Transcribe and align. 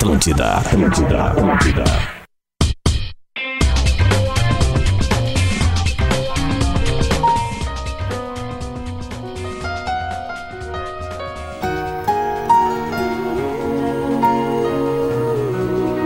Atlântida, 0.00 0.52
Atlântida, 0.54 1.24
Atlântida. 1.24 1.84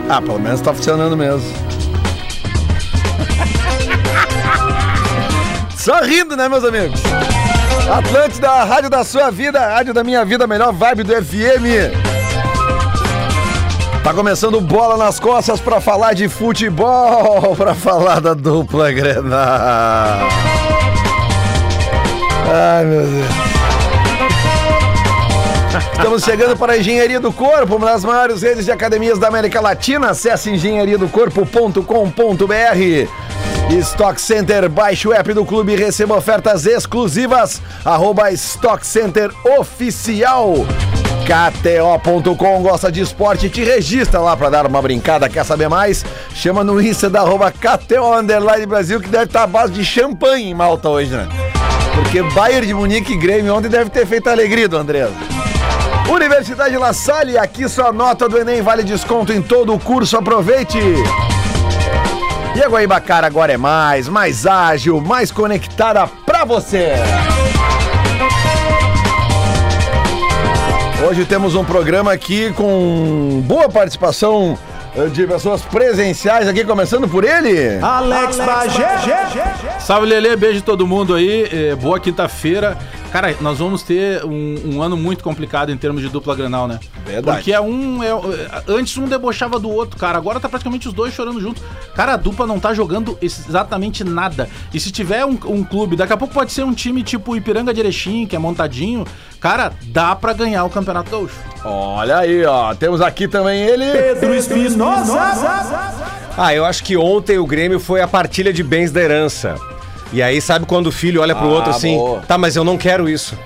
Ah, 0.09 0.21
pelo 0.21 0.41
menos 0.41 0.61
tá 0.61 0.75
funcionando 0.75 1.17
mesmo. 1.17 1.55
Só 5.77 6.01
rindo, 6.01 6.37
né, 6.37 6.49
meus 6.49 6.65
amigos? 6.65 7.01
Atlântida, 7.89 8.51
a 8.51 8.65
rádio 8.65 8.91
da 8.91 9.05
sua 9.05 9.31
vida, 9.31 9.61
a 9.61 9.75
rádio 9.77 9.95
da 9.95 10.03
minha 10.03 10.25
vida, 10.25 10.43
a 10.43 10.49
melhor 10.49 10.73
vibe 10.73 11.05
do 11.05 11.13
FM. 11.13 12.14
Tá 14.05 14.13
começando 14.13 14.61
bola 14.61 14.99
nas 14.99 15.19
costas 15.19 15.63
pra 15.63 15.81
falar 15.81 16.13
de 16.13 16.29
futebol, 16.29 17.57
pra 17.57 17.75
falar 17.75 18.21
da 18.21 18.35
dupla 18.35 18.93
Grenal. 18.93 20.29
Ai, 22.53 22.85
meu 22.85 23.07
Deus. 23.07 23.27
Estamos 25.91 26.23
chegando 26.23 26.55
para 26.55 26.75
a 26.75 26.79
Engenharia 26.79 27.19
do 27.19 27.33
Corpo, 27.33 27.77
uma 27.77 27.87
das 27.87 28.05
maiores 28.05 28.43
redes 28.43 28.67
de 28.67 28.71
academias 28.71 29.19
da 29.19 29.29
América 29.29 29.59
Latina. 29.59 30.11
Acesse 30.11 30.51
engenhariadocorpo.com.br. 30.51 33.09
Stock 33.81 34.21
Center, 34.21 34.69
baixe 34.69 35.09
o 35.09 35.15
app 35.15 35.33
do 35.33 35.47
clube 35.47 35.73
e 35.73 35.77
receba 35.77 36.15
ofertas 36.15 36.67
exclusivas. 36.67 37.63
Arroba 37.83 38.31
Stock 38.33 38.87
Center 38.87 39.31
Oficial. 39.59 40.67
KTO.com 41.25 42.63
gosta 42.63 42.91
de 42.91 43.01
esporte, 43.01 43.49
te 43.49 43.63
registra 43.65 44.21
lá 44.21 44.37
para 44.37 44.51
dar 44.51 44.67
uma 44.67 44.83
brincada. 44.83 45.29
Quer 45.29 45.45
saber 45.45 45.69
mais? 45.69 46.05
Chama 46.35 46.65
no 46.65 46.81
Insta 46.81 47.09
da 47.09 47.21
arroba 47.21 47.53
KTO 47.53 48.15
Underline 48.19 48.67
Brasil, 48.67 49.01
que 49.01 49.09
deve 49.09 49.25
estar 49.25 49.45
à 49.45 49.47
base 49.47 49.73
de 49.73 49.85
champanhe 49.85 50.51
em 50.51 50.55
Malta 50.55 50.89
hoje, 50.89 51.11
né? 51.11 51.29
Porque 51.95 52.23
Bayern 52.23 52.67
de 52.67 52.75
Munique 52.75 53.13
e 53.13 53.17
Grêmio 53.17 53.55
ontem 53.55 53.69
deve 53.69 53.89
ter 53.91 54.07
feito 54.07 54.29
a 54.29 54.33
alegria 54.33 54.69
do 54.69 54.77
André. 54.77 55.09
Universidade 56.11 56.77
La 56.77 56.93
Salle, 56.93 57.39
aqui 57.39 57.69
sua 57.69 57.93
nota 57.93 58.29
do 58.29 58.39
Enem 58.39 58.61
vale 58.61 58.83
desconto 58.83 59.33
em 59.33 59.41
todo 59.41 59.73
o 59.73 59.79
curso, 59.79 60.17
aproveite! 60.17 60.79
E 62.55 62.63
a 62.63 62.69
Guaibacara 62.69 63.27
agora 63.27 63.53
é 63.53 63.57
mais, 63.57 64.09
mais 64.09 64.47
ágil, 64.47 65.01
mais 65.01 65.33
conectada 65.33 66.07
pra 66.27 66.45
você! 66.45 66.93
Hoje 71.07 71.25
temos 71.25 71.55
um 71.55 71.65
programa 71.65 72.13
aqui 72.13 72.51
com 72.53 73.43
boa 73.45 73.69
participação 73.69 74.59
eh, 74.97 75.07
de 75.07 75.27
pessoas 75.27 75.61
presenciais 75.63 76.49
aqui, 76.49 76.65
começando 76.65 77.07
por 77.09 77.25
ele. 77.25 77.79
Alex 77.83 78.39
Bagé. 78.39 79.81
Salve, 79.81 80.07
Lelê, 80.07 80.35
beijo 80.35 80.63
todo 80.63 80.87
mundo 80.87 81.15
aí. 81.15 81.49
eh, 81.53 81.75
boa 81.75 82.01
quinta-feira. 82.01 82.79
Cara, 83.15 83.33
nós 83.41 83.61
vamos 83.61 83.85
ter 83.85 84.25
um, 84.25 84.75
um 84.75 84.83
ano 84.83 84.97
muito 84.97 85.23
complicado 85.23 85.71
em 85.71 85.77
termos 85.77 86.03
de 86.03 86.09
dupla 86.09 86.35
granal, 86.35 86.67
né? 86.67 86.81
Verdade. 87.07 87.37
Porque 87.37 87.53
é 87.53 87.61
um. 87.61 88.03
é- 88.03 88.11
antes 88.67 88.97
um 88.99 89.07
debochava 89.07 89.57
do 89.57 89.71
outro, 89.71 89.97
cara. 89.97 90.19
Agora 90.19 90.41
tá 90.41 90.49
praticamente 90.49 90.89
os 90.89 90.93
dois 90.93 91.15
chorando 91.15 91.41
junto. 91.41 91.63
Cara, 91.95 92.15
a 92.15 92.17
dupla 92.17 92.45
não 92.45 92.59
tá 92.59 92.75
jogando 92.75 93.17
exatamente 93.23 94.03
nada. 94.03 94.49
E 94.73 94.81
se 94.81 94.91
tiver 94.91 95.25
um, 95.25 95.39
um 95.47 95.63
clube, 95.63 95.95
daqui 95.95 96.13
a 96.13 96.17
pouco 96.17 96.35
pode 96.35 96.51
ser 96.51 96.65
um 96.65 96.75
time 96.75 97.05
tipo 97.05 97.37
Ipiranga 97.37 97.73
de 97.73 97.79
Erechim, 97.79 98.27
que 98.27 98.35
é 98.35 98.39
montadinho. 98.41 99.07
Cara, 99.39 99.73
dá 99.85 100.17
pra 100.17 100.33
ganhar 100.33 100.65
o 100.65 100.71
Campeonato 100.71 101.09
Gaúcho. 101.09 101.37
Olha 101.65 102.19
aí, 102.19 102.45
ó. 102.45 102.75
Temos 102.75 103.01
aqui 103.01 103.29
também 103.29 103.63
ele. 103.63 103.93
Pedro 103.93 104.35
Espinosa. 104.35 105.17
Ah, 106.37 106.53
eu 106.53 106.65
acho 106.65 106.83
que 106.83 106.97
ontem 106.97 107.39
o 107.39 107.47
Grêmio 107.47 107.79
foi 107.79 108.01
a 108.01 108.09
partilha 108.09 108.53
de 108.53 108.65
bens 108.65 108.91
da 108.91 109.01
herança. 109.01 109.55
E 110.13 110.23
aí, 110.23 110.41
sabe 110.41 110.67
quando 110.67 110.87
o 110.89 110.93
filho 110.93 111.21
olha 111.21 111.35
pro 111.35 111.47
Ah, 111.49 111.53
outro 111.53 111.71
assim, 111.71 111.97
boa. 111.97 112.21
tá, 112.21 112.39
mas 112.39 112.55
eu 112.57 112.63
não 112.65 112.77
quero 112.79 113.09
isso. 113.09 113.37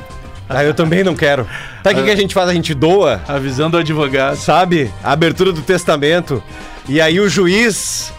Ah, 0.48 0.64
eu 0.64 0.72
também 0.74 1.04
não 1.04 1.14
quero. 1.14 1.46
Sabe 1.84 1.94
o 1.94 1.98
que, 1.98 2.04
que 2.04 2.10
a 2.10 2.16
gente 2.16 2.32
faz? 2.34 2.48
A 2.48 2.54
gente 2.54 2.72
doa, 2.74 3.20
Avisando 3.28 3.76
o 3.76 3.80
advogado. 3.80 4.36
sabe? 4.36 4.90
A 5.04 5.12
abertura 5.12 5.52
do 5.52 5.60
testamento. 5.62 6.42
E 6.88 7.00
aí 7.02 7.20
o 7.20 7.28
juiz, 7.28 8.10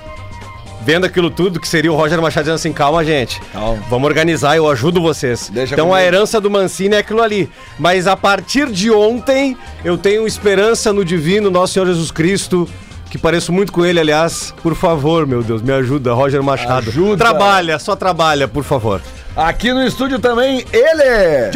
vendo 0.83 1.05
aquilo 1.07 1.31
tudo, 1.31 1.59
que 1.59 1.67
seria 1.67 1.91
o 1.91 1.95
Roger 1.95 2.21
Machado 2.21 2.43
dizendo 2.43 2.55
assim, 2.55 2.71
calma, 2.71 3.03
gente. 3.03 3.41
Calma. 3.51 3.81
Vamos 3.89 4.07
organizar, 4.07 4.55
eu 4.55 4.69
ajudo 4.69 5.01
vocês. 5.01 5.49
Deixa 5.51 5.73
então 5.73 5.87
a 5.87 5.97
comigo. 5.97 6.05
herança 6.07 6.39
do 6.39 6.51
Mancini 6.51 6.95
é 6.95 6.99
aquilo 6.99 7.21
ali. 7.21 7.49
Mas 7.79 8.05
a 8.05 8.15
partir 8.15 8.67
de 8.71 8.91
ontem, 8.91 9.57
eu 9.83 9.97
tenho 9.97 10.27
esperança 10.27 10.93
no 10.93 11.03
divino 11.03 11.49
nosso 11.49 11.73
Senhor 11.73 11.87
Jesus 11.87 12.11
Cristo, 12.11 12.69
que 13.09 13.17
pareço 13.17 13.51
muito 13.51 13.71
com 13.71 13.85
ele, 13.85 13.99
aliás. 13.99 14.53
Por 14.61 14.75
favor, 14.75 15.25
meu 15.25 15.41
Deus, 15.43 15.61
me 15.61 15.71
ajuda, 15.73 16.13
Roger 16.13 16.41
Machado. 16.43 16.89
Ajuda. 16.89 17.17
Trabalha, 17.17 17.79
só 17.79 17.95
trabalha, 17.95 18.47
por 18.47 18.63
favor. 18.63 19.01
Aqui 19.35 19.71
no 19.71 19.83
estúdio 19.85 20.19
também 20.19 20.65
ele. 20.73 21.51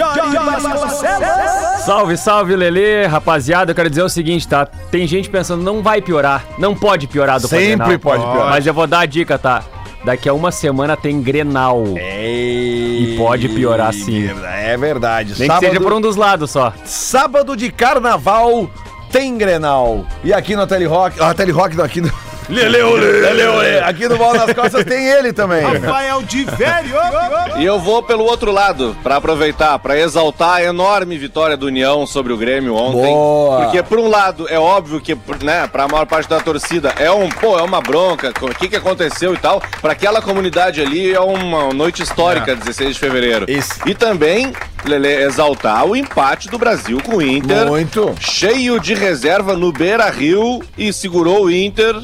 Salve, 1.85 2.15
salve, 2.17 2.55
Lelê. 2.55 3.05
Rapaziada, 3.05 3.71
eu 3.71 3.75
quero 3.75 3.89
dizer 3.89 4.03
o 4.03 4.09
seguinte, 4.09 4.47
tá? 4.47 4.65
Tem 4.65 5.05
gente 5.05 5.29
pensando, 5.29 5.63
não 5.63 5.81
vai 5.81 6.01
piorar. 6.01 6.45
Não 6.57 6.73
pode 6.75 7.07
piorar 7.07 7.39
do 7.39 7.47
Sempre 7.47 7.67
Grenal. 7.75 7.99
pode 7.99 8.23
piorar. 8.23 8.49
Mas 8.49 8.65
eu 8.65 8.73
vou 8.73 8.87
dar 8.87 8.99
a 9.01 9.05
dica, 9.05 9.37
tá? 9.37 9.63
Daqui 10.05 10.27
a 10.27 10.33
uma 10.33 10.51
semana 10.51 10.97
tem 10.97 11.21
Grenal. 11.21 11.83
E 11.97 13.15
pode 13.17 13.49
piorar 13.49 13.93
sim. 13.93 14.29
É 14.45 14.77
verdade. 14.77 15.33
Nem 15.39 15.49
que 15.49 15.59
seja 15.59 15.79
por 15.79 15.93
um 15.93 16.01
dos 16.01 16.15
lados 16.15 16.51
só. 16.51 16.73
Sábado 16.85 17.55
de 17.55 17.71
carnaval 17.71 18.69
tem 19.13 19.37
Grenal. 19.37 20.07
E 20.23 20.33
aqui 20.33 20.55
no 20.55 20.65
Telerock. 20.65 21.15
Ah, 21.21 21.35
Telerock 21.35 21.79
aqui 21.79 22.01
no. 22.01 22.11
Leleole. 22.49 23.79
Aqui 23.85 24.07
no 24.07 24.17
Bola 24.17 24.45
nas 24.45 24.53
Costas 24.53 24.83
tem 24.83 25.07
ele 25.07 25.31
também. 25.31 25.63
Rafael 25.63 26.21
de 26.23 26.43
Velho. 26.43 26.95
E 27.57 27.63
eu 27.63 27.79
vou 27.79 28.03
pelo 28.03 28.25
outro 28.25 28.51
lado, 28.51 28.97
pra 29.01 29.17
aproveitar, 29.17 29.77
pra 29.79 29.97
exaltar 29.97 30.55
a 30.55 30.63
enorme 30.63 31.17
vitória 31.17 31.55
do 31.55 31.67
União 31.67 32.05
sobre 32.05 32.33
o 32.33 32.37
Grêmio 32.37 32.75
ontem. 32.75 33.13
Boa. 33.13 33.61
Porque, 33.61 33.81
por 33.81 33.97
um 33.99 34.09
lado, 34.09 34.45
é 34.49 34.59
óbvio 34.59 34.99
que, 34.99 35.17
né, 35.41 35.67
pra 35.71 35.87
maior 35.87 36.05
parte 36.05 36.27
da 36.27 36.41
torcida, 36.41 36.93
é 36.97 37.09
um, 37.11 37.29
pô, 37.29 37.57
é 37.57 37.61
uma 37.61 37.79
bronca, 37.79 38.33
o 38.41 38.55
que 38.55 38.67
que 38.67 38.75
aconteceu 38.75 39.33
e 39.33 39.37
tal. 39.37 39.61
Pra 39.81 39.93
aquela 39.93 40.21
comunidade 40.21 40.81
ali, 40.81 41.13
é 41.13 41.21
uma 41.21 41.71
noite 41.73 42.03
histórica, 42.03 42.55
16 42.55 42.95
de 42.95 42.99
fevereiro. 42.99 43.45
Isso. 43.49 43.73
E 43.85 43.95
também, 43.95 44.51
Lele, 44.89 45.07
exaltar 45.23 45.85
o 45.85 45.95
empate 45.95 46.49
do 46.49 46.57
Brasil 46.57 46.99
com 47.03 47.17
o 47.17 47.21
Inter. 47.21 47.67
Muito. 47.67 48.13
Cheio 48.19 48.79
de 48.79 48.93
reserva 48.93 49.55
no 49.55 49.71
Beira 49.71 50.09
Rio 50.09 50.61
e 50.77 50.91
segurou 50.91 51.45
o 51.45 51.51
Inter. 51.51 51.95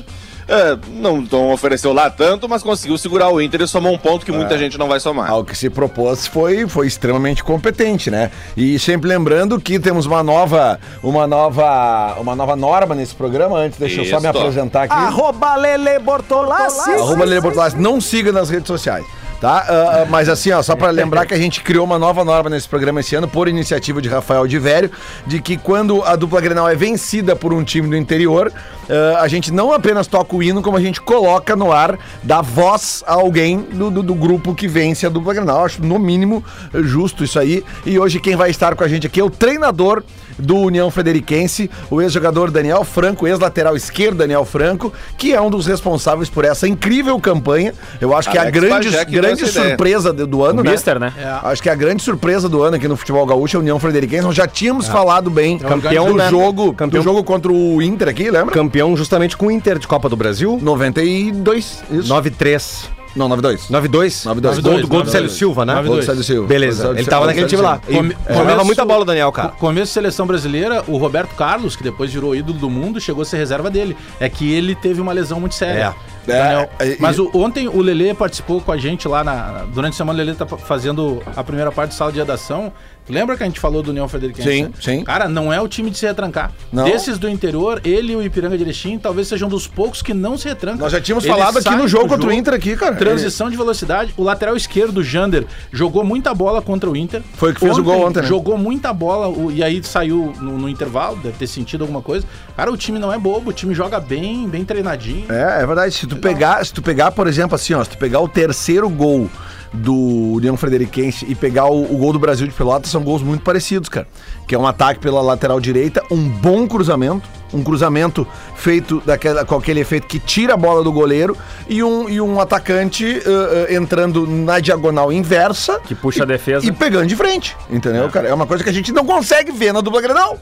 É, 0.49 0.75
não, 0.95 1.21
não 1.31 1.51
ofereceu 1.51 1.93
lá 1.93 2.09
tanto, 2.09 2.49
mas 2.49 2.63
conseguiu 2.63 2.97
segurar 2.97 3.29
o 3.29 3.39
Inter 3.39 3.61
e 3.61 3.67
somou 3.67 3.93
um 3.93 3.97
ponto 3.99 4.25
que 4.25 4.31
muita 4.31 4.57
gente 4.57 4.79
não 4.79 4.87
vai 4.87 4.99
somar. 4.99 5.29
Ao 5.29 5.45
que 5.45 5.55
se 5.55 5.69
propôs 5.69 6.25
foi, 6.25 6.67
foi 6.67 6.87
extremamente 6.87 7.43
competente, 7.43 8.09
né? 8.09 8.31
E 8.57 8.79
sempre 8.79 9.07
lembrando 9.07 9.61
que 9.61 9.79
temos 9.79 10.07
uma 10.07 10.23
nova, 10.23 10.79
uma 11.03 11.27
nova, 11.27 12.15
uma 12.19 12.35
nova 12.35 12.55
norma 12.55 12.95
nesse 12.95 13.13
programa. 13.13 13.59
Antes, 13.59 13.77
deixa 13.77 14.01
eu 14.01 14.05
só 14.05 14.19
me 14.19 14.27
Isso. 14.27 14.39
apresentar 14.39 14.83
aqui. 14.83 14.93
Arroba 14.93 15.55
Lele 15.55 15.99
Bortolassi. 15.99 16.93
Arroba 16.93 17.25
Lele 17.25 17.41
Bortolassi. 17.41 17.77
Não 17.77 18.01
siga 18.01 18.31
nas 18.31 18.49
redes 18.49 18.67
sociais. 18.67 19.05
Tá? 19.39 19.65
Ah, 19.69 20.05
mas 20.09 20.27
assim, 20.27 20.51
ó, 20.51 20.61
só 20.61 20.75
pra 20.75 20.89
lembrar 20.89 21.25
que 21.25 21.33
a 21.33 21.37
gente 21.37 21.61
criou 21.61 21.85
uma 21.85 21.97
nova 21.97 22.25
norma 22.25 22.49
nesse 22.49 22.67
programa 22.67 22.99
esse 22.99 23.15
ano, 23.15 23.27
por 23.27 23.47
iniciativa 23.47 24.01
de 24.01 24.09
Rafael 24.09 24.45
de 24.45 24.59
Vério, 24.59 24.91
de 25.25 25.41
que 25.41 25.57
quando 25.57 26.03
a 26.03 26.17
dupla 26.17 26.41
Grenal 26.41 26.67
é 26.67 26.75
vencida 26.75 27.37
por 27.37 27.53
um 27.53 27.63
time 27.63 27.87
do 27.87 27.95
interior, 27.95 28.51
ah, 28.89 29.21
a 29.21 29.27
gente 29.29 29.53
não 29.53 29.71
apenas 29.71 30.07
toca 30.07 30.35
o 30.35 30.43
hino, 30.43 30.61
como 30.61 30.75
a 30.75 30.81
gente 30.81 30.99
coloca 30.99 31.55
no 31.55 31.71
ar, 31.71 31.97
dá 32.21 32.41
voz 32.41 33.03
a 33.07 33.13
alguém 33.13 33.59
do, 33.59 33.89
do, 33.89 34.03
do 34.03 34.13
grupo 34.13 34.53
que 34.53 34.67
vence 34.67 35.05
a 35.05 35.09
dupla 35.09 35.33
Grenal. 35.33 35.65
Acho 35.65 35.81
no 35.81 35.97
mínimo 35.97 36.43
justo 36.73 37.23
isso 37.23 37.39
aí. 37.39 37.63
E 37.85 37.97
hoje 37.97 38.19
quem 38.19 38.35
vai 38.35 38.49
estar 38.49 38.75
com 38.75 38.83
a 38.83 38.87
gente 38.87 39.07
aqui 39.07 39.19
é 39.19 39.23
o 39.23 39.29
treinador 39.29 40.03
do 40.39 40.57
União 40.57 40.89
Frederiquense, 40.89 41.69
o 41.89 42.01
ex-jogador 42.01 42.51
Daniel 42.51 42.83
Franco, 42.83 43.27
ex-lateral 43.27 43.75
esquerdo 43.75 44.17
Daniel 44.17 44.45
Franco, 44.45 44.91
que 45.17 45.33
é 45.33 45.41
um 45.41 45.49
dos 45.49 45.67
responsáveis 45.67 46.29
por 46.29 46.45
essa 46.45 46.67
incrível 46.67 47.19
campanha. 47.19 47.73
Eu 47.99 48.15
acho 48.15 48.29
que 48.31 48.37
é 48.37 48.41
a 48.41 48.49
grande, 48.49 48.89
que 48.89 49.05
grande 49.11 49.43
ideia. 49.45 49.69
surpresa 49.69 50.11
do, 50.13 50.25
do 50.25 50.43
ano, 50.43 50.61
O 50.61 50.63
né? 50.63 50.71
Mister, 50.71 50.99
né? 50.99 51.13
Acho 51.43 51.61
que 51.61 51.69
é 51.69 51.71
a 51.71 51.75
grande 51.75 52.01
surpresa 52.03 52.47
do 52.49 52.61
ano 52.63 52.75
aqui 52.77 52.87
no 52.87 52.95
futebol 52.97 53.25
gaúcho 53.25 53.57
é 53.57 53.57
a 53.57 53.61
União 53.61 53.79
Frederiquense. 53.79 54.23
Nós 54.23 54.35
já 54.35 54.47
tínhamos 54.47 54.87
falado 54.87 55.29
bem 55.29 55.57
Campeão, 55.57 56.07
do 56.07 56.15
né? 56.15 56.29
jogo, 56.29 56.73
Campeão. 56.73 57.01
do 57.01 57.03
jogo 57.03 57.23
contra 57.23 57.51
o 57.51 57.81
Inter 57.81 58.07
aqui, 58.07 58.29
lembra? 58.29 58.53
Campeão 58.53 58.95
justamente 58.95 59.35
com 59.37 59.47
o 59.47 59.51
Inter 59.51 59.77
de 59.79 59.87
Copa 59.87 60.09
do 60.09 60.15
Brasil. 60.15 60.59
92, 60.61 61.83
isso. 61.91 62.13
9-3. 62.13 62.98
Não, 63.15 63.27
92. 63.27 63.69
9-2? 63.69 64.23
9-2. 64.25 64.41
Gol, 64.41 64.81
do- 64.81 64.87
gol 64.87 65.01
do 65.03 65.05
9-2. 65.07 65.09
Célio 65.11 65.29
Silva, 65.29 65.65
né? 65.65 65.73
9-2. 65.73 65.87
Gol 65.87 65.95
do 65.97 66.03
Célio 66.03 66.23
Silva. 66.23 66.47
Beleza, 66.47 66.93
do 66.93 66.97
ele 66.99 67.05
tava 67.07 67.25
do 67.25 67.27
naquele 67.27 67.47
time 67.47 67.61
lá. 67.61 67.79
Silva. 67.85 67.97
Come- 68.01 68.15
Jogava 68.27 68.45
começo- 68.49 68.65
muita 68.65 68.85
bola 68.85 69.05
Daniel, 69.05 69.31
cara. 69.31 69.49
Co- 69.49 69.57
Começo 69.57 69.85
de 69.87 69.93
seleção 69.93 70.25
brasileira, 70.27 70.83
o 70.87 70.97
Roberto 70.97 71.35
Carlos, 71.35 71.75
que 71.75 71.83
depois 71.83 72.11
virou 72.13 72.35
ídolo 72.35 72.57
do 72.59 72.69
mundo, 72.69 72.99
chegou 73.01 73.21
a 73.21 73.25
ser 73.25 73.37
reserva 73.37 73.69
dele. 73.69 73.95
É 74.19 74.29
que 74.29 74.51
ele 74.53 74.75
teve 74.75 75.01
uma 75.01 75.11
lesão 75.11 75.39
muito 75.39 75.55
séria. 75.55 75.95
É. 75.95 76.09
Daniel. 76.27 76.69
É, 76.77 76.95
Mas 76.99 77.17
o- 77.17 77.31
ontem 77.33 77.67
o 77.67 77.81
Lelê 77.81 78.13
participou 78.13 78.61
com 78.61 78.71
a 78.71 78.77
gente 78.77 79.07
lá 79.07 79.23
na. 79.23 79.65
Durante 79.73 79.93
a 79.93 79.97
semana 79.97 80.17
o 80.21 80.23
Lelê 80.23 80.35
tá 80.35 80.45
fa- 80.45 80.57
fazendo 80.57 81.23
a 81.35 81.43
primeira 81.43 81.71
parte 81.71 81.91
de 81.91 81.95
sala 81.97 82.11
de 82.11 82.19
redação. 82.19 82.71
Lembra 83.09 83.35
que 83.35 83.43
a 83.43 83.45
gente 83.45 83.59
falou 83.59 83.81
do 83.81 83.89
União 83.89 84.07
Frederiquense? 84.07 84.49
Sim, 84.49 84.63
né? 84.63 84.71
sim. 84.79 85.03
Cara, 85.03 85.27
não 85.27 85.51
é 85.51 85.59
o 85.59 85.67
time 85.67 85.89
de 85.89 85.97
se 85.97 86.05
retrancar. 86.05 86.51
Não. 86.71 86.85
Desses 86.85 87.17
do 87.17 87.27
interior, 87.27 87.81
ele 87.83 88.13
e 88.13 88.15
o 88.15 88.21
Ipiranga 88.21 88.55
de 88.55 88.63
Erechim 88.63 88.97
talvez 88.99 89.27
sejam 89.27 89.47
um 89.47 89.51
dos 89.51 89.67
poucos 89.67 90.01
que 90.01 90.13
não 90.13 90.37
se 90.37 90.47
retrancam. 90.47 90.81
Nós 90.81 90.91
já 90.91 91.01
tínhamos 91.01 91.25
Eles 91.25 91.35
falado 91.35 91.57
aqui 91.57 91.75
no 91.75 91.87
jogo 91.87 92.07
contra 92.07 92.29
o 92.29 92.31
Inter 92.31 92.53
aqui, 92.53 92.75
cara. 92.75 92.95
Transição 92.95 93.49
de 93.49 93.57
velocidade. 93.57 94.13
O 94.15 94.23
lateral 94.23 94.55
esquerdo, 94.55 94.99
o 94.99 95.03
Jander, 95.03 95.45
jogou 95.71 96.03
muita 96.03 96.33
bola 96.33 96.61
contra 96.61 96.89
o 96.89 96.95
Inter. 96.95 97.21
Foi 97.33 97.51
o 97.51 97.53
que 97.53 97.59
fez 97.59 97.77
o 97.77 97.83
gol 97.83 98.05
ontem, 98.05 98.21
né? 98.21 98.27
Jogou 98.27 98.57
muita 98.57 98.93
bola 98.93 99.33
e 99.51 99.63
aí 99.63 99.83
saiu 99.83 100.33
no, 100.39 100.57
no 100.57 100.69
intervalo, 100.69 101.17
deve 101.17 101.37
ter 101.37 101.47
sentido 101.47 101.81
alguma 101.81 102.01
coisa. 102.01 102.25
Cara, 102.55 102.71
o 102.71 102.77
time 102.77 102.99
não 102.99 103.11
é 103.11 103.17
bobo, 103.17 103.49
o 103.49 103.53
time 103.53 103.73
joga 103.73 103.99
bem, 103.99 104.47
bem 104.47 104.63
treinadinho. 104.63 105.31
É, 105.31 105.63
é 105.63 105.65
verdade. 105.65 105.93
Se 105.93 106.05
tu 106.05 106.17
pegar, 106.17 106.63
se 106.65 106.73
tu 106.73 106.81
pegar, 106.81 107.11
por 107.11 107.27
exemplo, 107.27 107.55
assim, 107.55 107.73
ó, 107.73 107.83
se 107.83 107.91
tu 107.91 107.97
pegar 107.97 108.19
o 108.19 108.27
terceiro 108.27 108.87
gol 108.89 109.29
do 109.73 109.93
União 110.33 110.57
Frederiquense 110.57 111.25
e 111.27 111.35
pegar 111.35 111.65
o, 111.65 111.83
o 111.83 111.97
gol 111.97 112.13
do 112.13 112.19
Brasil 112.19 112.47
de 112.47 112.53
Pelotas, 112.53 112.91
são 112.91 113.03
gols 113.03 113.21
muito 113.21 113.43
parecidos, 113.43 113.89
cara. 113.89 114.07
Que 114.47 114.55
é 114.55 114.59
um 114.59 114.65
ataque 114.65 114.99
pela 114.99 115.21
lateral 115.21 115.59
direita, 115.59 116.03
um 116.09 116.27
bom 116.27 116.67
cruzamento, 116.67 117.27
um 117.53 117.63
cruzamento 117.63 118.27
feito 118.55 119.01
daquela, 119.05 119.45
com 119.45 119.55
aquele 119.55 119.79
efeito 119.79 120.07
que 120.07 120.19
tira 120.19 120.53
a 120.53 120.57
bola 120.57 120.83
do 120.83 120.91
goleiro 120.91 121.35
e 121.67 121.83
um, 121.83 122.09
e 122.09 122.19
um 122.19 122.39
atacante 122.39 123.05
eh, 123.05 123.67
eh, 123.69 123.75
entrando 123.75 124.25
na 124.27 124.59
diagonal 124.59 125.11
inversa 125.11 125.79
Que 125.79 125.95
puxa 125.95 126.19
e, 126.19 126.21
a 126.23 126.25
defesa. 126.25 126.65
e 126.65 126.71
pegando 126.71 127.07
de 127.07 127.15
frente, 127.15 127.55
entendeu, 127.69 128.09
cara? 128.09 128.27
É 128.27 128.33
uma 128.33 128.45
coisa 128.47 128.63
que 128.63 128.69
a 128.69 128.73
gente 128.73 128.91
não 128.91 129.05
consegue 129.05 129.51
ver 129.51 129.73
na 129.73 129.81
dupla 129.81 130.01
Grenal. 130.01 130.39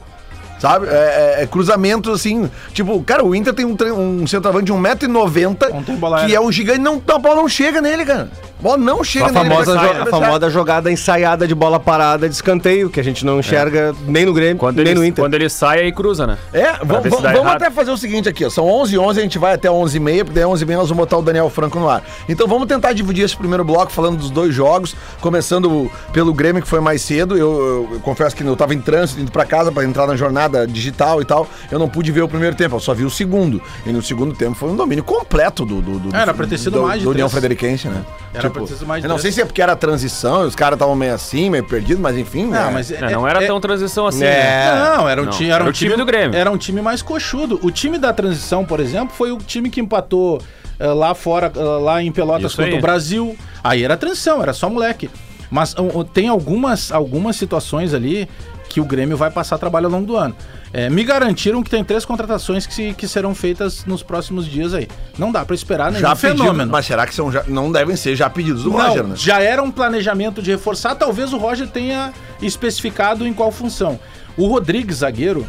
Sabe? 0.58 0.86
É, 0.88 1.36
é, 1.38 1.42
é 1.42 1.46
cruzamento 1.46 2.10
assim. 2.10 2.50
Tipo, 2.72 3.02
cara, 3.02 3.24
o 3.24 3.34
Inter 3.34 3.54
tem 3.54 3.64
um, 3.64 3.76
um 4.22 4.26
centroavante 4.26 4.66
de 4.66 4.72
1,90m 4.72 5.70
Não 5.72 5.82
tem 5.82 5.96
bola 5.96 6.16
que 6.18 6.22
aérea. 6.24 6.36
é 6.36 6.40
um 6.40 6.50
gigante. 6.50 6.80
Não, 6.80 7.00
a 7.08 7.18
bola 7.18 7.36
não 7.36 7.48
chega 7.48 7.80
nele, 7.80 8.04
cara. 8.04 8.28
A 8.58 8.62
bola 8.62 8.76
não 8.76 9.04
chega 9.04 9.26
A 9.26 9.32
famosa, 9.32 9.74
nele. 9.76 9.94
jo- 9.94 10.02
a 10.02 10.06
famosa 10.06 10.50
jogada 10.50 10.90
ensaiada 10.90 11.46
de 11.46 11.54
bola 11.54 11.78
parada 11.78 12.28
de 12.28 12.34
escanteio, 12.34 12.90
que 12.90 12.98
a 12.98 13.04
gente 13.04 13.24
não 13.24 13.38
enxerga 13.38 13.94
nem 14.06 14.26
no 14.26 14.32
Grêmio, 14.32 14.56
Quando 14.58 14.78
nem 14.78 14.86
ele, 14.88 14.94
no 14.96 15.04
Inter. 15.04 15.22
quando 15.22 15.34
ele 15.34 15.48
sai, 15.48 15.80
aí 15.82 15.92
cruza, 15.92 16.26
né? 16.26 16.36
É, 16.52 16.72
vamos, 16.84 17.06
até 17.46 17.70
fazer 17.70 17.92
o 17.92 17.96
seguinte 17.96 18.28
aqui, 18.28 18.44
ó. 18.44 18.50
São 18.50 18.66
11 18.66 18.96
h 18.96 19.00
11 19.06 19.20
a 19.20 19.22
gente 19.22 19.38
vai 19.38 19.54
até 19.54 19.70
11 19.70 19.96
h 19.98 20.04
30 20.04 20.24
porque 20.24 20.40
daí 20.40 20.44
11 20.48 20.64
h 20.64 20.66
30 20.66 20.80
nós 20.80 20.88
vamos 20.88 21.04
botar 21.04 21.18
o 21.18 21.22
Daniel 21.22 21.48
Franco 21.50 21.78
no 21.78 21.88
ar. 21.88 22.02
Então 22.28 22.48
vamos 22.48 22.66
tentar 22.66 22.92
dividir 22.92 23.24
esse 23.24 23.36
primeiro 23.36 23.62
bloco 23.64 23.92
falando 23.92 24.16
dos 24.18 24.30
dois 24.30 24.52
jogos, 24.52 24.96
começando 25.20 25.88
pelo 26.12 26.34
Grêmio, 26.34 26.60
que 26.62 26.68
foi 26.68 26.80
mais 26.80 27.00
cedo. 27.02 27.36
Eu, 27.36 27.58
eu- 27.60 27.88
eu 27.92 28.00
confesso 28.00 28.34
que 28.34 28.42
eu 28.42 28.56
tava 28.56 28.74
em 28.74 28.80
trânsito, 28.80 29.20
indo 29.20 29.30
pra 29.30 29.44
casa 29.44 29.70
pra 29.70 29.84
entrar 29.84 30.06
na 30.06 30.16
jornada 30.16 30.47
digital 30.66 31.20
e 31.20 31.24
tal. 31.24 31.48
Eu 31.70 31.78
não 31.78 31.88
pude 31.88 32.10
ver 32.12 32.22
o 32.22 32.28
primeiro 32.28 32.56
tempo, 32.56 32.76
eu 32.76 32.80
só 32.80 32.94
vi 32.94 33.04
o 33.04 33.10
segundo. 33.10 33.62
E 33.86 33.92
no 33.92 34.02
segundo 34.02 34.34
tempo 34.34 34.54
foi 34.54 34.70
um 34.70 34.76
domínio 34.76 35.04
completo 35.04 35.64
do, 35.64 35.80
do, 35.80 35.98
do, 35.98 36.16
Era 36.16 36.32
pra 36.32 36.46
ter 36.46 36.58
sido 36.58 36.78
do, 36.78 36.82
mais 36.82 37.00
de 37.00 37.04
do 37.04 37.10
União. 37.10 37.28
Frederiquense, 37.28 37.88
né? 37.88 38.04
Era 38.32 38.50
pra 38.50 38.62
ter 38.62 38.74
sido 38.74 38.86
mais 38.86 39.02
de 39.02 39.08
eu 39.08 39.10
não 39.10 39.18
sei 39.18 39.32
se 39.32 39.40
é 39.40 39.44
porque 39.44 39.62
era 39.62 39.74
transição 39.74 40.42
os 40.42 40.54
caras 40.54 40.76
estavam 40.76 40.94
meio 40.94 41.14
assim, 41.14 41.50
meio 41.50 41.64
perdidos, 41.64 42.00
mas 42.00 42.16
enfim. 42.16 42.44
Não, 42.44 42.50
né? 42.50 42.70
mas 42.72 42.90
É, 42.90 43.10
não 43.10 43.26
era 43.26 43.46
tão 43.46 43.60
transição 43.60 44.06
assim. 44.06 44.24
É. 44.24 44.28
né? 44.28 44.96
Não, 44.96 45.08
era 45.08 45.22
um, 45.22 45.24
Não, 45.26 45.32
time, 45.32 45.50
era 45.50 45.62
um 45.62 45.66
era 45.66 45.70
o 45.70 45.72
time 45.72 45.96
do 45.96 46.04
Grêmio. 46.04 46.38
Era 46.38 46.50
um 46.50 46.56
time 46.56 46.80
mais 46.80 47.02
coxudo. 47.02 47.58
O 47.62 47.70
time 47.70 47.98
da 47.98 48.12
transição, 48.12 48.64
por 48.64 48.80
exemplo, 48.80 49.14
foi 49.14 49.32
o 49.32 49.38
time 49.38 49.70
que 49.70 49.80
empatou 49.80 50.40
eh, 50.78 50.86
lá 50.86 51.14
fora, 51.14 51.50
eh, 51.54 51.60
lá 51.60 52.02
em 52.02 52.12
Pelotas 52.12 52.52
Isso 52.52 52.56
contra 52.56 52.72
aí. 52.72 52.78
o 52.78 52.82
Brasil. 52.82 53.36
Aí 53.62 53.82
era 53.82 53.96
transição, 53.96 54.42
era 54.42 54.52
só 54.52 54.68
moleque. 54.70 55.10
Mas 55.50 55.72
uh, 55.74 55.82
uh, 55.82 56.04
tem 56.04 56.28
algumas, 56.28 56.92
algumas 56.92 57.36
situações 57.36 57.94
ali 57.94 58.28
que 58.68 58.80
o 58.80 58.84
Grêmio 58.84 59.16
vai 59.16 59.30
passar 59.30 59.56
trabalho 59.58 59.86
ao 59.86 59.92
longo 59.92 60.06
do 60.06 60.16
ano. 60.16 60.36
Eh, 60.72 60.90
me 60.90 61.02
garantiram 61.02 61.62
que 61.62 61.70
tem 61.70 61.82
três 61.82 62.04
contratações 62.04 62.66
que, 62.66 62.74
se- 62.74 62.92
que 62.92 63.08
serão 63.08 63.34
feitas 63.34 63.84
nos 63.86 64.02
próximos 64.02 64.46
dias 64.46 64.74
aí. 64.74 64.86
Não 65.18 65.32
dá 65.32 65.44
pra 65.44 65.54
esperar 65.54 65.90
nenhum 65.90 66.02
já 66.02 66.14
pedido, 66.14 66.42
fenômeno. 66.42 66.70
mas 66.70 66.84
será 66.86 67.06
que 67.06 67.14
são 67.14 67.32
já- 67.32 67.44
não 67.48 67.72
devem 67.72 67.96
ser 67.96 68.14
já 68.14 68.28
pedidos 68.28 68.62
do 68.64 68.70
Não, 68.70 68.76
Roger, 68.88 69.04
né? 69.04 69.14
já 69.16 69.40
era 69.40 69.62
um 69.62 69.70
planejamento 69.70 70.42
de 70.42 70.50
reforçar, 70.50 70.94
talvez 70.94 71.32
o 71.32 71.38
Roger 71.38 71.66
tenha 71.66 72.12
especificado 72.42 73.26
em 73.26 73.32
qual 73.32 73.50
função. 73.50 73.98
O 74.36 74.46
Rodrigues, 74.46 74.98
zagueiro, 74.98 75.46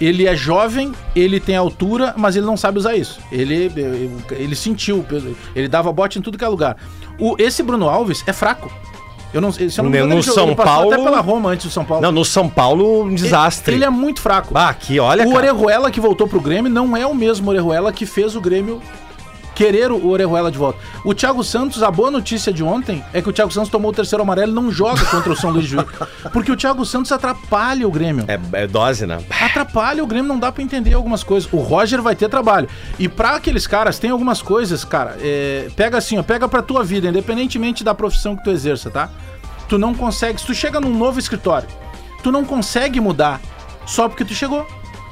ele 0.00 0.26
é 0.26 0.34
jovem, 0.34 0.92
ele 1.14 1.38
tem 1.38 1.54
altura, 1.56 2.14
mas 2.16 2.34
ele 2.34 2.46
não 2.46 2.56
sabe 2.56 2.78
usar 2.78 2.96
isso. 2.96 3.20
Ele, 3.30 3.70
ele 4.30 4.56
sentiu, 4.56 5.04
ele 5.54 5.68
dava 5.68 5.92
bote 5.92 6.18
em 6.18 6.22
tudo 6.22 6.38
que 6.38 6.44
é 6.44 6.48
lugar. 6.48 6.76
O, 7.18 7.36
esse 7.38 7.62
Bruno 7.62 7.88
Alves 7.88 8.24
é 8.26 8.32
fraco. 8.32 8.72
Eu 9.32 9.40
não, 9.40 9.50
se 9.50 9.62
eu 9.64 9.82
não 9.84 9.90
me 9.90 9.98
No 10.02 10.20
jogou- 10.20 10.34
São 10.34 10.54
Paulo- 10.54 10.92
até 10.92 11.02
pela 11.02 11.20
Roma 11.20 11.50
antes 11.50 11.66
do 11.66 11.72
São 11.72 11.84
Paulo. 11.84 12.02
Não, 12.02 12.12
no 12.12 12.24
São 12.24 12.48
Paulo, 12.48 13.04
um 13.04 13.14
desastre. 13.14 13.72
Ele, 13.74 13.78
ele 13.78 13.84
é 13.86 13.90
muito 13.90 14.20
fraco. 14.20 14.52
Ah, 14.54 14.68
aqui, 14.68 15.00
olha, 15.00 15.26
o 15.26 15.32
cara. 15.32 15.52
Orejuela 15.54 15.90
que 15.90 16.00
voltou 16.00 16.28
pro 16.28 16.40
Grêmio 16.40 16.70
não 16.70 16.94
é 16.96 17.06
o 17.06 17.14
mesmo 17.14 17.48
Orejuela 17.50 17.92
que 17.92 18.04
fez 18.04 18.36
o 18.36 18.40
Grêmio 18.40 18.80
querer 19.54 19.90
o 19.92 20.08
Orejuela 20.08 20.50
de 20.50 20.58
volta. 20.58 20.78
O 21.04 21.14
Thiago 21.14 21.42
Santos, 21.44 21.82
a 21.82 21.90
boa 21.90 22.10
notícia 22.10 22.52
de 22.52 22.62
ontem 22.62 23.04
é 23.12 23.20
que 23.20 23.28
o 23.28 23.32
Thiago 23.32 23.52
Santos 23.52 23.70
tomou 23.70 23.90
o 23.90 23.94
terceiro 23.94 24.22
amarelo 24.22 24.52
e 24.52 24.54
não 24.54 24.70
joga 24.70 25.04
contra 25.06 25.32
o 25.32 25.36
São 25.36 25.50
Luís 25.50 25.64
de 25.64 25.70
Juiz. 25.72 25.86
Porque 26.32 26.50
o 26.50 26.56
Thiago 26.56 26.84
Santos 26.84 27.12
atrapalha 27.12 27.86
o 27.86 27.90
Grêmio. 27.90 28.24
É, 28.28 28.38
é 28.62 28.66
dose, 28.66 29.06
né? 29.06 29.18
Atrapalha 29.40 30.02
o 30.02 30.06
Grêmio, 30.06 30.28
não 30.28 30.38
dá 30.38 30.50
pra 30.50 30.62
entender 30.62 30.94
algumas 30.94 31.22
coisas. 31.22 31.52
O 31.52 31.58
Roger 31.58 32.00
vai 32.00 32.16
ter 32.16 32.28
trabalho. 32.28 32.68
E 32.98 33.08
pra 33.08 33.36
aqueles 33.36 33.66
caras, 33.66 33.98
tem 33.98 34.10
algumas 34.10 34.40
coisas, 34.40 34.84
cara. 34.84 35.16
é, 35.20 35.68
pega 35.76 35.98
assim, 35.98 36.18
ó, 36.18 36.22
pega 36.22 36.48
pra 36.48 36.62
tua 36.62 36.82
vida, 36.82 37.08
independentemente 37.08 37.84
da 37.84 37.94
profissão 37.94 38.36
que 38.36 38.44
tu 38.44 38.50
exerça, 38.50 38.90
tá? 38.90 39.10
Tu 39.68 39.78
não 39.78 39.94
consegue. 39.94 40.40
Se 40.40 40.46
tu 40.46 40.54
chega 40.54 40.80
num 40.80 40.96
novo 40.96 41.18
escritório, 41.18 41.68
tu 42.22 42.30
não 42.30 42.44
consegue 42.44 43.00
mudar 43.00 43.40
só 43.86 44.08
porque 44.08 44.24
tu 44.24 44.34
chegou. 44.34 44.66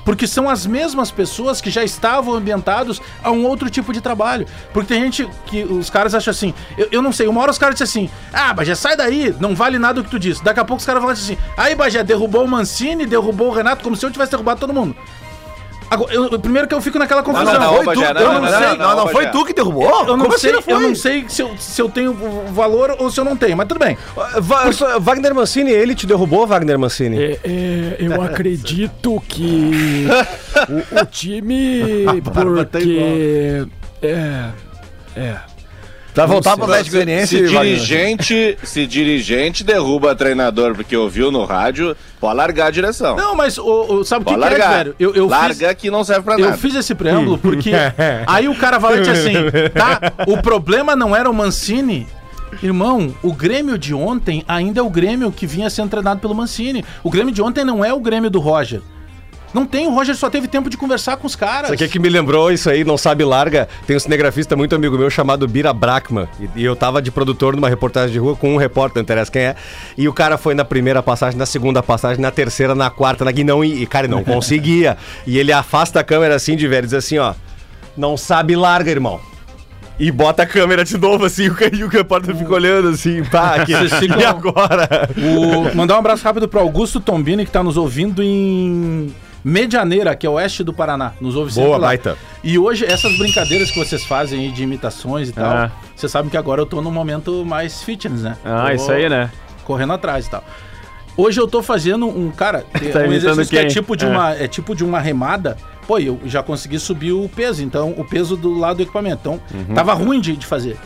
Porque 0.05 0.26
são 0.26 0.49
as 0.49 0.67
mesmas 0.67 1.11
pessoas 1.11 1.61
que 1.61 1.70
já 1.70 1.85
estavam 1.85 2.35
ambientados 2.35 3.00
a 3.23 3.31
um 3.31 3.44
outro 3.44 3.69
tipo 3.70 3.93
de 3.93 4.00
trabalho. 4.00 4.47
Porque 4.73 4.94
tem 4.94 5.02
gente 5.02 5.29
que 5.47 5.62
os 5.62 5.91
caras 5.91 6.14
acham 6.14 6.31
assim, 6.31 6.55
eu, 6.76 6.88
eu 6.93 7.02
não 7.02 7.12
sei, 7.12 7.29
uma 7.29 7.41
hora 7.41 7.50
os 7.50 7.58
caras 7.58 7.76
dizem 7.76 8.06
assim, 8.06 8.14
ah, 8.32 8.52
Bagé, 8.52 8.75
sai 8.75 8.97
daí, 8.97 9.35
não 9.38 9.55
vale 9.55 9.79
nada 9.79 10.00
o 10.00 10.05
que 10.05 10.11
tu 10.11 10.19
disse. 10.19 10.43
Daqui 10.43 10.61
a 10.61 10.64
pouco 10.64 10.81
os 10.81 10.87
caras 10.87 11.00
falam 11.00 11.14
assim, 11.14 11.37
aí 11.56 11.75
Bagé, 11.75 12.02
derrubou 12.02 12.44
o 12.44 12.49
Mancini, 12.49 13.06
derrubou 13.06 13.49
o 13.49 13.52
Renato, 13.52 13.82
como 13.85 13.97
se 13.97 14.05
eu 14.05 14.11
tivesse 14.11 14.31
derrubado 14.31 14.61
todo 14.61 14.73
mundo. 14.73 14.97
Agora, 15.91 16.15
eu- 16.15 16.39
primeiro 16.39 16.69
que 16.69 16.75
eu 16.75 16.81
fico 16.81 16.99
naquela 17.01 17.21
confusão. 17.23 17.53
não, 17.53 17.61
não, 17.77 17.83
foi 17.83 17.95
tu, 17.95 18.01
não, 18.01 18.07
eu 18.09 18.15
não, 18.15 18.33
não, 18.35 18.41
não, 18.43 18.49
sei, 18.49 18.69
não, 18.69 18.77
não, 18.77 18.97
não 18.97 19.09
foi 19.09 19.27
tu 19.27 19.45
que 19.45 19.53
derrubou? 19.53 19.85
Eu 20.07 20.17
não 20.17 20.27
Como 20.27 20.39
sei, 20.39 20.51
assim 20.51 20.59
eu 20.59 20.63
foi? 20.63 20.83
não 20.89 20.95
sei 20.95 21.25
se 21.29 21.43
eu, 21.43 21.51
se 21.59 21.83
eu 21.83 21.89
tenho 21.89 22.15
valor 22.53 22.95
ou 23.01 23.11
se 23.11 23.19
eu 23.19 23.25
não 23.25 23.37
tenho, 23.37 23.57
mas 23.57 23.67
tudo 23.67 23.79
bem. 23.81 23.99
Va- 24.41 24.71
só- 24.73 25.01
Wagner 25.01 25.35
Mancini, 25.35 25.73
ele 25.73 25.95
te 25.97 26.07
derrubou, 26.07 26.47
Wagner 26.47 26.79
Mancini? 26.79 27.21
É, 27.21 27.39
é, 27.45 27.97
eu 27.99 28.23
acredito 28.23 29.21
que 29.29 30.07
o, 30.69 31.01
o 31.03 31.07
time, 31.07 31.83
porque 32.33 33.67
é, 34.03 34.51
é, 35.17 35.35
Pra 36.15 36.27
voltar 36.27 36.55
pro 36.57 36.65
Atlético 36.65 36.91
Se, 36.91 36.97
Goianiense, 36.97 37.27
se 37.37 37.43
Wagner. 37.55 37.75
dirigente, 37.75 38.59
se 38.65 38.87
dirigente 38.87 39.62
derruba 39.65 40.15
treinador 40.15 40.75
porque 40.75 40.97
ouviu 40.97 41.31
no 41.31 41.45
rádio, 41.45 41.97
pode 42.21 42.37
largar 42.37 42.67
a 42.67 42.71
direção. 42.71 43.17
Não, 43.17 43.35
mas 43.37 43.57
o, 43.59 43.65
o- 43.65 44.05
sabe 44.05 44.25
o 44.25 44.29
que, 44.29 44.37
que 44.37 44.45
é, 44.62 44.69
velho? 44.69 44.95
Eu, 44.99 45.15
eu 45.15 45.29
Larga 45.29 45.69
fiz, 45.69 45.77
que 45.79 45.91
não 45.91 46.03
serve 46.03 46.23
pra 46.23 46.35
eu 46.35 46.47
nada. 46.47 46.57
fiz 46.57 46.75
esse 46.75 46.94
preâmbulo 46.94 47.39
porque 47.39 47.70
aí 48.27 48.49
o 48.49 48.55
cara 48.56 48.79
vai 48.79 48.93
lá 48.94 48.99
e 48.99 49.01
diz 49.03 49.11
assim, 49.11 49.34
tá, 49.73 50.13
o 50.27 50.37
problema 50.43 50.96
não 50.96 51.15
era 51.15 51.31
o 51.31 51.34
Mancini. 51.34 52.06
Irmão, 52.63 53.15
o 53.23 53.32
Grêmio 53.32 53.79
de 53.79 53.94
ontem 53.94 54.44
ainda 54.49 54.81
é 54.81 54.82
o 54.82 54.91
Grêmio 54.91 55.31
que 55.31 55.46
vinha 55.46 55.70
sendo 55.70 55.89
treinado 55.89 56.20
pelo 56.20 56.34
Mancini. 56.34 56.84
O 57.05 57.08
Grêmio 57.11 57.32
de 57.32 57.41
ontem 57.41 57.65
não 57.65 57.84
é 57.84 57.93
o 57.94 58.01
Grêmio 58.01 58.29
do 58.29 58.41
Roger. 58.41 58.81
Não 59.53 59.67
tem, 59.67 59.87
o 59.89 59.91
Roger 59.91 60.15
só 60.15 60.31
teve 60.31 60.47
tempo 60.47 60.71
de 60.71 60.77
conversar 60.77 61.17
com 61.17 61.27
os 61.27 61.35
caras. 61.35 61.65
Isso 61.65 61.75
aqui 61.75 61.85
é 61.85 61.89
que 61.89 61.99
me 61.99 62.09
lembrou 62.09 62.53
isso 62.53 62.71
aí, 62.71 62.85
não 62.85 62.97
sabe 62.97 63.25
larga. 63.25 63.69
Tem 63.87 63.97
um 63.97 64.01
cinegrafista 64.01 64.55
muito 64.55 64.77
amigo 64.77 64.97
meu 64.97 65.11
chamado 65.11 65.47
Bira 65.49 65.73
Brackman. 65.73 66.29
E, 66.39 66.61
e 66.61 66.65
eu 66.65 66.77
tava 66.77 67.03
de 67.03 67.11
produtor 67.11 67.57
numa 67.57 67.69
reportagem 67.69 68.13
de 68.13 68.19
rua 68.21 68.37
com 68.37 68.55
um 68.55 68.57
repórter, 68.57 68.97
não 68.99 69.03
interessa 69.03 69.31
quem 69.31 69.43
é. 69.43 69.57
E 69.99 70.07
o 70.09 70.13
cara 70.13 70.39
foi 70.39 70.55
na 70.55 70.65
primeira 70.65 71.03
passagem, 71.03 71.37
na 71.37 71.47
segunda 71.47 71.83
passagem, 71.83 72.21
na 72.23 72.31
terceira, 72.31 72.75
na 72.77 72.91
quarta, 72.91 73.25
na 73.25 73.33
não 73.45 73.65
e, 73.65 73.83
e 73.83 73.87
cara, 73.87 74.07
não 74.07 74.23
conseguia. 74.25 74.97
e 75.27 75.37
ele 75.39 75.53
afasta 75.53 75.99
a 75.99 76.05
câmera 76.05 76.37
assim 76.37 76.55
de 76.55 76.69
velho, 76.69 76.87
diz 76.87 76.95
assim, 76.95 77.19
ó. 77.19 77.35
Não 77.97 78.17
sabe 78.17 78.55
larga, 78.55 78.89
irmão. 78.91 79.21
E 79.99 80.11
bota 80.13 80.45
a 80.45 80.47
câmera 80.47 80.85
de 80.85 80.97
novo 80.97 81.25
assim, 81.25 81.49
o, 81.51 81.57
e 81.73 81.83
o 81.85 81.89
repórter 81.89 82.35
fica 82.37 82.55
olhando 82.55 82.89
assim, 82.89 83.25
pá. 83.25 83.65
Vocês 83.65 83.93
ficam- 83.99 84.21
E 84.21 84.25
agora? 84.25 85.11
O- 85.19 85.77
mandar 85.77 85.97
um 85.97 85.99
abraço 85.99 86.23
rápido 86.25 86.47
pro 86.49 86.61
Augusto 86.61 87.01
Tombini, 87.01 87.45
que 87.45 87.51
tá 87.51 87.63
nos 87.65 87.77
ouvindo 87.77 88.23
em 88.23 89.13
Medianeira, 89.44 90.15
que 90.15 90.27
é 90.27 90.31
oeste 90.31 90.63
do 90.63 90.73
Paraná. 90.73 91.13
Nos 91.20 91.35
ouve 91.37 91.51
sempre 91.53 91.67
Boa, 91.69 91.79
lá. 91.79 91.87
baita. 91.89 92.17
E 92.44 92.59
hoje, 92.59 92.85
essas 92.85 93.17
brincadeiras 93.17 93.70
que 93.70 93.79
vocês 93.79 94.05
fazem 94.05 94.41
aí 94.41 94.51
de 94.53 94.63
imitações 94.63 95.29
e 95.29 95.32
tal, 95.32 95.51
Ah. 95.51 95.70
vocês 95.97 96.11
sabem 96.13 96.31
que 96.31 96.37
agora 96.37 96.61
eu 96.61 96.67
tô 96.67 96.81
num 96.82 96.91
momento 96.91 97.44
mais 97.44 97.82
fitness, 97.82 98.23
né? 98.23 98.37
ah, 98.44 98.67
Tô 98.69 98.73
isso 98.75 98.91
aí, 98.93 99.09
né? 99.09 99.31
Correndo 99.65 99.93
atrás 99.93 100.27
e 100.27 100.31
tal. 100.31 100.44
Hoje 101.17 101.41
eu 101.41 101.47
tô 101.49 101.63
fazendo 101.63 102.06
um, 102.06 102.31
cara, 102.31 102.65
Tá 102.93 103.01
um 103.01 103.13
exercício 103.13 103.51
que 103.51 103.59
é 103.59 103.63
quem? 103.63 103.69
tipo 103.70 103.97
de 103.97 104.05
É. 104.05 104.09
uma, 104.09 104.31
é 104.32 104.47
tipo 104.49 104.75
de 104.75 104.85
uma 104.85 105.01
remada. 105.01 105.56
Pô, 105.87 105.99
eu 105.99 106.20
já 106.25 106.43
consegui 106.43 106.79
subir 106.79 107.13
o 107.13 107.29
peso, 107.29 107.63
então 107.63 107.94
o 107.97 108.05
peso 108.05 108.37
do 108.37 108.56
lado 108.59 108.77
do 108.77 108.82
equipamento. 108.82 109.20
Então, 109.20 109.41
Uhum. 109.53 109.75
tava 109.75 109.93
ruim 109.93 110.20
de, 110.20 110.37
de 110.37 110.47
fazer. 110.47 110.77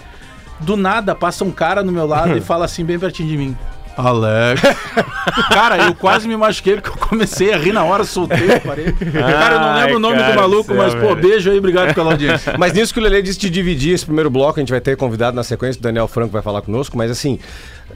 Do 0.60 0.76
nada 0.76 1.14
passa 1.14 1.44
um 1.44 1.50
cara 1.50 1.82
no 1.82 1.92
meu 1.92 2.06
lado 2.06 2.34
e 2.38 2.40
fala 2.40 2.64
assim 2.64 2.84
bem 2.84 2.98
pertinho 2.98 3.28
de 3.28 3.36
mim. 3.36 3.56
Alex. 3.96 4.60
cara, 5.50 5.78
eu 5.84 5.94
quase 5.94 6.26
me 6.28 6.36
machuquei 6.36 6.74
porque 6.80 6.90
eu 6.90 7.08
comecei 7.08 7.52
a 7.52 7.56
rir 7.56 7.72
na 7.72 7.84
hora, 7.84 8.04
soltei 8.04 8.54
a 8.54 8.60
parede. 8.60 8.92
Cara, 8.92 9.54
eu 9.54 9.60
não 9.60 9.74
lembro 9.74 9.96
o 9.96 9.98
nome 10.00 10.16
cara 10.18 10.32
do 10.32 10.36
maluco, 10.38 10.64
céu, 10.66 10.76
mas, 10.76 10.94
pô, 10.94 11.00
velho. 11.14 11.16
beijo 11.16 11.50
aí, 11.50 11.58
obrigado 11.58 11.94
pela 11.94 12.12
audiência. 12.12 12.54
Mas 12.58 12.72
nisso 12.72 12.92
que 12.92 13.00
o 13.00 13.02
Lele 13.02 13.22
disse 13.22 13.38
de 13.38 13.50
dividir 13.50 13.94
esse 13.94 14.04
primeiro 14.04 14.30
bloco, 14.30 14.58
a 14.58 14.62
gente 14.62 14.70
vai 14.70 14.80
ter 14.80 14.96
convidado 14.96 15.34
na 15.36 15.42
sequência, 15.44 15.78
o 15.78 15.82
Daniel 15.82 16.08
Franco 16.08 16.32
vai 16.32 16.42
falar 16.42 16.62
conosco, 16.62 16.96
mas 16.96 17.10
assim, 17.10 17.38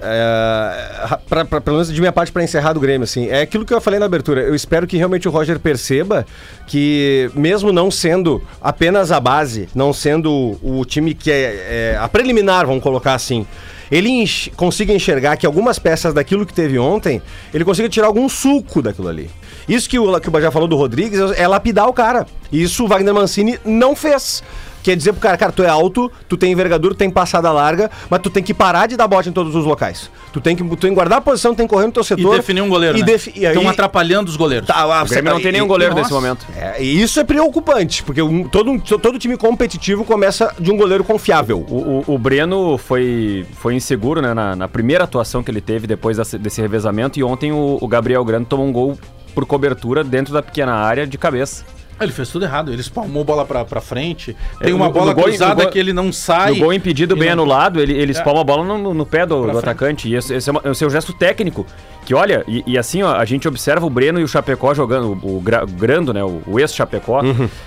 é, 0.00 1.19
pra, 1.28 1.45
pra- 1.45 1.61
pelo 1.61 1.76
menos 1.76 1.93
de 1.93 2.00
minha 2.00 2.12
parte 2.12 2.31
para 2.31 2.43
encerrar 2.43 2.73
do 2.73 2.81
Grêmio, 2.81 3.05
assim, 3.05 3.28
é 3.28 3.43
aquilo 3.43 3.64
que 3.64 3.75
eu 3.75 3.81
falei 3.81 3.99
na 3.99 4.07
abertura. 4.07 4.40
Eu 4.43 4.55
espero 4.55 4.87
que 4.87 4.97
realmente 4.97 5.26
o 5.28 5.31
Roger 5.31 5.59
perceba 5.59 6.25
que, 6.67 7.31
mesmo 7.35 7.73
não 7.73 7.90
sendo 7.90 8.43
apenas 8.61 9.11
a 9.11 9.19
base, 9.21 9.69
não 9.75 9.93
sendo 9.93 10.31
o, 10.62 10.81
o 10.81 10.85
time 10.85 11.14
que 11.14 11.31
é, 11.31 11.93
é 11.95 11.99
a 12.00 12.09
preliminar, 12.09 12.67
vamos 12.67 12.83
colocar 12.83 13.14
assim. 13.14 13.47
Ele 13.90 14.25
consiga 14.57 14.92
enxergar 14.92 15.37
que 15.37 15.47
algumas 15.47 15.78
peças 15.78 16.12
daquilo 16.12 16.45
que 16.45 16.52
teve 16.52 16.78
ontem, 16.78 17.23
ele 17.52 17.64
consiga 17.64 17.88
tirar 17.88 18.07
algum 18.07 18.28
suco 18.28 18.83
daquilo 18.83 19.09
ali. 19.09 19.30
Isso 19.68 19.88
que 19.88 19.99
o, 19.99 20.21
que 20.21 20.28
o 20.28 20.52
falou 20.52 20.68
do 20.68 20.76
Rodrigues 20.76 21.18
é 21.37 21.47
lapidar 21.47 21.88
o 21.88 21.92
cara. 21.92 22.26
E 22.50 22.62
isso 22.62 22.85
o 22.85 22.88
Wagner 22.88 23.14
Mancini 23.14 23.59
não 23.64 23.95
fez. 23.95 24.42
Quer 24.88 24.97
dizer 24.97 25.12
pro 25.12 25.21
cara, 25.21 25.37
cara, 25.37 25.52
tu 25.52 25.62
é 25.62 25.68
alto, 25.68 26.11
tu 26.26 26.35
tem 26.35 26.50
envergadura, 26.50 26.95
tu 26.95 26.97
tem 26.97 27.11
passada 27.11 27.52
larga, 27.52 27.90
mas 28.09 28.23
tu 28.23 28.30
tem 28.30 28.42
que 28.42 28.54
parar 28.54 28.87
de 28.87 28.97
dar 28.97 29.07
bote 29.07 29.28
em 29.28 29.33
todos 29.33 29.54
os 29.54 29.66
locais. 29.66 30.11
Tu 30.33 30.40
tem 30.40 30.57
que, 30.57 30.64
tu 30.64 30.76
tem 30.76 30.88
que 30.90 30.95
guardar 30.95 31.18
a 31.18 31.21
posição, 31.21 31.54
tem 31.54 31.66
que 31.66 31.75
correr 31.75 31.85
no 31.87 31.92
teu 31.92 32.00
E 32.02 32.07
setor. 32.07 32.37
definir 32.37 32.62
um 32.62 32.71
goleiro, 32.71 32.97
E 32.97 33.00
né? 33.00 33.07
defi- 33.07 33.33
e 33.37 33.45
aí- 33.47 33.54
Estão 33.54 33.68
atrapalhando 33.68 34.30
os 34.30 34.37
goleiros. 34.37 34.66
Tá, 34.66 34.76
ah, 34.78 35.02
O 35.02 35.07
Grêmio 35.07 35.35
não 35.35 35.40
tem 35.42 35.52
nenhum 35.52 35.66
e- 35.66 35.68
goleiro 35.68 35.92
nossa. 35.95 36.04
nesse 36.04 36.14
momento. 36.14 36.47
É, 36.57 36.83
e 36.83 37.02
isso 37.02 37.21
é 37.21 37.25
preocupante, 37.25 38.02
porque 38.02 38.23
um- 38.23 38.49
todo, 38.49 38.80
todo 38.80 39.18
time 39.18 39.37
competitivo 39.37 40.07
começa 40.07 40.54
de 40.59 40.71
um 40.73 40.76
goleiro 40.78 41.04
confiável. 41.04 41.66
O, 41.68 42.02
o- 42.09 42.14
o 42.14 42.18
Breno 42.18 42.78
foi, 42.78 43.45
foi 43.61 43.75
inseguro 43.75 44.23
né, 44.23 44.33
na, 44.33 44.57
na 44.57 44.68
primeira 44.68 45.04
atuação 45.04 45.42
que 45.42 45.50
ele 45.50 45.61
teve 45.61 45.87
depois 45.87 46.16
desse, 46.16 46.38
desse 46.38 46.62
revezamento. 46.62 47.18
E 47.18 47.23
ontem 47.23 47.52
o, 47.52 47.76
o 47.78 47.87
Gabriel 47.87 48.25
Grande 48.25 48.47
tomou 48.47 48.66
um 48.66 48.73
gol 48.73 48.99
por 49.35 49.45
cobertura 49.45 50.02
dentro 50.02 50.33
da 50.33 50.42
pequena 50.42 50.73
área 50.73 51.07
de 51.07 51.18
cabeça. 51.18 51.62
Ele 52.00 52.12
fez 52.12 52.28
tudo 52.28 52.45
errado. 52.45 52.71
Ele 52.73 52.81
espalmou 52.81 53.25
bola 53.25 53.45
pra, 53.45 53.64
pra 53.64 53.81
frente. 53.81 54.37
Tem 54.61 54.71
É, 54.71 54.75
uma 54.75 54.87
no- 54.87 54.93
bola 54.93 55.07
no 55.07 55.14
gol- 55.14 55.25
cruzada 55.25 55.62
gol- 55.64 55.73
que 55.73 55.78
ele 55.78 55.93
não 55.93 56.12
sai. 56.12 56.52
no 56.52 56.59
gol 56.59 56.73
impedido 56.73 57.17
bem 57.17 57.26
não- 57.26 57.33
anulado, 57.35 57.81
ele, 57.81 57.93
ele 57.93 58.12
espalma 58.12 58.40
a 58.40 58.45
bola 58.45 58.64
no, 58.64 58.95
no- 58.95 59.07
pé 59.07 59.26
do, 59.26 59.50
do 59.50 59.59
atacante. 59.59 60.09
E 60.09 60.14
esse, 60.14 60.35
esse 60.35 60.49
é, 60.49 60.52
uma- 60.52 60.62
esse 60.64 60.85
é 60.85 60.87
o 60.87 60.90
gesto 60.90 61.12
técnico. 61.12 61.67
Que 62.05 62.14
olha, 62.14 62.43
e, 62.49 62.62
e 62.67 62.78
assim, 62.78 63.02
ó, 63.02 63.14
a 63.14 63.25
gente 63.25 63.47
observa 63.47 63.85
o 63.85 63.90
Breno 63.90 64.19
e 64.21 64.23
o 64.25 64.28
Chapecó 64.28 64.73
jogando, 64.75 65.19
o, 65.23 65.37
o 65.37 65.40
Gra- 65.40 65.64
Grando, 65.67 66.14
né? 66.14 66.23
O, 66.25 66.43
o 66.47 66.59
ex-Chapecó. 66.61 67.21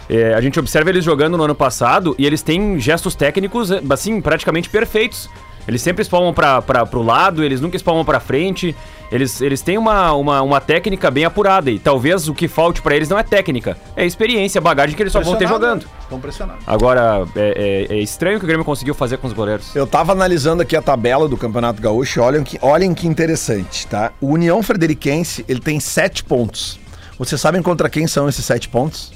É, 0.10 0.34
a 0.34 0.42
gente 0.42 0.60
observa 0.60 0.90
eles 0.90 1.04
jogando 1.06 1.38
no 1.38 1.44
ano 1.44 1.54
passado 1.56 2.16
e 2.18 2.26
eles 2.26 2.42
têm 2.42 2.80
gestos 2.80 3.14
técnicos, 3.16 3.70
é, 3.72 3.82
assim, 3.90 4.20
praticamente 4.22 4.70
perfeitos. 4.70 5.30
Eles 5.68 5.82
sempre 5.82 6.02
espalmam 6.02 6.34
para 6.34 6.62
pro 6.86 7.02
lado, 7.02 7.44
eles 7.44 7.62
nunca 7.62 7.76
espalmam 7.78 8.04
pra 8.04 8.20
frente. 8.20 8.76
Eles, 9.12 9.42
eles 9.42 9.62
têm 9.62 9.78
uma, 9.78 10.14
uma, 10.14 10.42
uma 10.42 10.62
técnica 10.62 11.12
bem 11.12 11.26
apurada. 11.26 11.70
E 11.70 11.78
talvez 11.78 12.30
o 12.30 12.34
que 12.34 12.48
falte 12.48 12.82
pra 12.82 12.96
eles 12.96 13.10
não 13.10 13.20
é 13.20 13.24
técnica, 13.24 13.76
é 13.96 14.06
experiência, 14.06 14.62
bagagem 14.62 14.96
que 14.96 15.04
eles 15.04 15.12
só 15.12 15.20
vão 15.20 15.36
ter 15.36 15.48
jogando. 15.48 15.82
né? 15.84 15.90
Estão 16.02 16.20
pressionados. 16.20 16.64
Agora, 16.66 17.26
é, 17.36 17.88
é- 17.92 17.96
é 17.98 18.00
estranho 18.00 18.38
o 18.38 18.40
que 18.40 18.46
o 18.46 18.48
Grêmio 18.48 18.64
conseguiu 18.66 18.94
fazer 18.96 19.18
com 19.18 19.28
os 19.28 19.34
goleiros. 19.34 19.76
Eu 19.76 19.86
tava 19.86 20.14
analisando 20.14 20.62
aqui 20.62 20.78
a 20.78 20.82
tabela 20.82 21.28
do 21.28 21.36
Campeonato 21.36 21.82
Gaúcho 21.82 22.20
e 22.20 22.22
olhem 22.22 22.44
que, 22.44 22.58
olhem 22.62 22.94
que 22.94 23.06
interessante, 23.06 23.86
tá? 23.88 24.14
O 24.22 24.28
União 24.28 24.64
Frederiquense, 24.64 25.44
ele 25.48 25.60
tem 25.60 25.78
sete 25.82 26.24
pontos. 26.24 26.80
Vocês 27.20 27.40
sabem 27.40 27.62
contra 27.62 27.90
quem 27.90 28.08
são 28.08 28.30
esses 28.30 28.46
sete 28.46 28.70
pontos? 28.70 29.12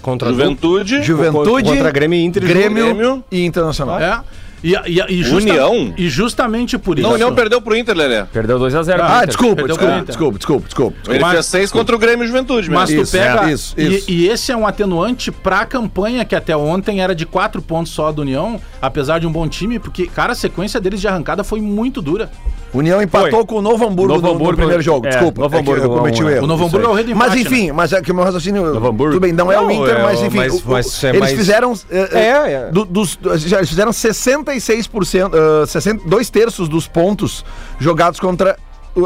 Contra 0.00 0.28
Juventude. 0.30 1.02
Juventude, 1.02 1.68
contra 1.70 1.90
Grêmio 1.92 2.18
e 2.18 2.24
Inter 2.24 2.42
e 2.42 2.46
Grêmio, 2.46 2.84
Grêmio. 2.86 3.24
e 3.30 3.44
Internacional. 3.46 4.00
É. 4.00 4.20
E, 4.62 4.74
e, 4.86 5.04
e 5.08 5.22
justa- 5.24 5.50
União? 5.50 5.94
E 5.96 6.08
justamente 6.08 6.78
por 6.78 6.98
isso. 6.98 7.06
Não, 7.08 7.14
União 7.14 7.34
perdeu 7.34 7.60
pro 7.60 7.76
Inter, 7.76 7.96
Lelé. 7.96 8.26
Perdeu 8.32 8.58
2x0. 8.60 9.00
Ah, 9.00 9.24
desculpa, 9.24 9.62
desculpa, 9.64 9.66
desculpa, 9.66 10.04
desculpa, 10.06 10.38
desculpa, 10.38 10.64
desculpa. 10.66 10.96
Ele 11.08 11.18
Mas- 11.18 11.32
fez 11.32 11.46
seis 11.46 11.72
contra 11.72 11.94
o 11.96 11.98
Grêmio 11.98 12.24
e 12.24 12.28
Juventude, 12.28 12.70
Mas 12.70 12.90
mesmo. 12.90 13.02
tu 13.02 13.04
Isso, 13.04 13.12
pega. 13.18 13.48
é, 13.48 13.52
isso, 13.52 13.74
e- 13.76 13.96
isso. 13.96 14.10
E, 14.10 14.28
esse 14.28 14.52
é 14.52 14.56
um 14.56 14.66
atenuante 14.66 15.32
pra 15.32 15.66
campanha 15.66 16.24
que 16.24 16.34
até 16.36 16.56
ontem 16.56 17.00
era 17.02 17.14
de 17.14 17.26
quatro 17.26 17.60
pontos 17.60 17.92
só 17.92 18.12
do 18.12 18.22
União, 18.22 18.60
apesar 18.80 19.18
de 19.18 19.26
um 19.26 19.32
bom 19.32 19.48
time, 19.48 19.78
porque, 19.78 20.06
cara, 20.06 20.32
a 20.32 20.36
sequência 20.36 20.80
deles 20.80 21.00
de 21.00 21.08
arrancada 21.08 21.42
foi 21.42 21.60
muito 21.60 22.00
dura. 22.00 22.30
União 22.74 23.02
empatou 23.02 23.30
Foi. 23.30 23.46
com 23.46 23.56
o 23.56 23.62
Novo 23.62 23.84
Hamburgo, 23.86 24.14
Novo 24.14 24.22
no- 24.22 24.28
no, 24.28 24.34
Hamburgo, 24.36 24.56
primeiro 24.56 24.82
jogo. 24.82 25.06
é, 25.06 25.10
Desculpa, 25.10 25.42
Novo 25.42 25.56
é 25.56 25.62
que 25.62 25.68
eu 25.68 25.74
Hamburgo, 25.74 25.96
cometi 25.96 26.22
o 26.22 26.26
um, 26.26 26.28
é. 26.30 26.32
erro. 26.34 26.44
O 26.44 26.46
Novo 26.46 26.64
Hamburgo 26.66 26.86
é 26.86 26.90
o 26.90 26.94
rei 26.94 27.04
do 27.04 27.14
Mas 27.16 27.34
empate, 27.34 27.42
enfim, 27.42 27.66
né? 27.66 27.72
mas 27.72 27.92
é 27.92 28.00
que 28.00 28.10
o 28.10 28.14
meu 28.14 28.24
raciocínio. 28.24 28.62
Novo 28.74 28.88
Hamburgo. 28.88 29.12
Tudo 29.14 29.20
bem, 29.22 29.32
não 29.32 29.52
é 29.52 29.56
Não, 29.56 29.66
o 29.66 29.70
Inter, 29.70 29.96
é, 29.96 30.02
mas 30.02 30.22
enfim. 30.22 30.36
mas- 30.38 30.52
o- 30.54 30.56
o- 30.56 30.62
mas 30.66 31.04
é 31.04 31.08
eles 31.10 31.20
mais- 31.20 31.32
fizeram. 31.34 31.72
eh, 31.90 32.08
É, 32.12 32.18
eh, 32.18 32.52
é. 32.68 32.70
do- 32.72 32.84
dos, 32.86 33.18
já 33.36 33.58
eles 33.58 33.68
fizeram 33.68 33.92
66%, 33.92 35.32
uh, 35.34 35.66
60, 35.66 36.02
dois 36.08 36.30
terços 36.30 36.68
dos 36.68 36.88
pontos 36.88 37.44
jogados 37.78 38.18
contra 38.18 38.56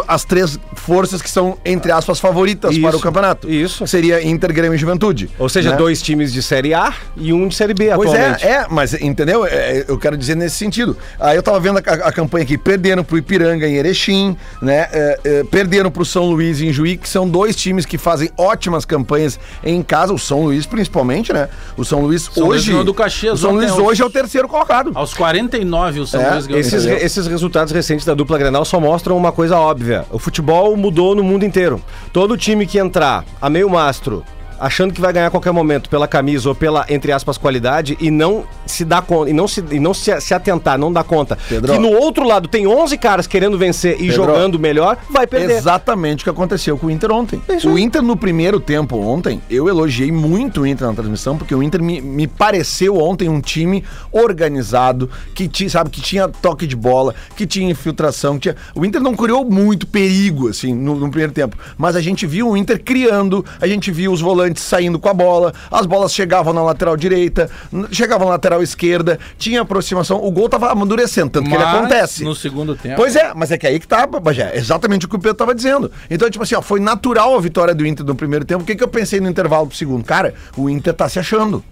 as 0.09 0.25
três 0.25 0.59
forças 0.75 1.23
que 1.23 1.31
são, 1.31 1.57
entre 1.65 1.93
aspas, 1.93 2.19
favoritas 2.19 2.73
Isso, 2.73 2.81
para 2.83 2.97
o 2.97 3.01
campeonato. 3.01 3.51
isso. 3.51 3.87
Seria 3.87 4.23
Inter, 4.27 4.53
Grêmio 4.53 4.75
e 4.75 4.79
Juventude. 4.79 5.31
Ou 5.39 5.49
seja, 5.49 5.71
né? 5.71 5.77
dois 5.77 6.03
times 6.03 6.33
de 6.33 6.43
Série 6.43 6.75
A 6.75 6.93
e 7.17 7.33
um 7.33 7.47
de 7.49 7.55
Série 7.55 7.73
B 7.75 7.91
Pois 7.95 8.11
atualmente. 8.13 8.45
é, 8.45 8.51
é, 8.51 8.67
mas 8.71 8.95
entendeu? 8.95 9.45
É, 9.47 9.85
eu 9.87 9.99
quero 9.99 10.17
dizer 10.17 10.35
nesse 10.37 10.57
sentido. 10.57 10.97
Aí 11.21 11.37
eu 11.37 11.43
tava 11.43 11.59
vendo 11.61 11.79
a, 11.79 11.83
a- 11.87 12.09
a 12.09 12.13
campanha 12.13 12.45
aqui, 12.45 12.59
perderam 12.59 13.05
pro 13.05 13.17
Ipiranga 13.19 13.67
em 13.69 13.75
Erechim, 13.75 14.37
né? 14.61 14.89
É, 14.93 15.21
é, 15.25 15.45
perderam 15.45 15.91
pro 15.91 16.05
São 16.05 16.25
Luís 16.27 16.61
em 16.61 16.73
Juí, 16.73 16.97
que 16.97 17.09
são 17.09 17.29
dois 17.29 17.55
times 17.55 17.87
que 17.87 17.97
fazem 17.99 18.31
ótimas 18.37 18.85
campanhas 18.85 19.39
em 19.65 19.83
casa, 19.83 20.13
o 20.13 20.19
São 20.19 20.43
Luís 20.45 20.67
principalmente, 20.67 21.33
né? 21.33 21.49
O 21.77 21.85
São 21.85 22.01
Luís 22.01 22.29
São 22.33 22.49
hoje. 22.49 22.73
do 22.85 22.93
Caxias 22.95 23.35
o 23.39 23.43
São 23.43 23.53
Luís 23.55 23.71
aos- 23.71 23.79
hoje 23.81 24.03
é 24.03 24.05
o 24.05 24.11
terceiro 24.11 24.49
colocado. 24.49 24.91
Aos 24.95 25.15
49 25.15 26.01
o 26.01 26.07
São 26.07 26.21
É, 26.21 26.31
Luís 26.33 26.47
ganhou. 26.47 26.61
Esses, 26.61 26.85
esses 26.87 27.27
resultados 27.27 27.73
recentes 27.73 28.05
da 28.05 28.15
dupla 28.15 28.39
Grenal 28.39 28.65
só 28.65 28.81
mostram 28.81 29.17
uma 29.17 29.33
coisa 29.33 29.57
óbvia. 29.77 30.07
O 30.11 30.19
futebol 30.19 30.75
mudou 30.75 31.15
no 31.15 31.23
mundo 31.23 31.45
inteiro. 31.45 31.81
Todo 32.13 32.37
time 32.37 32.67
que 32.67 32.79
entrar 32.79 33.25
a 33.41 33.51
meio 33.51 33.69
mastro, 33.69 34.25
achando 34.59 34.93
que 34.93 35.01
vai 35.01 35.13
ganhar 35.13 35.27
a 35.27 35.31
qualquer 35.31 35.53
momento 35.53 35.89
pela 35.89 36.09
camisa 36.09 36.49
ou 36.49 36.55
pela, 36.55 36.85
entre 36.89 37.13
aspas, 37.13 37.39
qualidade, 37.39 37.97
e 38.01 38.11
não 38.11 38.45
se 38.65 38.85
dá 38.85 39.01
conta, 39.01 39.31
e 39.31 39.33
não 39.33 39.47
se, 39.47 39.65
e 39.71 39.79
não 39.79 39.95
se, 39.95 40.21
se 40.21 40.35
atentar, 40.35 40.79
não 40.79 40.93
dá 40.93 41.03
conta. 41.05 41.39
Pedro. 41.49 41.73
Que 41.73 41.79
no 41.79 41.91
outro 41.91 42.27
lado 42.27 42.49
tem 42.49 42.67
11 42.67 42.97
caras 42.99 43.27
querendo 43.27 43.57
vencer 43.59 43.95
e 43.95 44.09
Pedro. 44.09 44.15
jogando 44.15 44.59
melhor, 44.59 44.99
vai 45.11 45.27
perder. 45.27 45.57
Exatamente 45.57 46.23
o 46.23 46.25
que 46.25 46.31
aconteceu 46.31 46.77
com 46.77 46.87
o 46.87 46.91
Inter 46.91 47.11
ontem. 47.11 47.41
isso 47.49 47.71
O. 47.71 47.79
Inter 47.79 48.03
no 48.03 48.17
primeiro 48.17 48.59
tempo 48.59 48.97
ontem, 48.97 49.41
eu 49.51 49.69
elogiei 49.69 50.11
muito 50.11 50.63
o 50.63 50.67
Inter 50.67 50.87
na 50.87 50.95
transmissão, 50.95 51.37
porque 51.37 51.55
o 51.55 51.63
Inter 51.63 51.83
me, 51.83 52.01
me 52.01 52.27
pareceu 52.27 52.97
ontem 52.99 53.29
um 53.29 53.41
time 53.41 53.85
organizado, 54.11 55.11
que 55.35 55.49
tinha, 55.49 55.71
sabe, 55.71 55.91
que 55.91 56.01
tinha 56.01 56.29
toque 56.29 56.67
de 56.67 56.77
bola, 56.77 57.15
que 57.37 57.47
tinha 57.47 57.71
infiltração, 57.71 58.35
que 58.35 58.41
tinha... 58.41 58.57
O 58.75 58.85
Inter 58.85 59.01
não 59.01 59.15
criou 59.15 59.45
muito 59.45 59.87
perigo, 59.87 60.49
assim, 60.49 60.75
no, 60.75 60.97
no 60.97 61.11
primeiro 61.11 61.33
tempo, 61.33 61.57
mas 61.77 61.97
a 61.97 62.01
gente 62.01 62.27
viu 62.27 62.49
o 62.51 62.57
Inter 62.57 62.83
criando, 62.83 63.45
a 63.61 63.67
gente 63.67 63.91
viu 63.91 64.13
os 64.13 64.21
volantes 64.21 64.46
saindo 64.55 64.99
com 64.99 65.09
a 65.09 65.15
bola, 65.15 65.53
as 65.71 65.87
bolas 65.87 66.13
chegavam 66.13 66.53
na 66.53 66.63
lateral 66.63 66.97
direita, 66.97 67.51
chegavam 67.91 68.27
na 68.27 68.35
lateral 68.35 68.63
esquerda, 68.63 69.19
tinha 69.39 69.63
aproximação, 69.63 70.23
o 70.23 70.31
gol 70.31 70.49
tava 70.49 70.71
amadurecendo, 70.71 71.31
tanto 71.31 71.49
que 71.49 71.55
ele 71.55 71.65
Mas, 71.65 71.75
acontece. 71.75 72.25
No 72.25 72.35
segundo 72.35 72.75
tempo. 72.75 72.97
Pois 72.97 73.17
é, 73.17 73.33
mas 73.35 73.51
é 73.51 73.59
que 73.59 73.67
aí 73.67 73.79
que 73.79 73.87
tá, 73.87 74.07
Bagé. 74.07 74.51
É 74.55 74.59
exatamente 74.59 75.07
o 75.07 75.09
que 75.09 75.17
o 75.17 75.19
Pedro 75.19 75.37
tava 75.37 75.55
dizendo. 75.55 75.91
Então, 76.11 76.31
tipo 76.31 76.43
assim, 76.43 76.55
ó, 76.55 76.63
foi 76.63 76.81
natural 76.81 77.35
a 77.35 77.41
vitória 77.41 77.75
do 77.75 77.87
Inter 77.87 78.05
no 78.05 78.15
primeiro 78.15 78.45
tempo. 78.45 78.63
O 78.63 78.67
que, 78.67 78.77
que 78.77 78.85
eu 78.85 78.89
pensei 78.89 79.21
no 79.21 79.29
intervalo 79.29 79.67
pro 79.67 79.77
segundo? 79.77 80.05
Cara, 80.05 80.35
o 80.57 80.69
Inter 80.69 80.95
tá 80.95 81.09
se 81.09 81.19
achando. 81.19 81.65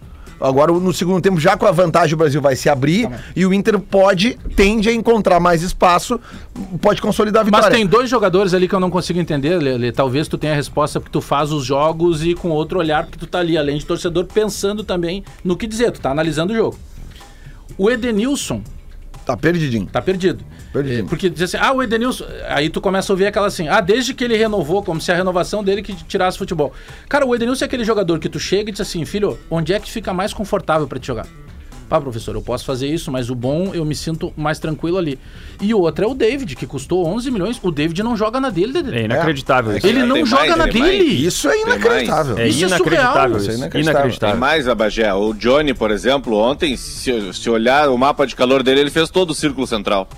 Agora, 0.45 0.71
no 0.73 0.93
segundo 0.93 1.23
tempo, 1.23 1.41
já 1.41 1.57
com 1.57 1.65
a 1.65 1.71
vantagem, 1.71 2.15
o 2.15 2.19
Brasil 2.19 2.41
vai 2.41 2.55
se 2.55 2.69
abrir 2.69 3.09
e 3.35 3.47
o 3.47 3.55
Inter 3.55 3.79
pode, 3.79 4.39
tende 4.55 4.91
a 4.91 4.93
encontrar 4.93 5.41
mais 5.41 5.63
espaço, 5.63 6.21
pode 6.83 7.01
consolidar 7.01 7.41
a 7.41 7.45
vitória. 7.45 7.69
Mas 7.69 7.75
tem 7.75 7.87
dois 7.87 8.11
jogadores 8.11 8.53
ali 8.53 8.69
que 8.69 8.75
eu 8.75 8.81
não 8.81 8.91
consigo 8.91 9.19
entender, 9.19 9.57
Lele. 9.57 9.91
Talvez 9.91 10.29
tu 10.29 10.37
tenha 10.37 10.53
a 10.53 10.57
resposta 10.57 11.01
porque 11.01 11.11
tu 11.11 11.23
faz 11.23 11.51
os 11.51 11.65
jogos 11.65 12.23
e 12.23 12.35
com 12.35 12.51
outro 12.51 12.79
olhar, 12.79 13.05
porque 13.05 13.19
tu 13.19 13.27
tá 13.27 13.39
ali, 13.39 13.57
além 13.57 13.79
de 13.79 13.87
torcedor, 13.87 14.27
pensando 14.27 14.85
também 14.85 15.25
no 15.43 15.57
que 15.57 15.67
dizer, 15.67 15.91
tu 15.93 16.01
tá 16.01 16.11
analisando 16.11 16.53
o 16.53 16.57
jogo. 16.57 16.79
O 17.79 17.91
Edenilson 17.91 18.63
Tá 19.25 19.37
perdidinho. 19.37 19.87
tá 19.87 20.03
perdido. 20.03 20.45
Perdidinho. 20.73 21.07
É, 21.07 21.09
Porque 21.09 21.31
diz 21.31 21.43
assim, 21.43 21.57
ah, 21.59 21.73
o 21.73 21.83
Edenilson. 21.83 22.25
Aí 22.49 22.69
tu 22.69 22.81
começa 22.81 23.11
a 23.11 23.15
ouvir 23.15 23.27
aquela 23.27 23.47
assim, 23.47 23.69
ah, 23.69 23.81
desde 23.81 24.13
que 24.13 24.23
ele 24.25 24.37
renovou, 24.37 24.83
como 24.83 25.01
se 25.01 25.11
a 25.11 25.15
renovação 25.15 25.65
dele 25.65 25.83
que 25.83 25.95
tirasse 26.05 26.37
futebol. 26.37 26.73
Cara, 27.09 27.25
o 27.27 27.35
Edenilson 27.35 27.65
é 27.65 27.67
aquele 27.67 27.85
jogador 27.85 28.19
que 28.19 28.29
tu 28.29 28.39
chega 28.39 28.69
e 28.69 28.73
diz 28.73 28.81
assim, 28.81 29.05
filho, 29.05 29.39
onde 29.51 29.73
é 29.73 29.81
que 29.81 29.91
fica 29.91 30.13
mais 30.13 30.35
confortável 30.35 30.87
pra 30.87 30.99
te 30.99 31.07
jogar? 31.07 31.27
Pá, 31.89 32.01
professor, 32.01 32.35
eu 32.35 32.41
posso 32.43 32.65
fazer 32.65 32.87
isso, 32.89 33.13
mas 33.13 33.29
o 33.31 33.35
bom 33.35 33.71
eu 33.75 33.85
me 33.85 33.95
sinto 33.95 34.33
mais 34.37 34.59
tranquilo 34.59 34.97
ali. 34.99 35.19
E 35.61 35.73
o 35.75 35.81
outro 35.81 36.05
é 36.05 36.09
o 36.09 36.15
David, 36.15 36.57
que 36.57 36.67
custou 36.67 37.07
11 37.07 37.31
milhões. 37.31 37.61
O 37.63 37.71
David 37.71 38.03
não 38.03 38.17
joga 38.17 38.41
na 38.41 38.49
dele, 38.51 38.73
Dedê. 38.73 38.97
É 39.01 39.05
inacreditável 39.05 39.73
É, 39.73 39.79
isso. 39.79 39.87
Ele 39.87 40.01
Tem 40.01 40.09
não 40.09 40.17
mais, 40.17 40.29
joga 40.31 40.57
na 40.57 40.65
tem 40.69 40.83
dele. 40.83 41.05
mais. 41.05 41.21
Isso 41.21 41.49
é 41.49 41.61
inacreditável. 41.61 42.39
É 42.39 42.49
Isso 42.49 42.65
é 42.65 42.67
inacreditável 42.69 43.15
surreal. 43.15 43.37
Isso 43.39 43.51
é 43.51 43.55
inacreditável. 43.55 43.71
Tem 43.71 43.81
Inacreditável. 43.83 44.37
mais, 44.39 44.67
Abagé. 44.69 45.13
O 45.15 45.35
Johnny, 45.35 45.75
por 45.75 45.91
exemplo, 45.91 46.37
ontem, 46.37 46.77
se, 46.77 47.33
se 47.35 47.51
olhar 47.51 47.89
o 47.91 47.99
mapa 47.99 48.27
de 48.27 48.35
calor 48.35 48.63
dele, 48.63 48.81
ele 48.81 48.91
fez 48.91 49.11
todo 49.11 49.31
o 49.31 49.35
círculo 49.35 49.67
central. 49.67 50.09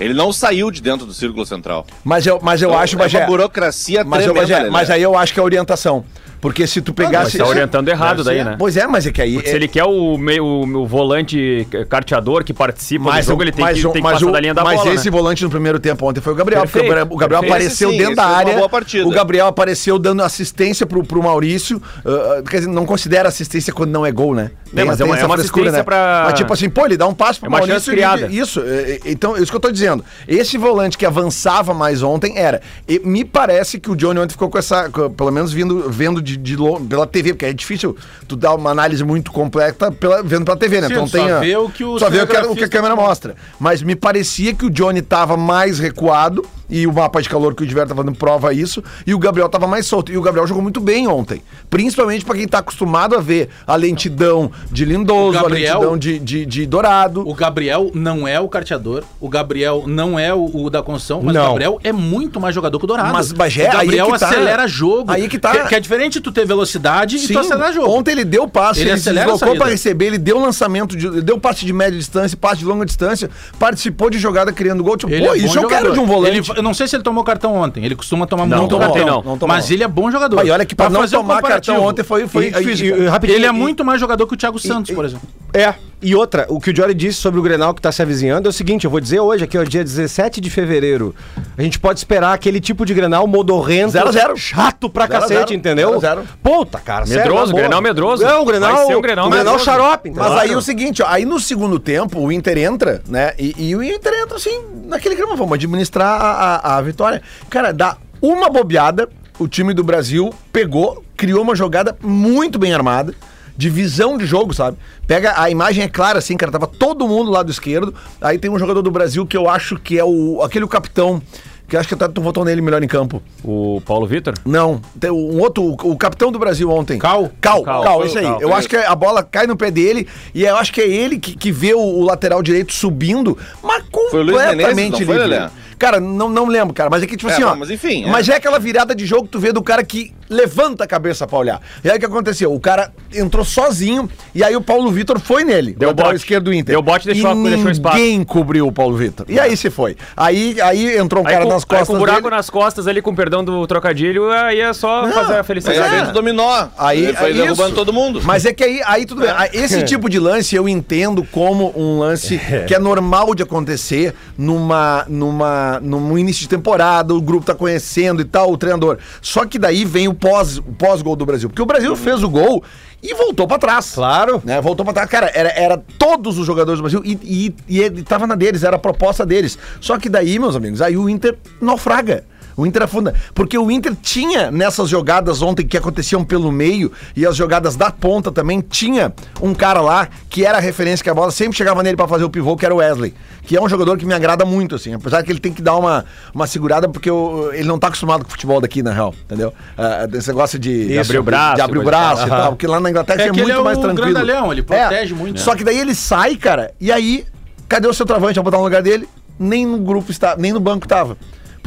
Ele 0.00 0.12
não 0.12 0.32
saiu 0.32 0.72
de 0.72 0.82
dentro 0.82 1.06
do 1.06 1.14
círculo 1.14 1.46
central. 1.46 1.86
Mas 2.02 2.26
eu, 2.26 2.40
mas 2.42 2.60
eu 2.60 2.70
Então, 2.70 2.80
acho, 2.80 2.96
é 2.96 2.98
Bagé. 2.98 3.18
uma 3.20 3.26
burocracia 3.28 4.02
Mas, 4.04 4.26
eu, 4.26 4.32
tremenda, 4.32 4.40
Bagé, 4.48 4.58
Lelé. 4.58 4.70
mas 4.70 4.90
aí 4.90 5.02
eu 5.02 5.16
acho 5.16 5.32
que 5.32 5.38
é 5.38 5.42
orientação. 5.42 6.04
Porque 6.44 6.66
se 6.66 6.82
tu 6.82 6.92
Mas 6.94 7.06
pegasse. 7.06 7.38
tá 7.38 7.46
orientando 7.46 7.88
errado 7.88 8.22
daí, 8.22 8.36
ser. 8.36 8.44
né? 8.44 8.56
Pois 8.58 8.76
é, 8.76 8.86
mas 8.86 9.06
é 9.06 9.10
que 9.10 9.22
aí. 9.22 9.40
Se 9.40 9.56
ele 9.56 9.66
quer 9.66 9.84
o, 9.84 10.18
meio, 10.18 10.44
o, 10.44 10.86
volante 10.86 11.66
carteador 11.88 12.44
que 12.44 12.52
participa 12.52 13.10
do 13.10 13.22
jogo, 13.22 13.42
ele 13.44 13.50
tem 13.50 13.64
que, 13.64 13.80
o- 13.86 13.92
tem 13.92 13.92
que 13.94 14.00
mas 14.02 14.12
passar 14.18 14.26
o- 14.26 14.32
da 14.32 14.40
linha 14.40 14.52
da 14.52 14.62
mas 14.62 14.78
bola, 14.78 14.92
esse 14.92 15.06
né? 15.06 15.10
volante 15.10 15.42
no 15.42 15.48
primeiro 15.48 15.80
tempo 15.80 16.06
ontem 16.06 16.20
foi 16.20 16.34
o 16.34 16.36
Gabriel. 16.36 16.62
porque 16.64 16.80
Perfeito, 16.80 17.14
o 17.14 17.16
Gabriel 17.16 17.40
perfeito. 17.40 17.52
apareceu 17.62 17.88
Esse 17.88 17.96
sim, 17.96 18.04
dentro 18.04 18.12
esse 18.12 18.16
da 18.30 18.36
área. 18.36 18.54
boa 18.56 18.68
partida. 18.68 19.06
O 19.08 19.10
Gabriel 19.10 19.46
apareceu 19.46 19.98
dando 19.98 20.22
assistência 20.22 20.84
pro, 20.86 21.02
pro 21.02 21.22
Maurício. 21.22 21.80
ah, 22.04 22.42
quer 22.46 22.58
dizer, 22.58 22.70
não 22.70 22.84
considera 22.84 23.26
assistência 23.26 23.72
quando 23.72 23.90
não 23.90 24.04
é 24.04 24.12
gol, 24.12 24.34
né? 24.34 24.50
É, 24.76 24.84
mas 24.84 25.00
é 25.00 25.04
uma- 25.04 25.16
é 25.18 25.24
uma 25.24 25.36
assistência 25.36 25.82
pra- 25.84 26.24
Mas 26.26 26.34
tipo 26.34 26.52
assim, 26.52 26.68
pô, 26.68 26.84
ele 26.84 26.96
dá 26.98 27.06
um 27.06 27.14
passo 27.14 27.40
pro 27.40 27.46
É 27.46 27.48
uma 27.48 27.58
Maurício. 27.58 27.90
criada. 27.90 28.26
Isso, 28.26 28.60
é, 28.60 28.92
é, 28.92 29.00
então, 29.06 29.34
isso 29.36 29.50
que 29.50 29.56
eu 29.56 29.60
tô 29.60 29.70
dizendo. 29.70 30.04
Esse 30.28 30.58
volante 30.58 30.98
que 30.98 31.06
avançava 31.06 31.72
mais 31.72 32.02
ontem 32.02 32.36
era. 32.36 32.60
e 32.86 32.98
me 32.98 33.24
parece 33.24 33.78
que 33.80 33.90
o 33.90 33.96
Johnny 33.96 34.18
ontem 34.20 34.32
ficou 34.32 34.50
com 34.50 34.58
essa. 34.58 34.90
pelo 35.16 35.30
menos 35.30 35.52
vindo, 35.52 35.88
vendo 35.88 36.20
de, 36.20 36.33
de 36.36 36.56
lo- 36.56 36.80
pela 36.80 37.06
TV, 37.06 37.32
porque 37.34 37.46
é 37.46 37.52
difícil 37.52 37.96
tu 38.28 38.36
dar 38.36 38.54
uma 38.54 38.70
análise 38.70 39.02
muito 39.04 39.30
completa 39.32 39.90
pela, 39.90 40.22
vendo 40.22 40.44
pela 40.44 40.56
TV, 40.56 40.80
né? 40.80 40.88
Sim, 40.88 40.92
então 40.94 41.06
só 41.06 41.18
tem. 41.18 41.30
a- 41.30 41.40
vê 41.40 41.56
o 41.56 41.68
que 41.68 41.84
o 41.84 41.98
só 41.98 42.08
vê 42.10 42.20
o 42.22 42.26
que, 42.26 42.36
a- 42.36 42.46
o 42.50 42.54
que 42.56 42.64
a 42.64 42.68
câmera 42.68 42.94
mostra. 42.96 43.34
Mas 43.58 43.82
me 43.82 43.94
parecia 43.96 44.54
que 44.54 44.64
o 44.66 44.70
Johnny 44.70 45.02
tava 45.02 45.36
mais 45.36 45.78
recuado. 45.78 46.44
E 46.68 46.86
o 46.86 46.92
mapa 46.92 47.20
de 47.20 47.28
calor 47.28 47.54
que 47.54 47.62
o 47.62 47.66
Diver 47.66 47.86
tá 47.86 47.94
fazendo 47.94 48.14
prova 48.14 48.52
isso. 48.54 48.82
E 49.06 49.14
o 49.14 49.18
Gabriel 49.18 49.48
tava 49.48 49.66
mais 49.66 49.86
solto. 49.86 50.10
E 50.10 50.16
o 50.16 50.22
Gabriel 50.22 50.46
jogou 50.46 50.62
muito 50.62 50.80
bem 50.80 51.06
ontem. 51.06 51.42
Principalmente 51.68 52.24
pra 52.24 52.34
quem 52.34 52.48
tá 52.48 52.58
acostumado 52.58 53.14
a 53.16 53.20
ver 53.20 53.48
a 53.66 53.76
lentidão 53.76 54.50
de 54.70 54.84
Lindoso, 54.84 55.32
Gabriel- 55.38 55.72
a 55.74 55.78
lentidão 55.78 55.98
de, 55.98 56.18
de, 56.18 56.46
de 56.46 56.66
Dourado. 56.66 57.28
O 57.28 57.34
Gabriel 57.34 57.90
não 57.94 58.26
é 58.26 58.40
o 58.40 58.48
carteador, 58.48 59.04
o 59.20 59.28
Gabriel 59.28 59.84
não 59.86 60.18
é 60.18 60.32
o, 60.32 60.50
o 60.64 60.70
da 60.70 60.82
construção, 60.82 61.20
mas 61.22 61.34
Não. 61.34 61.42
o 61.42 61.48
Gabriel 61.48 61.78
é 61.84 61.92
muito 61.92 62.40
mais 62.40 62.54
jogador 62.54 62.78
que 62.78 62.84
o 62.84 62.88
Dourado. 62.88 63.12
Mas, 63.12 63.32
Bagé, 63.32 63.68
o 63.68 63.72
Gabriel 63.72 64.10
que 64.12 64.18
tá. 64.18 64.28
acelera 64.28 64.66
jogo. 64.66 65.10
Aí 65.10 65.28
que 65.28 65.38
tá. 65.38 65.50
Que, 65.52 65.68
que 65.68 65.74
é 65.74 65.80
diferente 65.80 66.20
tu 66.20 66.32
ter 66.32 66.46
velocidade 66.46 67.16
e 67.16 67.28
tu 67.28 67.38
acelerar 67.38 67.72
jogo. 67.72 67.90
Ontem 67.90 68.12
ele 68.12 68.24
deu 68.24 68.48
passe, 68.48 68.80
Ele 68.80 68.90
ele, 68.90 69.00
se 69.00 69.12
deslocou 69.12 69.56
pra 69.56 69.66
receber, 69.68 70.06
ele 70.06 70.18
deu 70.18 70.38
lançamento, 70.38 70.96
de, 70.96 71.06
ele 71.06 71.22
deu 71.22 71.38
passe 71.38 71.64
de 71.66 71.72
média 71.72 71.98
distância, 71.98 72.36
passe 72.36 72.58
de 72.58 72.64
longa 72.64 72.86
distância, 72.86 73.30
participou 73.58 74.08
de 74.10 74.18
jogada 74.18 74.52
criando 74.52 74.82
gol. 74.82 74.96
Tipo, 74.96 75.12
Ele 75.12 75.26
pô, 75.26 75.34
é 75.34 75.38
isso 75.38 75.58
eu 75.58 75.68
quero 75.68 75.92
de 75.92 76.00
um 76.00 76.06
volante. 76.06 76.38
Ele- 76.50 76.53
eu 76.56 76.62
não 76.62 76.74
sei 76.74 76.86
se 76.88 76.96
ele 76.96 77.02
tomou 77.02 77.22
cartão 77.24 77.54
ontem. 77.54 77.84
Ele 77.84 77.94
costuma 77.94 78.26
tomar 78.26 78.46
Não, 78.46 78.58
muito 78.58 78.76
ontem 78.76 78.86
cartão. 78.86 79.06
não, 79.06 79.14
não 79.22 79.38
tomou. 79.38 79.54
mas 79.54 79.70
ele 79.70 79.82
é 79.84 79.88
bom 79.88 80.10
jogador. 80.10 80.44
e 80.46 80.50
olha 80.50 80.64
que 80.64 80.74
pra, 80.74 80.88
não 80.90 81.00
fazer 81.00 81.16
um 81.16 81.20
tomar 81.20 81.34
cartão 81.42 81.74
comparativo, 81.76 81.80
ontem 81.88 82.02
foi, 82.02 82.26
foi 82.28 82.46
E- 82.46 82.48
e- 82.48 83.02
e- 83.04 83.06
rapidinho, 83.08 83.36
Ele 83.36 83.46
é 83.46 83.52
muito 83.52 83.84
mais 83.84 84.00
jogador 84.00 84.26
que 84.26 84.34
o 84.34 84.36
Thiago 84.36 84.58
Santos, 84.58 84.94
por 84.94 85.04
exemplo. 85.04 85.28
É. 85.54 85.74
E 86.02 86.14
outra, 86.14 86.44
o 86.50 86.60
que 86.60 86.70
o 86.70 86.76
Jory 86.76 86.92
disse 86.92 87.18
sobre 87.18 87.40
o 87.40 87.42
Grenal 87.42 87.72
que 87.72 87.80
tá 87.80 87.90
se 87.90 88.02
avizinhando 88.02 88.46
é 88.46 88.50
o 88.50 88.52
seguinte, 88.52 88.84
eu 88.84 88.90
vou 88.90 89.00
dizer 89.00 89.20
hoje, 89.20 89.44
aqui, 89.44 89.56
ó, 89.56 89.62
dia 89.64 89.82
17 89.82 90.38
de 90.38 90.50
fevereiro, 90.50 91.14
a 91.56 91.62
gente 91.62 91.78
pode 91.78 91.98
esperar 91.98 92.34
aquele 92.34 92.60
tipo 92.60 92.84
de 92.84 92.92
Grenal 92.92 93.26
modorrento, 93.26 93.92
Zero 93.92 94.12
zero. 94.12 94.36
chato 94.36 94.90
pra 94.90 95.06
Zero 95.06 95.16
a 95.16 95.20
cacete, 95.22 95.38
zero. 95.48 95.54
entendeu? 95.54 95.88
Zero 95.98 96.20
zero. 96.20 96.22
Puta, 96.42 96.78
cara, 96.78 97.06
sério, 97.06 97.22
Medroso, 97.22 97.52
boa. 97.52 97.62
Grenal 97.62 97.80
medroso. 97.80 98.22
É, 98.22 98.34
o 98.36 98.44
Grenal, 98.44 98.74
Vai 98.76 98.86
ser 98.86 98.96
um 98.96 99.00
Grenal 99.00 99.26
o 99.28 99.30
Grenal 99.30 99.44
medroso. 99.54 99.64
xarope, 99.64 100.10
Mas 100.10 100.18
entendeu? 100.26 100.38
aí 100.40 100.50
é 100.52 100.56
o 100.56 100.60
seguinte, 100.60 101.02
ó, 101.02 101.06
aí 101.08 101.24
no 101.24 101.40
segundo 101.40 101.78
tempo 101.78 102.18
o 102.20 102.30
Inter 102.30 102.58
entra, 102.58 103.00
né? 103.08 103.32
E, 103.38 103.54
e 103.70 103.74
o 103.74 103.82
Inter 103.82 104.12
entra 104.12 104.36
assim, 104.36 104.60
naquele 104.84 105.16
clima, 105.16 105.34
vamos 105.36 105.54
administrar 105.54 106.20
a, 106.20 106.56
a, 106.56 106.76
a 106.76 106.82
vitória. 106.82 107.22
Cara, 107.48 107.72
dá 107.72 107.96
uma 108.20 108.50
bobeada, 108.50 109.08
o 109.38 109.48
time 109.48 109.72
do 109.72 109.82
Brasil 109.82 110.34
pegou, 110.52 111.02
criou 111.16 111.40
uma 111.40 111.56
jogada 111.56 111.96
muito 112.02 112.58
bem 112.58 112.74
armada. 112.74 113.14
De 113.56 113.70
visão 113.70 114.18
de 114.18 114.26
jogo, 114.26 114.52
sabe? 114.52 114.76
Pega, 115.06 115.34
a 115.40 115.48
imagem 115.48 115.84
é 115.84 115.88
clara 115.88 116.18
assim, 116.18 116.36
cara. 116.36 116.50
Tava 116.50 116.66
todo 116.66 117.06
mundo 117.06 117.26
do 117.26 117.30
lado 117.32 117.50
esquerdo. 117.50 117.94
Aí 118.20 118.38
tem 118.38 118.50
um 118.50 118.58
jogador 118.58 118.82
do 118.82 118.90
Brasil 118.90 119.24
que 119.26 119.36
eu 119.36 119.48
acho 119.48 119.76
que 119.78 119.98
é 119.98 120.04
o. 120.04 120.42
aquele 120.42 120.64
o 120.64 120.68
capitão. 120.68 121.22
Que 121.66 121.76
eu 121.76 121.80
acho 121.80 121.88
que 121.88 121.94
até 121.94 122.06
tu 122.08 122.20
votou 122.20 122.44
nele 122.44 122.60
melhor 122.60 122.82
em 122.82 122.86
campo. 122.86 123.22
O 123.42 123.80
Paulo 123.86 124.06
Vitor? 124.06 124.34
Não, 124.44 124.82
tem 125.00 125.10
um 125.10 125.40
outro, 125.40 125.62
o, 125.62 125.92
o 125.92 125.96
capitão 125.96 126.30
do 126.30 126.38
Brasil 126.38 126.68
ontem. 126.70 126.98
Cal? 126.98 127.30
Cal, 127.40 127.62
Cal, 127.62 127.82
Cal, 127.82 128.04
isso 128.04 128.16
o 128.16 128.18
aí. 128.18 128.24
Cal. 128.24 128.40
Eu 128.42 128.54
acho 128.54 128.68
que 128.68 128.76
a 128.76 128.94
bola 128.94 129.22
cai 129.22 129.46
no 129.46 129.56
pé 129.56 129.70
dele 129.70 130.06
e 130.34 130.44
eu 130.44 130.56
acho 130.56 130.70
que 130.70 130.82
é 130.82 130.86
ele 130.86 131.18
que, 131.18 131.34
que 131.34 131.50
vê 131.50 131.72
o, 131.72 131.78
o 131.80 132.02
lateral 132.02 132.42
direito 132.42 132.74
subindo, 132.74 133.38
mas 133.62 133.82
Foi 134.10 134.20
o 134.20 134.22
Luiz 134.24 134.36
Menezes, 134.36 134.66
completamente 134.66 135.04
livre. 135.04 135.50
Cara, 135.78 135.98
não, 136.00 136.28
não 136.28 136.46
lembro, 136.46 136.74
cara, 136.74 136.90
mas 136.90 137.02
é 137.02 137.06
que 137.06 137.16
tipo 137.16 137.30
É, 137.30 137.32
assim, 137.32 137.42
ó. 137.42 137.56
mas 137.56 137.70
enfim, 137.70 138.04
é. 138.04 138.10
Mas 138.10 138.28
é 138.28 138.36
aquela 138.36 138.58
virada 138.58 138.94
de 138.94 139.06
jogo 139.06 139.24
que 139.24 139.30
tu 139.30 139.40
vê 139.40 139.50
do 139.50 139.62
cara 139.62 139.82
que 139.82 140.12
levanta 140.28 140.84
a 140.84 140.86
cabeça 140.86 141.26
pra 141.26 141.38
olhar. 141.38 141.60
E 141.82 141.90
aí 141.90 141.96
o 141.96 142.00
que 142.00 142.06
aconteceu? 142.06 142.52
O 142.52 142.60
cara 142.60 142.92
entrou 143.12 143.44
sozinho 143.44 144.08
e 144.34 144.42
aí 144.42 144.54
o 144.56 144.60
Paulo 144.60 144.90
Vitor 144.90 145.18
foi 145.20 145.44
nele, 145.44 145.74
Deu 145.78 145.92
bote. 145.94 146.16
esquerdo 146.16 146.44
do 146.44 146.52
Inter. 146.54 146.74
Deu 146.74 146.82
bote 146.82 147.08
e 147.08 147.12
deixou- 147.12 147.32
e 147.46 147.50
deixou 147.50 147.70
espaço. 147.70 147.96
ninguém 147.96 148.24
cobriu 148.24 148.66
o 148.66 148.72
Paulo 148.72 148.96
Vitor. 148.96 149.26
E 149.28 149.38
aí 149.38 149.56
se 149.56 149.70
foi. 149.70 149.96
Aí, 150.16 150.60
aí 150.60 150.96
entrou 150.96 151.22
um 151.22 151.26
Aí 151.26 151.32
cara 151.32 151.44
com, 151.46 151.52
nas 151.52 151.62
aí 151.62 151.68
costas 151.68 151.88
com 151.88 151.94
um 151.94 151.98
buraco 151.98 152.22
dele. 152.22 152.36
nas 152.36 152.50
costas 152.50 152.86
ali, 152.88 153.00
com 153.02 153.14
perdão 153.14 153.44
do 153.44 153.66
trocadilho, 153.66 154.30
aí 154.30 154.60
é 154.60 154.72
só 154.72 155.06
fazer 155.08 155.34
a 155.34 155.36
Mas 155.38 155.46
felicidade. 155.46 156.08
é. 156.10 156.12
dominó. 156.12 156.68
Aí, 156.78 157.04
Ele 157.04 157.14
foi 157.14 157.26
aí 157.28 157.34
derrubando 157.34 157.68
isso. 157.68 157.74
todo 157.76 157.92
mundo. 157.92 158.20
Mas 158.24 158.44
é 158.44 158.52
que 158.52 158.64
aí, 158.64 158.80
aí 158.84 159.06
tudo 159.06 159.20
bem. 159.20 159.30
Ah, 159.30 159.48
Esse 159.52 159.82
tipo 159.84 160.08
de 160.08 160.18
lance 160.18 160.54
eu 160.56 160.68
entendo 160.68 161.24
como 161.30 161.72
um 161.76 161.98
lance 161.98 162.40
que 162.66 162.74
é 162.74 162.78
normal 162.78 163.34
de 163.34 163.42
acontecer 163.42 164.14
numa, 164.36 165.04
numa, 165.08 165.80
num 165.80 166.16
início 166.18 166.42
de 166.42 166.48
temporada, 166.48 167.14
o 167.14 167.20
grupo 167.20 167.46
tá 167.46 167.54
conhecendo 167.54 168.20
e 168.20 168.24
tal, 168.24 168.52
o 168.52 168.56
treinador. 168.56 168.98
Só 169.20 169.44
que 169.46 169.58
daí 169.58 169.84
vem 169.84 170.08
o 170.08 170.13
pós, 170.14 170.58
o 170.58 170.62
pós-gol 170.62 171.16
do 171.16 171.26
Brasil. 171.26 171.48
Porque 171.48 171.62
o 171.62 171.66
Brasil 171.66 171.94
fez 171.96 172.22
o 172.22 172.28
gol 172.28 172.62
e 173.02 173.14
voltou 173.14 173.46
pra 173.46 173.58
trás. 173.58 173.92
Claro. 173.94 174.42
Né? 174.44 174.60
Voltou 174.60 174.84
pra 174.84 174.94
trás. 174.94 175.10
Cara, 175.10 175.30
era, 175.34 175.50
era 175.50 175.82
todos 175.98 176.38
os 176.38 176.46
jogadores 176.46 176.78
do 176.78 176.82
Brasil 176.82 177.02
e, 177.04 177.18
e, 177.22 177.54
e 177.68 177.80
ele 177.80 178.02
tava 178.02 178.26
na 178.26 178.34
deles, 178.34 178.62
era 178.62 178.76
a 178.76 178.78
proposta 178.78 179.26
deles. 179.26 179.58
Só 179.80 179.98
que 179.98 180.08
daí, 180.08 180.38
meus 180.38 180.56
amigos, 180.56 180.80
aí 180.80 180.96
o 180.96 181.08
Inter 181.08 181.36
naufraga. 181.60 182.24
O 182.56 182.64
Inter 182.66 182.82
afunda. 182.82 183.14
Porque 183.34 183.56
o 183.58 183.70
Inter 183.70 183.94
tinha 184.00 184.50
nessas 184.50 184.88
jogadas 184.88 185.42
ontem 185.42 185.66
que 185.66 185.76
aconteciam 185.76 186.24
pelo 186.24 186.52
meio 186.52 186.90
e 187.16 187.26
as 187.26 187.34
jogadas 187.36 187.76
da 187.76 187.90
ponta 187.90 188.30
também, 188.30 188.60
tinha 188.60 189.12
um 189.40 189.52
cara 189.54 189.80
lá 189.80 190.08
que 190.30 190.44
era 190.44 190.58
a 190.58 190.60
referência 190.60 191.02
que 191.02 191.10
a 191.10 191.14
bola 191.14 191.30
sempre 191.30 191.56
chegava 191.56 191.82
nele 191.82 191.96
pra 191.96 192.06
fazer 192.08 192.24
o 192.24 192.30
pivô, 192.30 192.56
que 192.56 192.64
era 192.64 192.74
o 192.74 192.78
Wesley. 192.78 193.14
Que 193.42 193.56
é 193.56 193.60
um 193.62 193.68
jogador 193.68 193.98
que 193.98 194.06
me 194.06 194.14
agrada 194.14 194.44
muito, 194.44 194.74
assim. 194.74 194.94
Apesar 194.94 195.22
que 195.22 195.30
ele 195.30 195.38
tem 195.40 195.52
que 195.52 195.60
dar 195.60 195.76
uma, 195.76 196.04
uma 196.34 196.46
segurada 196.46 196.88
porque 196.88 197.10
eu- 197.10 197.50
ele 197.52 197.68
não 197.68 197.78
tá 197.78 197.88
acostumado 197.88 198.22
com 198.22 198.28
o 198.28 198.30
futebol 198.30 198.60
daqui, 198.60 198.82
na 198.82 198.92
real. 198.92 199.14
Entendeu? 199.24 199.52
Ah, 199.76 200.06
desse 200.06 200.28
negócio 200.28 200.58
de, 200.58 200.86
De 200.88 200.98
abrir 200.98 201.18
o 201.18 201.22
braço, 201.22 201.56
De 201.56 201.60
abrir 201.60 201.78
o 201.78 201.82
e 201.82 201.84
tal. 201.84 201.90
braço 201.90 202.26
e 202.26 202.30
tal. 202.30 202.52
Porque 202.52 202.66
lá 202.66 202.80
na 202.80 202.88
Inglaterra 202.90 203.22
É 203.22 203.26
é 203.28 203.32
muito 203.32 203.50
é 203.50 203.62
mais 203.62 203.78
o 203.78 203.80
tranquilo. 203.82 204.06
grandalhão, 204.14 204.52
ele 204.52 204.62
protege 204.62 205.12
muito. 205.14 205.40
Só 205.40 205.54
que 205.54 205.62
daí 205.64 205.78
ele 205.78 205.94
sai, 205.94 206.36
cara, 206.36 206.72
e 206.80 206.90
aí, 206.90 207.24
cadê 207.68 207.86
o 207.88 207.92
seu 207.92 208.06
travante? 208.06 208.36
Vai 208.36 208.44
botar 208.44 208.58
no 208.58 208.64
lugar 208.64 208.82
dele? 208.82 209.08
Nem 209.38 209.66
no 209.66 209.78
grupo 209.78 210.10
está, 210.10 210.36
nem 210.36 210.52
no 210.52 210.60
banco 210.60 210.86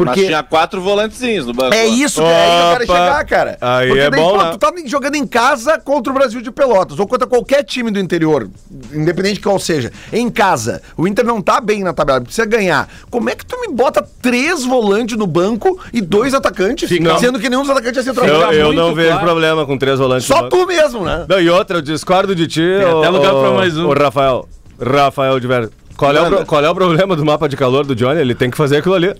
tava. 0.05 0.09
Mas 0.09 0.15
Porque 0.15 0.27
tinha 0.27 0.43
quatro 0.43 0.81
volantezinhos 0.81 1.45
no 1.45 1.53
banco. 1.53 1.73
é 1.73 1.85
isso 1.87 2.21
que 2.21 2.27
é 2.27 2.35
aí 2.35 2.49
que 2.49 2.61
eu 2.63 2.71
quero 2.87 2.99
chegar, 2.99 3.25
cara. 3.25 3.57
Aí 3.59 3.87
Porque 3.87 4.01
é 4.01 4.09
daí, 4.09 4.19
bom, 4.21 4.31
pô, 4.37 4.43
né? 4.43 4.51
tu 4.51 4.57
tá 4.57 4.73
jogando 4.85 5.15
em 5.15 5.25
casa 5.27 5.79
contra 5.79 6.11
o 6.11 6.15
Brasil 6.15 6.41
de 6.41 6.51
Pelotas, 6.51 6.99
ou 6.99 7.07
contra 7.07 7.27
qualquer 7.27 7.63
time 7.63 7.91
do 7.91 7.99
interior, 7.99 8.49
independente 8.93 9.35
de 9.35 9.41
qual 9.41 9.59
seja, 9.59 9.91
em 10.11 10.29
casa. 10.29 10.81
O 10.95 11.07
Inter 11.07 11.25
não 11.25 11.41
tá 11.41 11.59
bem 11.59 11.83
na 11.83 11.93
tabela, 11.93 12.21
precisa 12.21 12.45
ganhar. 12.45 12.87
Como 13.09 13.29
é 13.29 13.35
que 13.35 13.45
tu 13.45 13.59
me 13.61 13.67
bota 13.73 14.05
três 14.21 14.63
volantes 14.63 15.17
no 15.17 15.27
banco 15.27 15.79
e 15.93 16.01
dois 16.01 16.33
atacantes, 16.33 16.87
Fica- 16.87 17.17
sendo 17.19 17.39
que 17.39 17.49
nenhum 17.49 17.61
dos 17.61 17.71
atacantes 17.71 17.97
é 17.97 18.09
Eu, 18.09 18.13
centroavante? 18.13 18.55
eu 18.55 18.65
muito 18.67 18.77
não 18.79 18.93
vejo 18.95 19.09
claro. 19.09 19.25
problema 19.25 19.65
com 19.65 19.77
três 19.77 19.99
volantes. 19.99 20.25
Só 20.27 20.43
no- 20.43 20.49
tu 20.49 20.65
mesmo, 20.65 21.03
né? 21.03 21.25
Não, 21.27 21.39
e 21.39 21.49
outra, 21.49 21.77
eu 21.77 21.81
discordo 21.81 22.35
de 22.35 22.47
ti. 22.47 22.61
Tem 22.61 22.99
até 22.99 23.09
lugar 23.09 23.33
pra 23.33 23.51
mais 23.51 23.77
um. 23.77 23.87
O 23.87 23.93
Rafael. 23.93 24.47
Rafael 24.79 25.39
de 25.39 25.47
Ver. 25.47 25.69
Qual 25.97 26.15
é, 26.15 26.21
o, 26.21 26.45
qual 26.45 26.63
é 26.63 26.69
o 26.69 26.75
problema 26.75 27.15
do 27.15 27.25
mapa 27.25 27.49
de 27.49 27.57
calor 27.57 27.85
do 27.85 27.95
Johnny? 27.95 28.21
Ele 28.21 28.35
tem 28.35 28.49
que 28.51 28.55
fazer 28.57 28.77
aquilo 28.77 28.93
ali. 28.95 29.13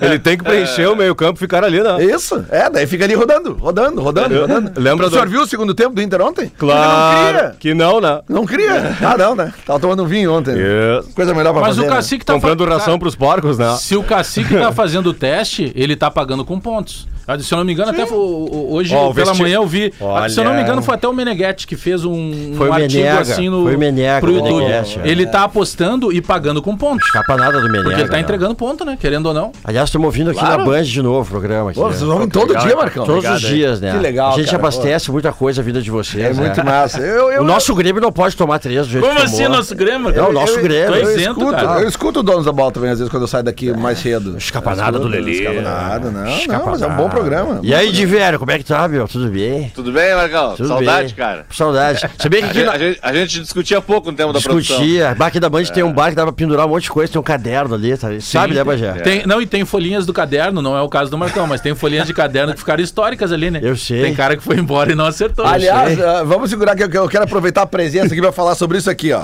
Ele 0.00 0.18
tem 0.18 0.36
que 0.36 0.44
preencher 0.44 0.86
o 0.88 0.96
meio-campo 0.96 1.38
e 1.38 1.40
ficar 1.40 1.64
ali, 1.64 1.80
né? 1.82 2.04
Isso, 2.04 2.44
é, 2.50 2.68
daí 2.68 2.86
fica 2.86 3.04
ali 3.04 3.14
rodando, 3.14 3.54
rodando, 3.54 4.00
rodando, 4.02 4.40
rodando. 4.40 4.72
Lembra 4.80 5.06
o 5.06 5.08
do- 5.08 5.14
senhor 5.14 5.28
viu 5.28 5.42
o 5.42 5.46
segundo 5.46 5.72
tempo 5.74 5.94
do 5.94 6.02
Inter 6.02 6.20
ontem? 6.20 6.50
Claro. 6.58 7.54
Que 7.58 7.72
não, 7.72 8.00
né? 8.00 8.20
Não 8.28 8.44
queria. 8.44 8.80
Não 8.80 8.92
queria. 8.92 9.08
Ah, 9.10 9.16
não, 9.16 9.34
né? 9.36 9.52
Tava 9.64 9.78
tomando 9.80 10.02
um 10.02 10.06
vinho 10.06 10.32
ontem. 10.32 10.54
Isso. 10.56 11.10
Coisa 11.14 11.32
melhor 11.32 11.52
pra 11.52 11.62
Mas 11.62 11.76
fazer. 11.76 11.86
o 11.86 11.90
né? 11.90 11.96
cacique 11.96 12.24
tá 12.24 12.34
Comprando 12.34 12.64
fa- 12.64 12.70
ração 12.72 12.86
Cara, 12.86 12.98
pros 12.98 13.14
porcos, 13.14 13.58
né? 13.58 13.76
Se 13.78 13.96
o 13.96 14.02
cacique 14.02 14.54
tá 14.58 14.72
fazendo 14.72 15.08
o 15.10 15.14
teste, 15.14 15.72
ele 15.74 15.94
tá 15.96 16.10
pagando 16.10 16.44
com 16.44 16.58
pontos. 16.58 17.06
Ah, 17.26 17.38
Se 17.38 17.52
eu 17.52 17.58
não 17.58 17.64
me 17.64 17.72
engano, 17.72 17.90
até 17.90 18.04
o- 18.04 18.14
o- 18.14 18.72
hoje 18.74 18.94
Ó, 18.94 19.10
o 19.10 19.14
pela 19.14 19.26
vesti- 19.28 19.42
manhã 19.42 19.56
eu 19.56 19.66
vi. 19.66 19.92
Olha. 20.00 20.28
Se 20.28 20.38
eu 20.38 20.44
não 20.44 20.54
me 20.54 20.60
engano, 20.62 20.82
foi 20.82 20.94
até 20.94 21.08
o 21.08 21.12
Meneghetti 21.12 21.66
que 21.66 21.76
fez 21.76 22.04
um, 22.04 22.54
Foi 22.56 22.68
um 22.68 22.72
artigo 22.72 23.02
Menega, 23.02 23.20
assim 23.20 23.48
no 23.48 23.62
foi 23.64 23.74
o 23.76 23.78
Menega, 23.78 24.20
pro 24.20 24.30
o 24.32 24.34
YouTube. 24.36 24.58
Meneghetti, 24.64 25.00
é. 25.02 25.08
Ele 25.08 25.26
tá 25.26 25.44
apostando 25.44 26.12
e 26.12 26.20
pagando 26.20 26.60
com 26.62 26.76
pontos. 26.76 27.10
Capa 27.10 27.36
nada 27.36 27.60
do 27.60 27.66
Menega. 27.66 27.84
Porque 27.84 28.00
ele 28.02 28.08
tá 28.08 28.16
né? 28.16 28.22
entregando 28.22 28.54
ponto, 28.54 28.84
né? 28.84 28.96
Querendo 29.00 29.26
ou 29.26 29.34
não. 29.34 29.52
Aliás, 29.64 29.88
estamos 29.88 30.04
ouvindo 30.06 30.30
aqui 30.30 30.38
Claro. 30.40 30.58
na 30.58 30.64
Band 30.64 30.82
de 30.82 31.02
novo 31.02 31.20
o 31.22 31.30
programa. 31.30 31.70
Aqui, 31.70 31.78
Pô, 31.80 31.88
né? 31.88 31.94
vocês 31.94 32.08
ouvem 32.08 32.28
todo 32.28 32.42
Obrigado, 32.44 32.66
dia, 32.66 32.76
Marcão. 32.76 33.04
Todos 33.04 33.18
Obrigado 33.24 33.36
os 33.36 33.48
dias, 33.48 33.80
né? 33.80 33.92
Que 33.92 33.98
legal, 33.98 34.32
A 34.32 34.36
gente 34.36 34.46
cara, 34.46 34.58
abastece 34.58 35.10
muita 35.10 35.32
coisa 35.32 35.60
a 35.60 35.64
vida 35.64 35.80
de 35.80 35.90
vocês. 35.90 36.24
É 36.24 36.32
muito 36.32 36.56
né? 36.58 36.62
massa. 36.62 36.98
Eu, 37.00 37.30
eu, 37.32 37.42
O 37.42 37.44
nosso 37.44 37.74
Grêmio 37.74 38.00
não 38.02 38.12
pode 38.12 38.36
tomar 38.36 38.58
três 38.58 38.86
do 38.86 38.92
jeito 38.92 39.06
Como 39.06 39.18
assim, 39.20 39.48
nosso 39.48 39.74
Grêmio? 39.74 40.10
É 40.10 40.22
o 40.22 40.32
nosso 40.32 40.60
Grêmio. 40.60 40.94
Eu, 40.94 41.16
escuto, 41.16 41.50
cara. 41.52 41.80
eu 41.80 41.88
escuto 41.88 42.20
o 42.20 42.22
Donos 42.22 42.44
da 42.44 42.52
Bola 42.52 42.70
também, 42.72 42.90
às 42.90 42.98
vezes, 42.98 43.10
quando 43.10 43.22
eu 43.22 43.28
saio 43.28 43.44
daqui 43.44 43.72
mais 43.72 43.98
cedo. 43.98 44.36
Escapa 44.36 44.74
nada 44.74 44.98
do 44.98 45.08
Lelê. 45.08 45.32
Escapa 45.32 45.60
nada, 45.62 46.10
não. 46.10 46.24
Não, 46.24 46.66
mas 46.66 46.82
é 46.82 46.86
um 46.86 46.96
bom 46.96 47.08
programa. 47.14 47.60
E 47.62 47.74
aí, 47.74 47.90
Divério, 47.92 48.38
como 48.38 48.50
é 48.50 48.58
que 48.58 48.64
tá, 48.64 48.86
meu? 48.88 49.06
Tudo 49.08 49.28
bem? 49.28 49.70
Tudo 49.74 49.92
bem, 49.92 50.14
Marcão? 50.14 50.54
Tudo 50.56 50.68
Saudade, 50.68 51.06
bem. 51.08 51.14
cara. 51.16 51.46
Saudade. 51.50 52.00
Sabia 52.18 52.40
que 52.40 52.44
A 52.46 52.48
aqui 52.50 52.58
gente, 52.58 52.66
na... 52.66 52.72
a 52.72 52.78
gente- 52.78 52.98
a 53.02 53.12
gente 53.14 53.40
discutia 53.40 53.80
pouco 53.80 54.10
no 54.10 54.16
tema 54.16 54.32
da 54.32 54.40
produção. 54.40 54.76
discutia. 54.78 55.14
Bar 55.14 55.26
aqui 55.26 55.40
da 55.40 55.48
Band 55.48 55.64
tem 55.64 55.82
um 55.82 55.92
bar 55.92 56.10
que 56.10 56.16
dá 56.16 56.22
pra 56.24 56.32
pendurar 56.32 56.66
um 56.66 56.70
monte 56.70 56.84
de 56.84 56.90
coisa, 56.90 57.12
tem 57.12 57.20
um 57.20 57.24
caderno 57.24 57.74
ali, 57.74 57.96
tá? 57.96 58.08
sabe, 58.20 58.54
né, 58.54 58.64
Bagé? 58.64 58.92
Tem, 58.94 59.26
não, 59.26 59.40
e 59.40 59.46
tem 59.46 59.64
folhinhas 59.64 60.06
do 60.06 60.12
caderno, 60.12 60.60
não 60.62 60.76
é 60.76 60.82
o 60.82 60.88
caso 60.88 61.10
do 61.10 61.18
Marcão, 61.18 61.46
mas 61.46 61.60
tem 61.60 61.74
folhinhas 61.74 62.06
de 62.06 62.14
caderno 62.14 62.52
que 62.52 62.58
ficaram 62.60 62.82
históricas 62.82 63.32
ali, 63.32 63.50
né? 63.50 63.60
Eu 63.62 63.76
sei. 63.76 64.02
Tem 64.02 64.14
cara 64.14 64.36
que 64.36 64.42
foi 64.42 64.56
embora 64.56 64.92
e 64.92 64.94
não 64.94 65.06
acertou. 65.06 65.44
Aliás, 65.46 66.00
ah, 66.00 66.22
vamos 66.24 66.50
segurar 66.50 66.74
que 66.76 66.82
eu, 66.84 66.88
que 66.88 66.98
eu 66.98 67.08
quero 67.08 67.24
aproveitar 67.24 67.62
a 67.62 67.66
presença 67.66 68.06
aqui 68.06 68.20
pra 68.20 68.32
falar 68.32 68.54
sobre 68.54 68.78
isso 68.78 68.90
aqui, 68.90 69.12
ó. 69.12 69.22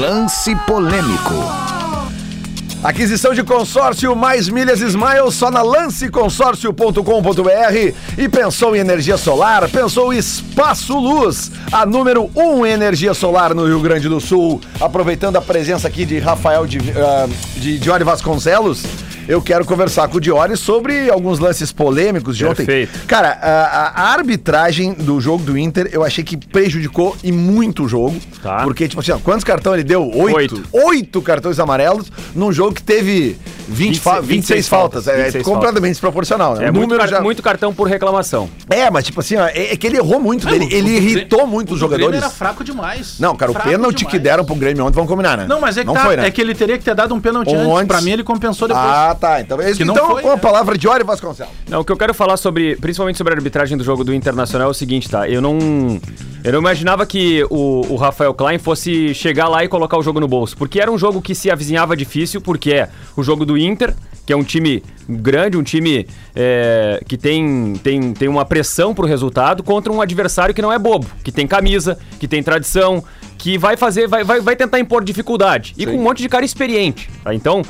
Lance 0.00 0.54
polêmico. 0.66 1.77
Aquisição 2.82 3.32
de 3.34 3.42
consórcio 3.42 4.14
mais 4.14 4.48
milhas 4.48 4.80
Smile 4.80 5.32
só 5.32 5.50
na 5.50 5.62
lanceconsórcio.com.br 5.62 7.02
e 8.16 8.28
pensou 8.28 8.76
em 8.76 8.78
energia 8.78 9.16
solar, 9.16 9.68
pensou 9.68 10.14
Espaço 10.14 10.96
Luz, 10.96 11.50
a 11.72 11.84
número 11.84 12.30
1 12.36 12.40
um 12.40 12.64
energia 12.64 13.12
solar 13.14 13.52
no 13.52 13.66
Rio 13.66 13.80
Grande 13.80 14.08
do 14.08 14.20
Sul. 14.20 14.60
Aproveitando 14.80 15.34
a 15.34 15.42
presença 15.42 15.88
aqui 15.88 16.06
de 16.06 16.20
Rafael 16.20 16.68
de, 16.68 16.78
ah, 16.92 17.26
de 17.56 17.80
Diori 17.80 18.04
Vasconcelos, 18.04 18.84
eu 19.28 19.40
quero 19.42 19.64
conversar 19.64 20.08
com 20.08 20.16
o 20.16 20.20
Diori 20.20 20.56
sobre 20.56 21.08
alguns 21.10 21.38
lances 21.38 21.70
polêmicos 21.70 22.36
de 22.36 22.44
ontem. 22.46 22.64
Perfeito. 22.64 23.06
Cara, 23.06 23.38
a, 23.40 24.02
a 24.02 24.12
arbitragem 24.14 24.94
do 24.94 25.20
jogo 25.20 25.44
do 25.44 25.56
Inter, 25.58 25.88
eu 25.92 26.02
achei 26.02 26.24
que 26.24 26.36
prejudicou 26.36 27.16
e 27.22 27.30
muito 27.30 27.84
o 27.84 27.88
jogo. 27.88 28.16
Tá. 28.42 28.62
Porque, 28.64 28.88
tipo 28.88 29.00
assim, 29.00 29.12
ó, 29.12 29.18
quantos 29.18 29.44
cartões 29.44 29.74
ele 29.80 29.84
deu? 29.84 30.02
Oito. 30.10 30.36
Oito. 30.36 30.62
Oito 30.72 31.22
cartões 31.22 31.60
amarelos 31.60 32.10
num 32.34 32.50
jogo 32.52 32.74
que 32.74 32.82
teve 32.82 33.36
20 33.68 34.00
fa 34.00 34.20
26, 34.20 34.26
26 34.28 34.68
faltas. 34.68 35.04
faltas, 35.04 35.20
É, 35.20 35.24
26 35.24 35.44
completamente 35.44 35.90
desproporcional, 35.92 36.54
né? 36.56 36.66
É 36.66 36.70
O 36.70 36.74
muito, 36.74 36.96
car- 36.96 37.08
já- 37.08 37.20
muito 37.20 37.42
cartão 37.42 37.74
por 37.74 37.86
reclamação. 37.86 38.48
É, 38.70 38.90
mas 38.90 39.04
tipo 39.04 39.20
assim, 39.20 39.36
ó, 39.36 39.46
é, 39.46 39.72
é 39.72 39.76
que 39.76 39.86
ele 39.86 39.98
errou 39.98 40.18
muito. 40.20 40.46
Não, 40.46 40.54
ele 40.54 40.64
o- 40.64 40.72
ele 40.72 40.90
o 40.90 40.94
irritou 40.94 41.38
Grêmio- 41.40 41.46
muito 41.54 41.74
os 41.74 41.82
o 41.82 41.88
Grêmio 41.88 42.04
jogadores. 42.06 42.22
era 42.22 42.30
fraco 42.30 42.64
demais. 42.64 43.16
Não, 43.18 43.36
cara, 43.36 43.50
o 43.50 43.54
Fraco 43.54 43.68
pênalti 43.68 44.04
que 44.06 44.12
demais. 44.12 44.22
deram 44.22 44.44
pro 44.44 44.54
Grêmio 44.54 44.84
ontem, 44.84 44.94
vamos 44.94 45.10
combinar, 45.10 45.36
né? 45.36 45.46
Não, 45.46 45.60
mas 45.60 45.76
é 45.76 45.80
que, 45.82 45.86
não 45.86 45.94
tá, 45.94 46.04
foi, 46.04 46.16
né? 46.16 46.26
é 46.26 46.30
que 46.30 46.40
ele 46.40 46.54
teria 46.54 46.78
que 46.78 46.84
ter 46.84 46.94
dado 46.94 47.14
um 47.14 47.20
pênalti 47.20 47.54
antes. 47.54 47.66
antes. 47.74 47.86
Pra 47.88 48.00
mim, 48.00 48.12
ele 48.12 48.24
compensou 48.24 48.66
depois. 48.68 48.86
Ah, 48.86 49.14
tá. 49.18 49.40
Então, 49.40 49.58
Que 49.58 49.84
não 49.84 49.94
então 49.94 50.10
foi, 50.10 50.22
com 50.22 50.30
a 50.30 50.36
né? 50.36 50.40
palavra 50.40 50.78
de 50.78 50.88
Ori 50.88 51.04
Vasconcelos. 51.04 51.52
Não, 51.68 51.80
o 51.80 51.84
que 51.84 51.92
eu 51.92 51.96
quero 51.96 52.14
falar 52.14 52.36
sobre, 52.36 52.76
principalmente 52.76 53.18
sobre 53.18 53.34
a 53.34 53.36
arbitragem 53.36 53.76
do 53.76 53.84
jogo 53.84 54.04
do 54.04 54.14
Internacional 54.14 54.68
é 54.68 54.70
o 54.70 54.74
seguinte, 54.74 55.08
tá? 55.08 55.28
Eu 55.28 55.42
não, 55.42 55.58
eu 56.44 56.52
não 56.52 56.60
imaginava 56.60 57.04
que 57.04 57.44
o, 57.50 57.92
o 57.92 57.96
Rafael 57.96 58.32
Klein 58.32 58.58
fosse 58.58 59.12
chegar 59.14 59.48
lá 59.48 59.64
e 59.64 59.68
colocar 59.68 59.98
o 59.98 60.02
jogo 60.02 60.20
no 60.20 60.28
bolso, 60.28 60.56
porque 60.56 60.80
era 60.80 60.90
um 60.90 60.98
jogo 60.98 61.20
que 61.20 61.34
se 61.34 61.50
avizinhava 61.50 61.96
difícil, 61.96 62.40
porque 62.40 62.72
é 62.72 62.88
o 63.16 63.22
jogo 63.22 63.44
do 63.44 63.58
Inter, 63.58 63.94
que 64.24 64.32
é 64.32 64.36
um 64.36 64.44
time 64.44 64.82
grande, 65.08 65.56
um 65.56 65.62
time 65.62 66.06
é, 66.36 67.00
que 67.08 67.16
tem, 67.16 67.72
tem, 67.82 68.12
tem 68.12 68.28
uma 68.28 68.44
pressão 68.44 68.94
pro 68.94 69.06
resultado, 69.06 69.62
contra 69.62 69.90
um 69.90 70.02
adversário 70.02 70.54
que 70.54 70.60
não 70.60 70.72
é 70.72 70.78
bobo, 70.78 71.06
que 71.24 71.32
tem 71.32 71.46
camisa, 71.46 71.98
que 72.20 72.28
tem 72.28 72.42
tradição, 72.42 73.02
que 73.38 73.56
vai 73.56 73.76
fazer, 73.76 74.06
vai, 74.06 74.24
vai, 74.24 74.40
vai 74.40 74.54
tentar 74.54 74.78
impor 74.80 75.02
dificuldade. 75.02 75.72
E 75.78 75.86
com 75.86 75.92
um 75.92 76.02
monte 76.02 76.20
de 76.20 76.28
cara 76.28 76.44
experiente, 76.44 77.08
tá? 77.24 77.32
Então, 77.32 77.62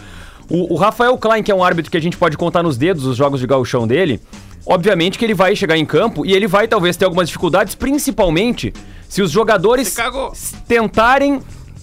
o, 0.50 0.74
o 0.74 0.76
Rafael 0.76 1.16
Klein, 1.18 1.42
que 1.42 1.50
é 1.50 1.54
um 1.54 1.62
árbitro 1.62 1.90
que 1.90 1.96
a 1.96 2.00
gente 2.00 2.16
pode 2.16 2.36
contar 2.36 2.62
nos 2.62 2.76
dedos 2.76 3.04
os 3.06 3.16
jogos 3.16 3.40
de 3.40 3.46
gauchão 3.46 3.86
dele, 3.86 4.20
obviamente 4.66 5.18
que 5.18 5.24
ele 5.24 5.34
vai 5.34 5.54
chegar 5.56 5.76
em 5.76 5.84
campo 5.84 6.24
e 6.26 6.32
ele 6.32 6.46
vai 6.46 6.66
talvez 6.68 6.96
ter 6.96 7.04
algumas 7.04 7.28
dificuldades, 7.28 7.74
principalmente 7.74 8.72
se 9.08 9.22
os 9.22 9.30
jogadores 9.30 9.88
s- 10.32 10.54
tentarem 10.66 11.40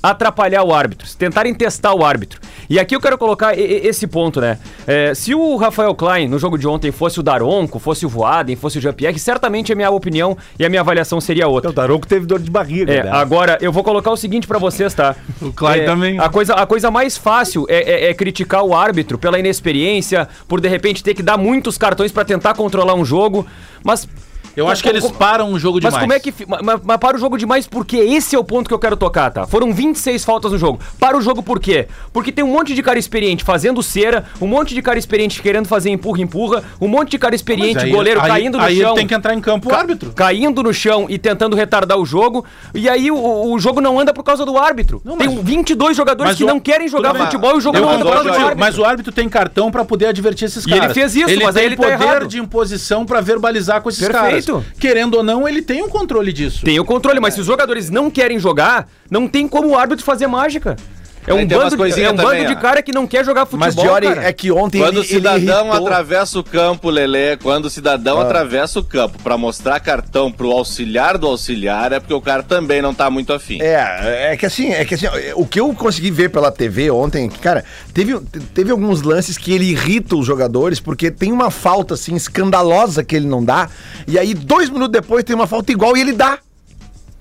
atrapalhar 0.10 0.63
o 0.63 0.74
árbitro, 0.74 1.08
se 1.08 1.18
tentarem 1.18 1.54
testar 1.54 1.94
o 1.94 2.04
árbitro. 2.04 2.39
E 2.70 2.80
aqui 2.80 2.96
eu 2.96 3.02
quero 3.02 3.18
colocar 3.18 3.58
esse 3.58 4.08
ponto, 4.08 4.41
né? 4.41 4.58
É, 4.88 5.13
se 5.13 5.36
o 5.36 5.56
Rafael 5.56 5.94
Klein, 5.94 6.28
no 6.28 6.39
jogo 6.39 6.58
de 6.58 6.68
ontem, 6.68 6.91
fosse 6.91 7.20
o 7.20 7.24
Daronco, 7.24 7.78
fosse 7.80 8.06
o 8.06 8.10
Voaden, 8.10 8.56
fosse 8.56 8.78
o 8.78 8.82
Jean-Pierre, 8.82 9.20
certamente 9.20 9.72
a 9.72 9.76
minha 9.76 9.89
opinião 9.91 10.36
e 10.58 10.65
a 10.65 10.70
minha 10.70 10.82
avaliação 10.82 11.22
seria 11.22 11.48
outra. 11.48 11.70
O 11.70 11.74
Daronco 11.74 12.08
teve 12.08 12.26
dor 12.26 12.39
de 12.39 12.50
barriga, 12.50 12.91
É, 12.94 13.04
né? 13.04 13.10
agora 13.12 13.58
eu 13.62 13.72
vou 13.72 13.84
colocar 13.84 14.12
o 14.12 14.18
seguinte 14.18 14.48
pra 14.48 14.58
vocês, 14.58 14.94
tá? 14.94 15.15
O 15.41 15.52
Klein 15.54 15.82
É, 15.82 15.86
também. 15.86 16.20
A 16.20 16.30
coisa, 16.30 16.54
a 16.54 16.65
coisa 16.65 16.89
mais 16.89 17.18
fácil 17.18 17.65
é, 17.70 18.06
é- 18.08 18.10
é 18.10 18.13
criticar 18.13 18.63
o 18.63 18.74
árbitro 18.76 19.18
pela 19.18 19.38
inexperiência, 19.39 20.28
por 20.48 20.60
de 20.60 20.68
repente 20.68 21.04
ter 21.04 21.13
que 21.13 21.22
dar 21.24 21.38
muitos 21.38 21.78
cartões 21.78 22.12
pra 22.12 22.26
tentar 22.26 22.54
controlar 22.56 22.96
um 22.96 23.06
jogo, 23.06 23.46
mas 23.84 24.08
Eu 24.56 24.68
acho 24.70 24.82
que 24.84 24.89
eles 24.89 25.06
param 25.12 25.52
o 25.52 25.60
jogo 25.60 25.80
mas 25.82 25.94
demais. 25.94 26.02
como 26.04 26.13
é 26.13 26.20
que. 26.20 26.34
Mas, 26.48 26.62
mas- 26.62 26.80
mas 26.84 26.98
para 26.98 27.18
o 27.18 27.20
jogo 27.20 27.38
demais, 27.38 27.68
porque 27.68 27.98
esse 27.98 28.36
é 28.36 28.39
o 28.39 28.44
ponto 28.44 28.68
que 28.68 28.74
eu 28.74 28.80
quero 28.80 28.96
tocar, 28.96 29.32
tá? 29.32 29.46
Foram 29.48 29.74
26 29.74 30.24
faltas 30.24 30.52
no 30.52 30.58
jogo. 30.58 30.80
Para 31.00 31.18
o 31.18 31.22
jogo 31.22 31.44
por 31.44 31.60
quê? 31.60 31.88
Porque 32.13 32.32
tem 32.32 32.44
um 32.44 32.52
monte 32.52 32.74
de 32.74 32.82
cara 32.82 32.98
experiente 32.98 33.44
fazendo 33.44 33.82
cera, 33.84 34.26
um 34.39 34.48
monte 34.48 34.74
de 34.74 34.82
cara 34.82 34.98
experiente 34.98 35.41
querendo 35.41 35.68
fazer 35.68 35.89
empurra-empurra, 35.89 36.63
um 36.80 36.88
monte 36.88 37.12
de 37.12 37.20
cara 37.20 37.36
experiente, 37.36 37.76
Mas 37.76 37.84
aí- 37.84 37.91
goleiro 37.91 38.22
aí- 38.22 38.28
caindo 38.28 38.58
no 38.58 38.63
aí 38.63 38.78
chão. 38.78 38.96
tem 38.96 39.06
que 39.08 39.13
entrar 39.13 39.34
em 39.34 39.41
campo 39.41 39.68
o 39.68 39.72
ca- 39.72 39.78
árbitro. 39.80 40.12
Caindo 40.13 40.63
no 40.63 40.74
chão 40.74 41.06
e 41.10 41.18
tentando 41.18 41.56
retardar 41.56 41.98
o 41.98 42.06
jogo. 42.06 42.46
E 42.74 42.88
aí 42.88 43.12
o, 43.12 43.52
o 43.54 43.60
jogo 43.60 43.82
não 43.82 44.00
anda 44.00 44.13
por 44.13 44.24
causa 44.24 44.46
do 44.46 44.58
árbitro. 44.58 45.02
Não, 45.04 45.18
tem 45.18 45.28
mas- 45.30 45.44
22 45.44 45.98
jogadores 45.98 46.32
mas 46.32 46.38
que 46.38 46.44
o- 46.44 46.48
não 46.48 46.60
querem 46.60 46.88
jogar 46.88 47.13
bem. 47.13 47.24
futebol 47.24 47.52
e 47.56 47.58
o 47.58 47.62
jogo 47.62 47.78
não 47.80 47.89
anda 47.89 48.06
por 48.06 48.13
causa 48.13 48.30
do 48.30 48.36
árbitro. 48.36 48.60
Mas 48.60 48.78
o 48.78 48.86
árbitro 48.86 49.12
tem 49.12 49.28
cartão 49.28 49.70
pra 49.72 49.84
poder 49.84 50.08
advertir 50.08 50.46
esses 50.46 50.65
E 50.65 50.72
ele 50.72 50.80
caras. 50.80 50.94
fez 50.94 51.15
isso, 51.15 51.30
ele 51.30 51.44
mas 51.44 51.54
tem 51.56 51.62
aí 51.62 51.68
ele 51.68 51.76
tá 51.76 51.84
poder 51.84 52.04
errado. 52.04 52.28
de 52.28 52.39
imposição 52.39 53.06
pra 53.06 53.22
verbalizar 53.22 53.82
com 53.82 53.89
esses 53.89 54.02
Perfeito. 54.02 54.24
caras. 54.24 54.44
Querendo 54.79 55.15
ou 55.15 55.23
não, 55.23 55.47
ele 55.47 55.62
tem 55.62 55.84
um 55.84 55.89
controle 55.89 56.31
disso. 56.31 56.63
Tem 56.63 56.79
o 56.79 56.86
controle, 56.86 57.19
mas 57.19 57.34
se 57.34 57.41
os 57.41 57.45
jogadores 57.47 57.89
não 57.89 58.10
querem 58.10 58.39
jogar, 58.39 58.88
não 59.10 59.27
tem 59.27 59.47
como 59.47 59.69
o 59.69 59.75
árbitro 59.75 60.05
fazer 60.05 60.27
mágica. 60.27 60.75
É 61.27 61.33
um, 61.33 61.47
tem 61.47 61.57
umas 61.57 61.69
bando, 61.69 61.77
coisinhas 61.77 62.09
é 62.09 62.13
um 62.13 62.15
também, 62.15 62.43
bando 62.43 62.55
de 62.55 62.61
cara 62.61 62.81
que 62.83 62.91
não 62.91 63.07
quer 63.07 63.25
jogar 63.25 63.45
futebol, 63.45 63.65
Mas, 63.65 63.75
Diori, 63.75 64.07
cara. 64.07 64.23
é 64.27 64.31
que 64.33 64.51
ontem 64.51 64.79
Quando 64.79 64.97
o 64.97 64.99
ele, 64.99 65.07
ele 65.07 65.15
cidadão 65.15 65.67
irritou. 65.67 65.88
atravessa 65.88 66.39
o 66.39 66.43
campo, 66.43 66.89
Lelê, 66.89 67.35
quando 67.38 67.65
o 67.65 67.69
cidadão 67.69 68.19
atravessa 68.21 68.79
o 68.79 68.83
campo 68.83 69.21
pra 69.23 69.38
mostrar 69.38 69.79
cartão 69.79 70.31
pro 70.31 70.51
auxiliar 70.51 71.17
do 71.17 71.25
auxiliar, 71.27 71.91
é 71.93 71.99
porque 71.99 72.13
o 72.13 72.21
cara 72.21 72.43
também 72.43 72.81
não 72.81 72.93
tá 72.93 73.09
muito 73.09 73.33
afim. 73.33 73.59
É, 73.61 74.33
é 74.33 74.38
que 74.38 74.45
assim, 74.45 74.71
é 74.71 74.85
que 74.85 74.93
assim, 74.93 75.07
o 75.35 75.45
que 75.47 75.59
eu 75.59 75.73
consegui 75.73 76.11
ver 76.11 76.29
pela 76.29 76.51
TV 76.51 76.91
ontem, 76.91 77.27
cara, 77.27 77.65
teve, 77.93 78.19
teve 78.53 78.71
alguns 78.71 79.01
lances 79.01 79.38
que 79.38 79.51
ele 79.51 79.65
irrita 79.65 80.15
os 80.15 80.25
jogadores, 80.25 80.79
porque 80.79 81.09
tem 81.09 81.31
uma 81.31 81.49
falta, 81.49 81.95
assim, 81.95 82.15
escandalosa 82.15 83.03
que 83.03 83.15
ele 83.15 83.27
não 83.27 83.43
dá, 83.43 83.67
e 84.07 84.19
aí 84.19 84.33
dois 84.33 84.69
minutos 84.69 84.91
depois 84.91 85.23
tem 85.23 85.35
uma 85.35 85.47
falta 85.47 85.71
igual 85.71 85.97
e 85.97 86.01
ele 86.01 86.13
dá. 86.13 86.38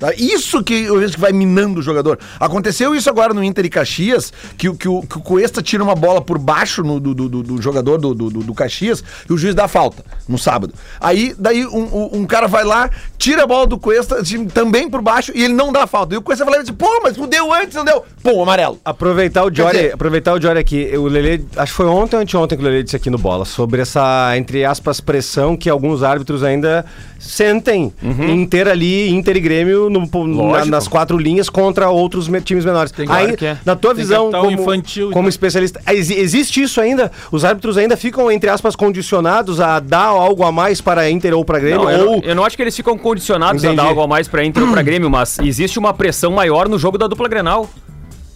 Tá? 0.04 0.12
Isso 0.18 0.62
que 0.62 0.84
eu 0.84 0.98
vejo 0.98 1.14
que 1.14 1.20
vai 1.20 1.32
minando 1.32 1.80
o 1.80 1.82
jogador. 1.82 2.18
Aconteceu 2.38 2.94
isso 2.94 3.08
agora 3.08 3.32
no 3.32 3.42
Inter 3.42 3.64
e 3.64 3.70
Caxias, 3.70 4.32
que, 4.58 4.68
o- 4.68 4.74
que, 4.74 4.86
o, 4.88 5.00
que 5.02 5.16
o 5.16 5.20
Cuesta 5.20 5.62
tira 5.62 5.82
uma 5.82 5.94
bola 5.94 6.20
por 6.20 6.36
baixo 6.38 6.82
no- 6.82 7.00
do, 7.00 7.14
do, 7.14 7.28
do- 7.28 7.42
do 7.42 7.62
jogador 7.62 7.96
do, 7.98 8.14
do, 8.14 8.28
do- 8.30 8.54
Caxias 8.54 9.02
e 9.28 9.32
o 9.32 9.38
juiz 9.38 9.54
dá 9.54 9.66
falta 9.66 10.04
no 10.28 10.36
sábado. 10.38 10.74
Aí 11.00 11.34
daí 11.38 11.64
um, 11.66 11.78
um- 11.84 12.10
um 12.20 12.26
cara 12.26 12.46
vai 12.46 12.64
lá, 12.64 12.90
tira 13.16 13.44
a 13.44 13.46
bola 13.46 13.66
do 13.66 13.78
Cuesta 13.78 14.16
assim, 14.16 14.44
também 14.46 14.88
por 14.90 15.00
baixo 15.00 15.32
e 15.34 15.42
ele 15.44 15.54
não 15.54 15.72
dá 15.72 15.86
falta. 15.86 16.14
E 16.14 16.18
o 16.18 16.22
Cuesta 16.22 16.44
vai 16.44 16.54
lá 16.56 16.60
e 16.60 16.64
diz, 16.64 16.74
pô, 16.76 17.00
mas 17.02 17.14
tu 17.16 17.26
deu 17.26 17.52
antes, 17.52 17.74
não 17.74 17.84
deu. 17.84 18.04
Pô, 18.22 18.42
amarelo. 18.42 18.78
Aproveitar 18.84 19.44
o 19.44 19.54
Jory, 19.54 19.76
dizer- 19.76 19.94
aproveitar 19.94 20.34
o 20.34 20.40
Jory 20.40 20.58
aqui. 20.58 20.96
O 20.96 21.06
Lele, 21.08 21.46
acho 21.56 21.72
que 21.72 21.76
foi 21.76 21.86
ontem 21.86 22.16
ou 22.16 22.22
anteontem 22.22 22.58
que 22.58 22.62
o 22.64 22.66
Lele 22.68 22.82
disse 22.82 22.96
aqui 22.96 23.08
no 23.10 23.18
Bola, 23.18 23.44
sobre 23.44 23.80
essa, 23.82 24.36
entre 24.36 24.64
aspas, 24.64 25.00
pressão 25.00 25.56
que 25.56 25.70
alguns 25.70 26.02
árbitros 26.02 26.42
ainda 26.42 26.84
sentem 27.18 27.92
em 28.02 28.46
ter 28.46 28.68
ali 28.68 29.08
Inter 29.10 29.36
e 29.36 29.40
Grêmio 29.40 29.88
no- 30.00 30.52
na- 30.52 30.64
nas 30.64 30.88
quatro 30.88 31.16
linhas 31.18 31.48
contra 31.48 31.88
outros 31.90 32.28
me- 32.28 32.40
times 32.40 32.64
menores. 32.64 32.92
claro 32.92 33.12
Aí, 33.12 33.37
que 33.37 33.46
é. 33.46 33.59
Na 33.64 33.74
tua 33.76 33.94
Tem 33.94 34.02
visão, 34.04 34.30
como, 34.30 34.50
infantil 34.50 35.07
como 35.11 35.24
tal. 35.24 35.28
especialista, 35.28 35.80
exi- 35.92 36.14
existe 36.18 36.62
isso 36.62 36.80
ainda? 36.80 37.11
Os 37.30 37.44
árbitros 37.44 37.76
ainda 37.76 37.96
ficam, 37.96 38.30
entre 38.30 38.48
aspas, 38.50 38.74
condicionados 38.76 39.61
a 39.61 39.80
dar 39.80 40.07
algo 40.07 40.44
a 40.44 40.52
mais 40.52 40.80
para 40.80 41.09
Inter 41.11 41.35
ou 41.37 41.44
para 41.44 41.59
Grêmio? 41.59 41.83
Não, 41.85 41.90
eu, 41.90 42.09
ou 42.11 42.16
não, 42.16 42.22
eu 42.24 42.35
não 42.35 42.44
acho 42.44 42.57
que 42.57 42.62
eles 42.62 42.76
ficam 42.76 42.96
condicionados 42.98 43.62
a 43.64 43.68
Entendi. 43.68 43.76
dar 43.83 43.88
algo 43.88 44.00
a 44.00 44.07
mais 44.07 44.28
pra 44.28 44.44
Inter 44.44 44.62
ou 44.62 44.70
pra 44.70 44.83
Grêmio, 44.83 45.11
mas 45.11 45.38
existe 45.38 45.78
uma 45.78 45.92
pressão 45.94 46.30
maior 46.33 46.68
no 46.68 46.78
jogo 46.78 46.98
da 46.98 47.07
dupla 47.07 47.28
Grenal. 47.28 47.68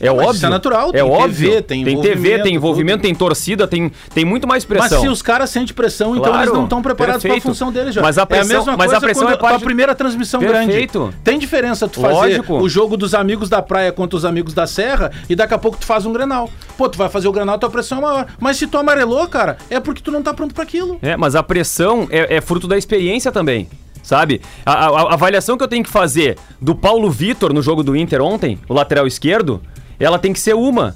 É 0.01 0.09
mas 0.11 0.19
óbvio. 0.19 0.33
isso 0.37 0.47
é 0.47 0.49
natural, 0.49 0.89
É 0.91 0.93
tem 0.93 1.03
óbvio. 1.03 1.49
TV, 1.51 1.63
tem 1.63 1.85
tem 1.85 2.01
TV, 2.01 2.39
tem 2.41 2.55
envolvimento, 2.55 2.99
tudo. 2.99 3.03
tem 3.07 3.15
torcida, 3.15 3.67
tem, 3.67 3.91
tem 4.15 4.25
muito 4.25 4.47
mais 4.47 4.65
pressão. 4.65 4.89
Mas 4.91 5.01
se 5.01 5.09
os 5.09 5.21
caras 5.23 5.51
sentem 5.51 5.75
pressão, 5.75 6.13
então 6.17 6.25
Claro, 6.31 6.45
eles 6.45 6.55
não 6.55 6.65
estão 6.65 6.81
preparados 6.81 7.23
para 7.25 7.35
a 7.37 7.41
função 7.41 7.73
deles, 7.73 7.95
Jorge. 7.95 8.07
Mas 8.07 8.17
a 8.19 8.25
pressão- 8.25 8.51
é 8.51 8.55
a 8.55 8.59
mesma 8.59 8.77
mas 8.77 8.87
a 8.87 8.95
coisa 8.95 9.01
pressão 9.01 9.23
quando 9.25 9.35
é 9.35 9.37
parte 9.37 9.57
a 9.57 9.65
primeira 9.65 9.95
transmissão 9.95 10.39
Perfeito. 10.41 11.01
grande. 11.01 11.17
Tem 11.25 11.39
diferença 11.39 11.89
tu 11.89 12.01
fazer 12.01 12.15
Lógico. 12.15 12.59
o 12.59 12.69
jogo 12.69 12.97
dos 12.97 13.13
amigos 13.15 13.49
da 13.49 13.61
praia 13.61 13.91
contra 13.91 14.17
os 14.17 14.25
amigos 14.25 14.55
da 14.55 14.67
serra 14.67 15.11
e 15.29 15.35
daqui 15.35 15.55
a 15.55 15.59
pouco 15.59 15.77
tu 15.77 15.85
faz 15.87 16.07
um 16.07 16.13
Grenal. 16.13 16.49
Pô, 16.77 16.89
tu 16.89 16.97
vai 16.97 17.09
fazer 17.09 17.27
o 17.27 17.33
Grenal, 17.33 17.59
tua 17.59 17.69
pressão 17.71 17.99
é 17.99 18.01
maior. 18.03 18.27
Mas 18.39 18.57
se 18.57 18.67
tu 18.69 18.79
amarelou, 18.79 19.27
cara, 19.27 19.57
é 19.69 19.81
porque 19.81 20.01
tu 20.01 20.13
não 20.13 20.23
tá 20.23 20.33
pronto 20.33 20.55
para 20.55 20.63
aquilo. 20.63 20.99
É, 21.03 21.17
mas 21.17 21.35
a 21.35 21.43
pressão 21.43 22.07
é, 22.11 22.37
é 22.37 22.41
fruto 22.41 22.69
da 22.69 22.79
experiência 22.79 23.33
também. 23.33 23.69
Sabe? 24.01 24.41
A, 24.65 24.73
a- 24.73 24.89
a 25.11 25.13
avaliação 25.15 25.59
que 25.59 25.63
eu 25.65 25.69
tenho 25.69 25.85
que 25.85 25.91
fazer 25.91 26.39
do 26.61 26.75
Paulo 26.75 27.11
Vitor 27.11 27.53
no 27.53 27.61
jogo 27.61 27.83
do 27.83 27.95
Inter 27.95 28.23
ontem, 28.23 28.59
o 28.69 28.73
lateral 28.73 29.07
esquerdo, 29.07 29.61
ela 30.05 30.19
tem 30.19 30.33
que 30.33 30.41
ser 30.41 30.55
uma. 30.55 30.95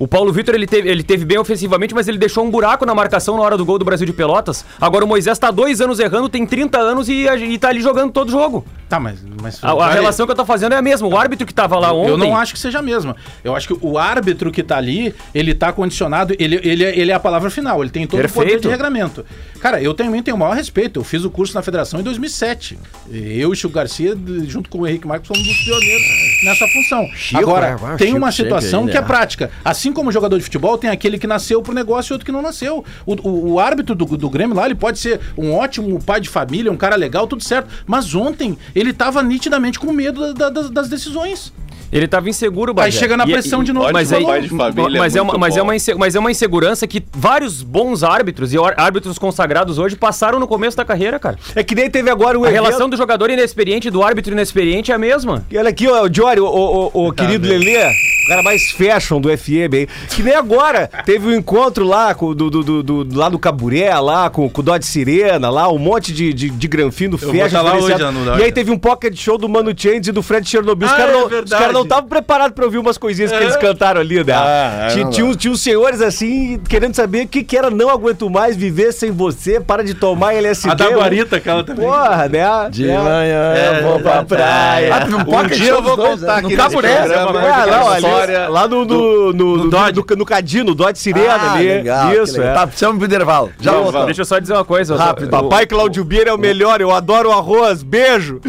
O 0.00 0.06
Paulo 0.06 0.32
Vitor, 0.32 0.54
ele 0.54 0.64
teve, 0.66 0.88
ele 0.88 1.02
teve 1.02 1.24
bem 1.24 1.38
ofensivamente, 1.38 1.92
mas 1.92 2.06
ele 2.06 2.18
deixou 2.18 2.44
um 2.44 2.50
buraco 2.52 2.86
na 2.86 2.94
marcação 2.94 3.36
na 3.36 3.42
hora 3.42 3.56
do 3.56 3.64
gol 3.64 3.80
do 3.80 3.84
Brasil 3.84 4.06
de 4.06 4.12
Pelotas. 4.12 4.64
Agora 4.80 5.04
o 5.04 5.08
Moisés 5.08 5.36
tá 5.40 5.50
dois 5.50 5.80
anos 5.80 5.98
errando, 5.98 6.28
tem 6.28 6.46
30 6.46 6.78
anos 6.78 7.08
e, 7.08 7.26
e 7.26 7.58
tá 7.58 7.68
ali 7.70 7.80
jogando 7.82 8.12
todo 8.12 8.30
jogo. 8.30 8.64
Tá, 8.88 9.00
mas. 9.00 9.18
mas 9.42 9.58
A, 9.60 9.72
a 9.72 9.90
relação 9.92 10.24
que 10.24 10.30
eu 10.30 10.36
tô 10.36 10.44
fazendo 10.46 10.72
é 10.72 10.76
a 10.76 10.82
mesma. 10.82 11.08
O 11.08 11.16
árbitro 11.18 11.44
que 11.44 11.52
tava 11.52 11.76
lá 11.80 11.92
ontem. 11.92 12.10
Eu 12.10 12.16
não 12.16 12.36
acho 12.36 12.52
que 12.52 12.60
seja 12.60 12.78
a 12.78 12.82
mesma. 12.82 13.16
Eu 13.42 13.56
acho 13.56 13.66
que 13.66 13.76
o 13.84 13.98
árbitro 13.98 14.52
que 14.52 14.62
tá 14.62 14.76
ali, 14.76 15.12
ele 15.34 15.52
tá 15.52 15.72
condicionado, 15.72 16.32
ele, 16.38 16.60
ele, 16.62 16.84
é- 16.84 16.96
ele 16.96 17.10
é 17.10 17.14
a 17.14 17.20
palavra 17.20 17.50
final, 17.50 17.82
ele 17.82 17.90
tem 17.90 18.06
todo 18.06 18.20
o 18.20 18.22
poder 18.22 18.32
Perfeito. 18.32 18.62
de 18.62 18.68
regramento. 18.68 19.26
Cara, 19.60 19.82
eu 19.82 19.92
também 19.94 20.22
tenho 20.22 20.36
o 20.36 20.40
maior 20.40 20.54
respeito. 20.54 21.00
Eu 21.00 21.04
fiz 21.04 21.24
o 21.24 21.30
curso 21.30 21.54
na 21.54 21.62
federação 21.62 22.00
em 22.00 22.02
2007. 22.02 22.78
Eu 23.10 23.18
e 23.20 23.46
o 23.46 23.54
Chico 23.54 23.72
Garcia, 23.72 24.16
junto 24.46 24.68
com 24.70 24.78
o 24.78 24.86
Henrique 24.86 25.06
Marcos, 25.06 25.28
fomos 25.28 25.46
os 25.46 25.56
pioneiros 25.64 26.06
nessa 26.44 26.66
função. 26.68 27.08
Agora, 27.34 27.66
é, 27.68 27.76
vai, 27.76 27.94
o 27.94 27.98
tem 27.98 28.06
Chico 28.08 28.18
uma 28.18 28.32
situação 28.32 28.84
aí, 28.84 28.90
que 28.90 28.96
é 28.96 29.00
né? 29.00 29.06
prática. 29.06 29.50
Assim 29.64 29.92
como 29.92 30.12
jogador 30.12 30.36
de 30.38 30.44
futebol, 30.44 30.78
tem 30.78 30.90
aquele 30.90 31.18
que 31.18 31.26
nasceu 31.26 31.60
pro 31.62 31.74
negócio 31.74 32.12
e 32.12 32.14
outro 32.14 32.24
que 32.26 32.32
não 32.32 32.42
nasceu. 32.42 32.84
O, 33.04 33.14
o- 33.28 33.52
o 33.52 33.60
árbitro 33.60 33.94
do, 33.94 34.04
do 34.16 34.30
Grêmio 34.30 34.54
lá, 34.56 34.66
ele 34.66 34.74
pode 34.74 34.98
ser 34.98 35.20
um 35.36 35.52
ótimo 35.52 36.02
pai 36.02 36.20
de 36.20 36.28
família, 36.28 36.70
um 36.70 36.76
cara 36.76 36.96
legal, 36.96 37.26
tudo 37.26 37.42
certo. 37.42 37.68
Mas 37.86 38.14
ontem, 38.14 38.56
ele 38.74 38.92
tava 38.92 39.22
nitidamente 39.22 39.78
com 39.78 39.92
medo 39.92 40.32
da- 40.34 40.50
da- 40.50 40.68
das 40.68 40.88
decisões. 40.88 41.52
Ele 41.90 42.06
tava 42.06 42.28
inseguro, 42.28 42.72
Aí 42.72 42.76
Bagé. 42.76 42.98
chega 42.98 43.16
na 43.16 43.24
E- 43.26 43.32
pressão 43.32 43.62
e- 43.62 43.64
de 43.64 43.72
novo. 43.72 43.90
Mas, 43.90 44.12
aí, 44.12 44.22
pai 44.22 44.42
de 44.42 44.48
família, 44.50 45.00
mas, 45.00 45.16
é 45.16 45.22
uma, 45.22 45.38
mas, 45.38 45.56
é 45.56 45.62
uma 45.62 45.74
mas 45.96 46.14
é 46.14 46.18
uma 46.18 46.30
insegurança 46.30 46.86
que 46.86 47.02
vários 47.14 47.62
bons 47.62 48.02
árbitros 48.02 48.52
e 48.52 48.58
árbitros 48.76 49.18
consagrados 49.18 49.47
hoje 49.78 49.96
passaram 49.96 50.38
no 50.38 50.46
começo 50.46 50.76
da 50.76 50.84
carreira, 50.84 51.18
cara. 51.18 51.38
É 51.54 51.62
que 51.62 51.74
nem 51.74 51.90
teve 51.90 52.10
agora 52.10 52.38
o 52.38 52.44
A 52.44 52.48
evento- 52.48 52.62
relação 52.64 52.88
do 52.88 52.96
jogador 52.96 53.30
inexperiente 53.30 53.88
e 53.88 53.90
do 53.90 54.02
árbitro 54.02 54.32
inexperiente 54.32 54.90
é 54.92 54.94
a 54.94 54.98
mesma. 54.98 55.44
E 55.50 55.56
olha 55.58 55.70
aqui, 55.70 55.86
ó, 55.88 56.04
o 56.06 56.12
Jory, 56.14 56.40
o, 56.40 56.46
o, 56.46 56.90
o- 56.94 57.08
o 57.08 57.12
querido 57.12 57.46
Lelê, 57.48 57.76
o 57.78 58.28
cara 58.28 58.42
mais 58.42 58.70
fashion 58.70 59.20
do 59.20 59.28
FM 59.36 59.72
aí. 59.74 59.88
Que 60.10 60.22
nem 60.22 60.34
agora, 60.34 60.88
teve 61.04 61.26
um 61.26 61.32
encontro 61.34 61.84
lá 61.84 62.14
com, 62.14 62.34
do, 62.34 62.50
do, 62.50 62.62
do, 62.82 63.04
do- 63.04 63.18
lá 63.18 63.28
do 63.28 63.38
Caburé, 63.38 63.94
lá 63.98 64.28
com, 64.30 64.48
com 64.48 64.60
o 64.60 64.64
Dodge 64.64 64.86
Sirena, 64.86 65.48
lá, 65.50 65.68
um 65.70 65.78
monte 65.78 66.12
de, 66.12 66.32
de, 66.32 66.50
de 66.50 66.68
granfino 66.68 67.16
vou 67.16 67.30
fashion. 67.32 67.48
tá 67.50 67.62
lá 67.62 67.76
hoje, 67.76 67.96
e 68.38 68.42
aí 68.42 68.52
teve 68.52 68.70
um 68.70 68.78
pocket 68.78 69.16
show 69.16 69.38
do 69.38 69.48
Mano 69.48 69.72
Chains 69.76 70.06
e 70.08 70.12
do 70.12 70.22
Fred 70.22 70.48
Chernobyl. 70.48 70.86
Os 70.86 70.92
Ah, 70.94 70.96
caras 70.96 71.14
é 71.14 71.18
não 71.20 71.28
verdade. 71.28 71.60
caras 71.62 71.74
não 71.74 71.82
estavam 71.82 72.08
preparados 72.08 72.54
pra 72.54 72.64
ouvir 72.64 72.78
umas 72.78 72.98
coisinhas 72.98 73.30
que 73.32 73.38
eles 73.38 73.56
cantaram 73.56 74.00
ali, 74.00 74.22
né? 74.22 74.32
Ah, 74.34 74.88
é, 74.90 74.94
tinha, 74.94 75.10
tinha, 75.10 75.26
uns, 75.26 75.36
tinha 75.36 75.52
uns 75.52 75.60
senhores 75.60 76.00
assim, 76.00 76.60
querendo 76.68 76.94
saber 76.94 77.24
o 77.24 77.28
que, 77.28 77.42
que 77.42 77.56
era 77.56 77.70
não 77.70 77.88
aguento 77.88 78.28
mais 78.28 78.56
viver 78.56 78.92
sem 78.92 79.10
você, 79.10 79.37
para 79.64 79.84
de 79.84 79.94
tomar 79.94 80.34
LSD. 80.34 80.70
A 80.70 80.74
da 80.74 80.90
guarita, 80.90 81.36
aquela 81.36 81.62
também. 81.64 81.86
Porra, 81.86 82.28
né? 82.28 82.68
De 82.70 82.86
né? 82.86 82.98
manhã 82.98 83.54
É, 83.54 83.78
eu 83.80 83.88
vou 83.88 84.00
pra 84.00 84.24
praia. 84.24 84.94
Ah, 84.94 85.06
Um 85.44 85.46
dia 85.48 85.70
eu 85.70 85.82
vou 85.82 85.96
contar 85.96 86.36
aqui 86.38 86.50
No 86.50 86.56
Caburé, 86.56 86.96
programa 86.96 87.46
É, 87.48 87.52
ali, 87.92 87.96
história 88.06 88.48
lá 88.48 88.66
no, 88.68 88.84
no, 88.84 89.32
no, 89.32 89.56
no, 89.64 89.70
Dodge. 89.70 90.00
no, 90.10 90.16
no 90.16 90.26
Cadino, 90.26 90.74
Dodge 90.74 90.98
Sirena 90.98 91.34
Ah, 91.34 91.52
ali. 91.54 91.64
legal, 91.66 92.12
Isso, 92.14 92.40
é. 92.42 92.52
Tá, 92.52 92.66
precisamos 92.66 92.98
pro 92.98 93.06
intervalo. 93.06 93.50
Já 93.60 93.72
voltamos. 93.72 94.06
Deixa 94.06 94.22
eu 94.22 94.26
só 94.26 94.38
dizer 94.38 94.52
uma 94.54 94.64
coisa. 94.64 94.96
Rápido. 94.96 95.26
o- 95.28 95.30
Papai 95.30 95.66
Claudio 95.66 96.04
Bieira 96.04 96.30
é 96.30 96.32
o 96.32 96.38
melhor, 96.38 96.80
eu 96.80 96.90
adoro 96.90 97.28
o 97.28 97.32
arroz, 97.32 97.82
beijo. 97.82 98.40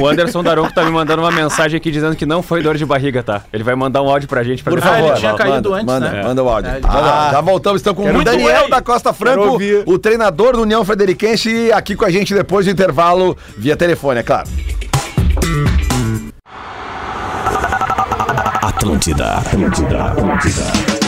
O, 0.00 0.06
Anderson 0.06 0.42
Daronco 0.42 0.72
tá 0.74 0.82
me 0.84 0.90
mandando 0.90 1.22
uma 1.22 1.30
mensagem 1.30 1.76
aqui 1.76 1.90
dizendo 1.90 2.16
que 2.16 2.24
não 2.26 2.42
foi 2.42 2.62
dor 2.62 2.76
de 2.76 2.84
barriga, 2.86 3.22
tá? 3.22 3.42
Ele 3.52 3.62
vai 3.64 3.74
mandar 3.74 4.02
um 4.02 4.08
áudio 4.08 4.28
pra 4.28 4.42
gente 4.42 4.62
pra 4.62 4.72
Por 4.72 4.80
favor, 4.80 5.00
falar. 5.08 5.14
tinha 5.16 5.34
caído 5.34 5.70
manda, 5.70 5.74
antes, 5.76 5.86
manda, 5.86 6.10
né? 6.10 6.22
manda 6.22 6.42
o 6.44 6.48
áudio. 6.48 6.70
É, 6.70 6.76
ele- 6.78 6.86
Ah, 6.88 7.28
já 7.32 7.40
voltamos, 7.40 7.80
estamos 7.80 8.02
com 8.04 8.18
o 8.18 8.24
Daniel 8.24 8.68
da 8.68 8.80
Costa 8.80 9.12
Franco, 9.12 9.58
o 9.86 9.98
treinador 9.98 10.29
do 10.30 10.62
União 10.62 10.84
Frederiquense, 10.84 11.72
aqui 11.72 11.94
com 11.96 12.04
a 12.04 12.10
gente 12.10 12.34
depois 12.34 12.66
do 12.66 12.72
intervalo, 12.72 13.36
via 13.56 13.76
telefone, 13.76 14.20
é 14.20 14.22
claro. 14.22 14.48
Atlântida, 18.62 19.34
Atlântida, 19.34 20.04
Atlântida. 20.04 20.99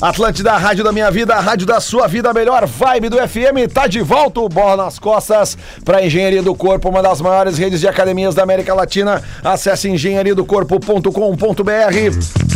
Atlântida, 0.00 0.52
a 0.52 0.58
rádio 0.58 0.84
da 0.84 0.92
minha 0.92 1.10
vida, 1.10 1.34
a 1.34 1.40
rádio 1.40 1.66
da 1.66 1.80
sua 1.80 2.06
vida, 2.06 2.30
a 2.30 2.34
melhor 2.34 2.66
vibe 2.66 3.08
do 3.08 3.16
FM, 3.16 3.72
tá 3.72 3.86
de 3.86 4.02
volta 4.02 4.40
o 4.40 4.48
Bola 4.48 4.84
nas 4.84 4.98
Costas 4.98 5.56
para 5.84 6.04
Engenharia 6.04 6.42
do 6.42 6.54
Corpo, 6.54 6.88
uma 6.88 7.02
das 7.02 7.20
maiores 7.20 7.56
redes 7.56 7.80
de 7.80 7.88
academias 7.88 8.34
da 8.34 8.42
América 8.42 8.74
Latina. 8.74 9.22
Acesse 9.42 9.88
engenhariadocorpo.com.br. 9.88 12.55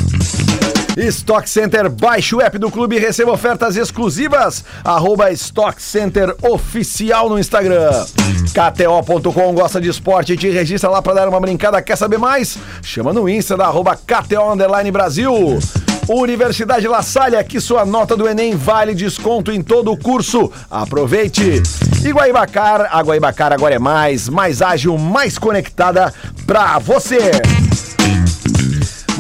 Stock 1.09 1.49
Center, 1.49 1.89
baixe 1.89 2.35
o 2.35 2.41
app 2.41 2.59
do 2.59 2.71
clube 2.71 2.97
e 2.97 2.99
receba 2.99 3.33
ofertas 3.33 3.77
exclusivas. 3.77 4.65
Arroba 4.85 5.31
Stock 5.33 5.81
Center 5.83 6.35
Oficial 6.43 7.29
no 7.29 7.39
Instagram. 7.39 7.91
KTO.com 8.53 9.55
gosta 9.55 9.81
de 9.81 9.89
esporte 9.89 10.35
e 10.35 10.37
te 10.37 10.51
registra 10.51 10.91
lá 10.91 11.01
para 11.01 11.15
dar 11.15 11.29
uma 11.29 11.41
brincada. 11.41 11.81
Quer 11.81 11.97
saber 11.97 12.19
mais? 12.19 12.59
Chama 12.83 13.13
no 13.13 13.29
Insta 13.29 13.57
da 13.57 13.67
arroba 13.67 13.97
KTO 13.97 14.53
Underline 14.53 14.91
Brasil. 14.91 15.59
Universidade 16.09 16.89
La 16.89 17.03
Salle, 17.03 17.37
aqui 17.37 17.61
sua 17.61 17.85
nota 17.87 18.17
do 18.17 18.29
Enem 18.29 18.57
vale 18.57 18.95
desconto 18.95 19.53
em 19.53 19.63
todo 19.63 19.93
o 19.93 19.97
curso. 19.97 20.51
Aproveite! 20.69 21.63
E 22.05 22.11
Guaibacar, 22.11 22.89
a 22.91 23.01
Guaibacar 23.01 23.53
agora 23.53 23.77
é 23.77 23.79
mais, 23.79 24.29
mais 24.29 24.61
ágil, 24.61 24.99
mais 24.99 25.39
conectada 25.39 26.13
pra 26.47 26.79
você. 26.79 27.31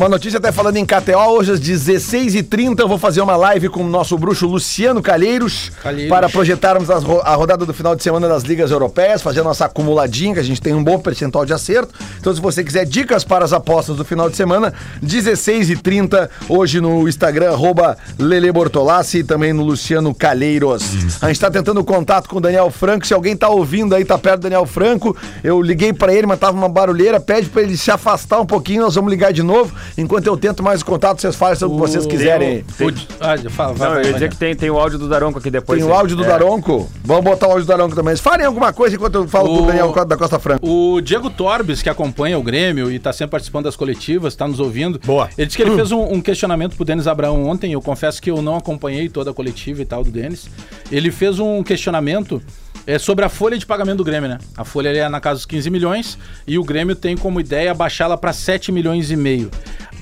Uma 0.00 0.08
notícia 0.08 0.38
até 0.38 0.50
falando 0.50 0.78
em 0.78 0.86
KTO, 0.86 1.18
hoje 1.36 1.52
às 1.52 1.60
16h30 1.60 2.80
eu 2.80 2.88
vou 2.88 2.96
fazer 2.96 3.20
uma 3.20 3.36
live 3.36 3.68
com 3.68 3.82
o 3.84 3.86
nosso 3.86 4.16
bruxo 4.16 4.46
Luciano 4.46 5.02
Calheiros, 5.02 5.70
Calheiros. 5.82 6.08
para 6.08 6.26
projetarmos 6.26 6.88
ro- 7.04 7.20
a 7.22 7.34
rodada 7.34 7.66
do 7.66 7.74
final 7.74 7.94
de 7.94 8.02
semana 8.02 8.26
das 8.26 8.42
ligas 8.42 8.70
europeias, 8.70 9.20
fazer 9.20 9.40
a 9.40 9.44
nossa 9.44 9.66
acumuladinha, 9.66 10.32
que 10.32 10.40
a 10.40 10.42
gente 10.42 10.58
tem 10.58 10.72
um 10.72 10.82
bom 10.82 10.98
percentual 10.98 11.44
de 11.44 11.52
acerto. 11.52 11.92
Então 12.18 12.34
se 12.34 12.40
você 12.40 12.64
quiser 12.64 12.86
dicas 12.86 13.24
para 13.24 13.44
as 13.44 13.52
apostas 13.52 13.94
do 13.96 14.02
final 14.02 14.30
de 14.30 14.36
semana, 14.38 14.72
16h30 15.04 16.30
hoje 16.48 16.80
no 16.80 17.06
Instagram, 17.06 17.50
arroba 17.52 17.98
Lele 18.18 18.50
Bortolassi 18.50 19.18
e 19.18 19.24
também 19.24 19.52
no 19.52 19.62
Luciano 19.62 20.14
Calheiros. 20.14 20.82
A 21.20 21.26
gente 21.28 21.40
tá 21.40 21.50
tentando 21.50 21.84
contato 21.84 22.26
com 22.26 22.38
o 22.38 22.40
Daniel 22.40 22.70
Franco, 22.70 23.06
se 23.06 23.12
alguém 23.12 23.36
tá 23.36 23.50
ouvindo 23.50 23.94
aí, 23.94 24.02
tá 24.06 24.16
perto 24.16 24.38
do 24.40 24.42
Daniel 24.44 24.64
Franco, 24.64 25.14
eu 25.44 25.60
liguei 25.60 25.92
para 25.92 26.14
ele, 26.14 26.26
mas 26.26 26.38
tava 26.38 26.56
uma 26.56 26.70
barulheira, 26.70 27.20
pede 27.20 27.50
para 27.50 27.60
ele 27.60 27.76
se 27.76 27.90
afastar 27.90 28.40
um 28.40 28.46
pouquinho, 28.46 28.80
nós 28.80 28.94
vamos 28.94 29.10
ligar 29.10 29.30
de 29.30 29.42
novo. 29.42 29.70
Enquanto 29.98 30.26
eu 30.26 30.36
tento 30.36 30.62
mais 30.62 30.80
o 30.80 30.84
contato, 30.84 31.20
vocês 31.20 31.34
falam 31.36 31.56
sobre 31.56 31.76
o 31.76 31.80
que 31.82 31.88
vocês 31.90 32.06
quiserem. 32.06 32.64
O- 32.80 32.92
Ah, 33.20 33.36
fala, 33.50 33.72
vai, 33.74 33.88
Não, 33.88 33.94
vai, 33.94 34.02
eu 34.02 34.04
ia 34.06 34.10
vai. 34.10 34.12
dizer 34.14 34.28
que 34.30 34.36
tem, 34.36 34.54
tem 34.54 34.70
o 34.70 34.78
áudio 34.78 34.98
do 34.98 35.08
Daronco 35.08 35.38
aqui 35.38 35.50
depois. 35.50 35.80
Tem 35.80 35.88
o 35.88 35.92
áudio 35.94 36.16
do 36.16 36.24
É. 36.24 36.26
Daronco. 36.26 36.88
Vamos 37.04 37.24
botar 37.24 37.46
o 37.48 37.50
áudio 37.50 37.64
do 37.64 37.68
Daronco 37.68 37.94
também. 37.94 38.16
Falem 38.16 38.46
alguma 38.46 38.72
coisa 38.72 38.96
enquanto 38.96 39.14
eu 39.16 39.28
falo 39.28 39.50
o 39.50 39.62
O- 39.62 39.66
Daniel 39.66 39.92
da 40.06 40.16
Costa 40.16 40.38
Franca. 40.38 40.60
O 40.66 41.00
Diego 41.00 41.28
Torbes, 41.30 41.82
que 41.82 41.88
acompanha 41.88 42.38
o 42.38 42.42
Grêmio 42.42 42.90
e 42.90 42.96
está 42.96 43.12
sempre 43.12 43.32
participando 43.32 43.64
das 43.64 43.76
coletivas, 43.76 44.32
está 44.32 44.46
nos 44.46 44.60
ouvindo. 44.60 45.00
Boa. 45.04 45.28
Ele 45.36 45.46
disse 45.46 45.56
que 45.56 45.62
ele 45.62 45.74
fez 45.74 45.90
um, 45.92 46.02
um 46.14 46.20
questionamento 46.20 46.76
pro 46.76 46.84
Denis 46.84 47.06
Abraão 47.06 47.46
ontem. 47.46 47.72
Eu 47.72 47.80
confesso 47.82 48.20
que 48.22 48.30
eu 48.30 48.40
não 48.42 48.56
acompanhei 48.56 49.08
toda 49.08 49.30
a 49.30 49.34
coletiva 49.34 49.82
e 49.82 49.84
tal 49.84 50.02
do 50.04 50.10
Denis. 50.10 50.48
Ele 50.90 51.10
fez 51.10 51.38
um 51.38 51.62
questionamento 51.62 52.42
é, 52.86 52.98
sobre 52.98 53.24
a 53.24 53.28
folha 53.28 53.58
de 53.58 53.66
pagamento 53.66 53.98
do 53.98 54.04
Grêmio, 54.04 54.28
né? 54.28 54.38
A 54.56 54.64
folha 54.64 54.88
é 54.88 55.08
na 55.08 55.20
casa 55.20 55.38
dos 55.38 55.46
15 55.46 55.70
milhões 55.70 56.18
e 56.46 56.58
o 56.58 56.64
Grêmio 56.64 56.94
tem 56.94 57.16
como 57.16 57.40
ideia 57.40 57.74
baixá-la 57.74 58.16
para 58.16 58.32
7 58.32 58.72
milhões 58.72 59.10
e 59.10 59.16
meio. 59.16 59.50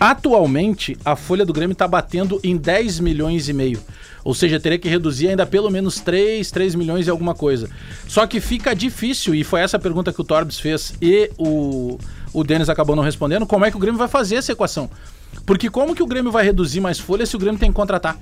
Atualmente, 0.01 0.97
a 1.05 1.17
folha 1.17 1.45
do 1.45 1.53
Grêmio 1.53 1.73
está 1.73 1.89
batendo 1.89 2.41
em 2.45 2.57
10 2.57 3.01
milhões 3.01 3.49
e 3.49 3.53
meio. 3.53 3.81
Ou 4.25 4.35
seja, 4.35 4.61
teria 4.61 4.79
que 4.79 4.89
reduzir 4.89 5.29
ainda 5.29 5.47
pelo 5.47 5.71
menos 5.71 6.01
3, 6.01 6.49
3 6.51 6.75
milhões 6.75 7.07
e 7.07 7.11
alguma 7.11 7.35
coisa. 7.35 7.69
Só 8.07 8.27
que 8.27 8.41
fica 8.41 8.75
difícil, 8.75 9.35
e 9.35 9.43
foi 9.43 9.61
essa 9.61 9.79
pergunta 9.79 10.13
que 10.13 10.21
o 10.21 10.25
Torbes 10.25 10.61
fez 10.61 10.95
e 11.01 11.31
o, 11.37 11.99
o 12.33 12.45
Denis 12.45 12.69
acabou 12.69 12.95
não 12.95 13.03
respondendo, 13.03 13.47
como 13.47 13.65
é 13.65 13.71
que 13.71 13.77
o 13.77 13.81
Grêmio 13.81 13.99
vai 13.99 14.09
fazer 14.09 14.37
essa 14.37 14.53
equação? 14.53 14.89
Porque 15.45 15.69
como 15.71 15.95
que 15.95 16.03
o 16.03 16.07
Grêmio 16.07 16.31
vai 16.31 16.45
reduzir 16.45 16.81
mais 16.81 16.99
folha 16.99 17.27
se 17.27 17.35
o 17.35 17.39
Grêmio 17.39 17.59
tem 17.59 17.71
que 17.71 17.77
contratar? 17.77 18.19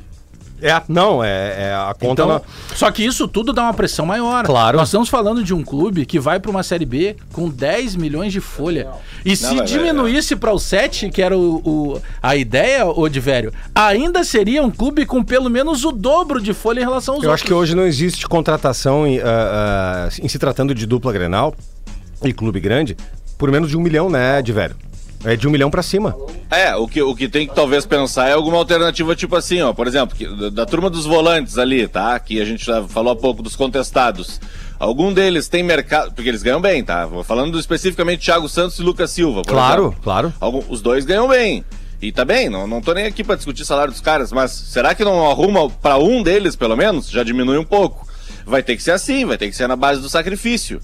É, 0.62 0.80
não, 0.88 1.22
é, 1.22 1.68
é 1.68 1.74
a 1.74 1.94
conta. 1.98 2.22
Então, 2.22 2.28
não- 2.28 2.42
só 2.74 2.90
que 2.90 3.04
isso 3.04 3.28
tudo 3.28 3.52
dá 3.52 3.62
uma 3.62 3.74
pressão 3.74 4.06
maior. 4.06 4.44
Claro. 4.44 4.78
Nós 4.78 4.88
estamos 4.88 5.08
falando 5.08 5.44
de 5.44 5.52
um 5.54 5.62
clube 5.62 6.06
que 6.06 6.18
vai 6.18 6.40
para 6.40 6.50
uma 6.50 6.62
Série 6.62 6.86
B 6.86 7.16
com 7.32 7.48
10 7.48 7.94
milhões 7.96 8.32
de 8.32 8.40
folha. 8.40 8.88
E 9.24 9.36
se 9.36 9.44
vai, 9.46 9.56
vai, 9.56 9.66
diminuísse 9.66 10.34
para 10.36 10.52
o 10.52 10.58
7, 10.58 11.10
que 11.10 11.20
era 11.20 11.36
o, 11.36 11.56
o- 11.64 12.02
a 12.22 12.34
ideia, 12.36 12.86
ô 12.86 13.08
de 13.08 13.20
velho, 13.20 13.52
ainda 13.74 14.24
seria 14.24 14.62
um 14.62 14.70
clube 14.70 15.04
com 15.04 15.22
pelo 15.22 15.50
menos 15.50 15.84
o 15.84 15.92
dobro 15.92 16.40
de 16.40 16.54
folha 16.54 16.80
em 16.80 16.84
relação 16.84 17.14
aos 17.16 17.22
Eu 17.24 17.30
outros. 17.30 17.42
acho 17.42 17.44
que 17.48 17.54
hoje 17.54 17.74
não 17.74 17.84
existe 17.86 18.26
contratação 18.26 19.06
em, 19.06 19.18
ah, 19.20 19.24
ah, 20.06 20.08
em 20.22 20.28
se 20.28 20.38
tratando 20.38 20.74
de 20.74 20.86
dupla 20.86 21.12
Grenal 21.12 21.54
e 22.24 22.32
clube 22.32 22.60
grande 22.60 22.96
por 23.36 23.50
menos 23.50 23.68
de 23.68 23.76
um 23.76 23.80
milhão, 23.82 24.08
né, 24.08 24.40
de 24.40 24.50
velho? 24.52 24.74
É 25.24 25.34
de 25.34 25.48
um 25.48 25.50
milhão 25.50 25.70
pra 25.70 25.82
cima. 25.82 26.14
É, 26.50 26.74
o 26.76 26.86
que, 26.86 27.02
o 27.02 27.14
que 27.14 27.28
tem 27.28 27.46
que 27.48 27.54
talvez 27.54 27.84
pensar 27.84 28.28
é 28.28 28.32
alguma 28.32 28.56
alternativa, 28.58 29.16
tipo 29.16 29.34
assim, 29.34 29.60
ó, 29.60 29.72
por 29.72 29.86
exemplo, 29.88 30.16
que- 30.16 30.50
da, 30.50 30.64
turma 30.64 30.88
dos 30.88 31.04
volantes 31.04 31.58
ali, 31.58 31.88
tá? 31.88 32.18
Que 32.20 32.40
a 32.40 32.44
gente 32.44 32.64
já 32.64 32.82
falou 32.84 33.12
há 33.12 33.16
pouco 33.16 33.42
dos 33.42 33.56
contestados. 33.56 34.40
Algum 34.78 35.12
deles 35.12 35.48
tem 35.48 35.62
mercado, 35.62 36.12
porque 36.14 36.28
eles 36.28 36.42
ganham 36.42 36.60
bem, 36.60 36.84
tá? 36.84 37.08
Falando 37.24 37.58
especificamente 37.58 38.20
de 38.20 38.26
Thiago 38.26 38.48
Santos 38.48 38.78
e 38.78 38.82
Lucas 38.82 39.10
Silva, 39.10 39.42
por 39.42 39.50
Claro, 39.52 39.82
exemplo. 39.86 40.00
claro. 40.02 40.34
Algum- 40.38 40.62
os 40.68 40.80
dois 40.80 41.04
ganham 41.04 41.26
bem. 41.28 41.64
E 42.00 42.12
tá 42.12 42.24
bem, 42.24 42.48
não, 42.50 42.66
não 42.66 42.80
tô 42.82 42.92
nem 42.92 43.06
aqui 43.06 43.24
pra 43.24 43.36
discutir 43.36 43.64
salário 43.64 43.90
dos 43.90 44.02
caras, 44.02 44.30
mas 44.30 44.50
será 44.52 44.94
que 44.94 45.02
não 45.02 45.28
arruma 45.30 45.68
pra 45.70 45.96
um 45.98 46.22
deles, 46.22 46.54
pelo 46.54 46.76
menos? 46.76 47.08
Já 47.10 47.24
diminui 47.24 47.56
um 47.56 47.64
pouco. 47.64 48.06
Vai 48.44 48.62
ter 48.62 48.76
que 48.76 48.82
ser 48.82 48.90
assim, 48.92 49.24
vai 49.24 49.38
ter 49.38 49.48
que 49.48 49.56
ser 49.56 49.66
na 49.66 49.74
base 49.76 50.00
do 50.00 50.08
sacrifício. 50.10 50.78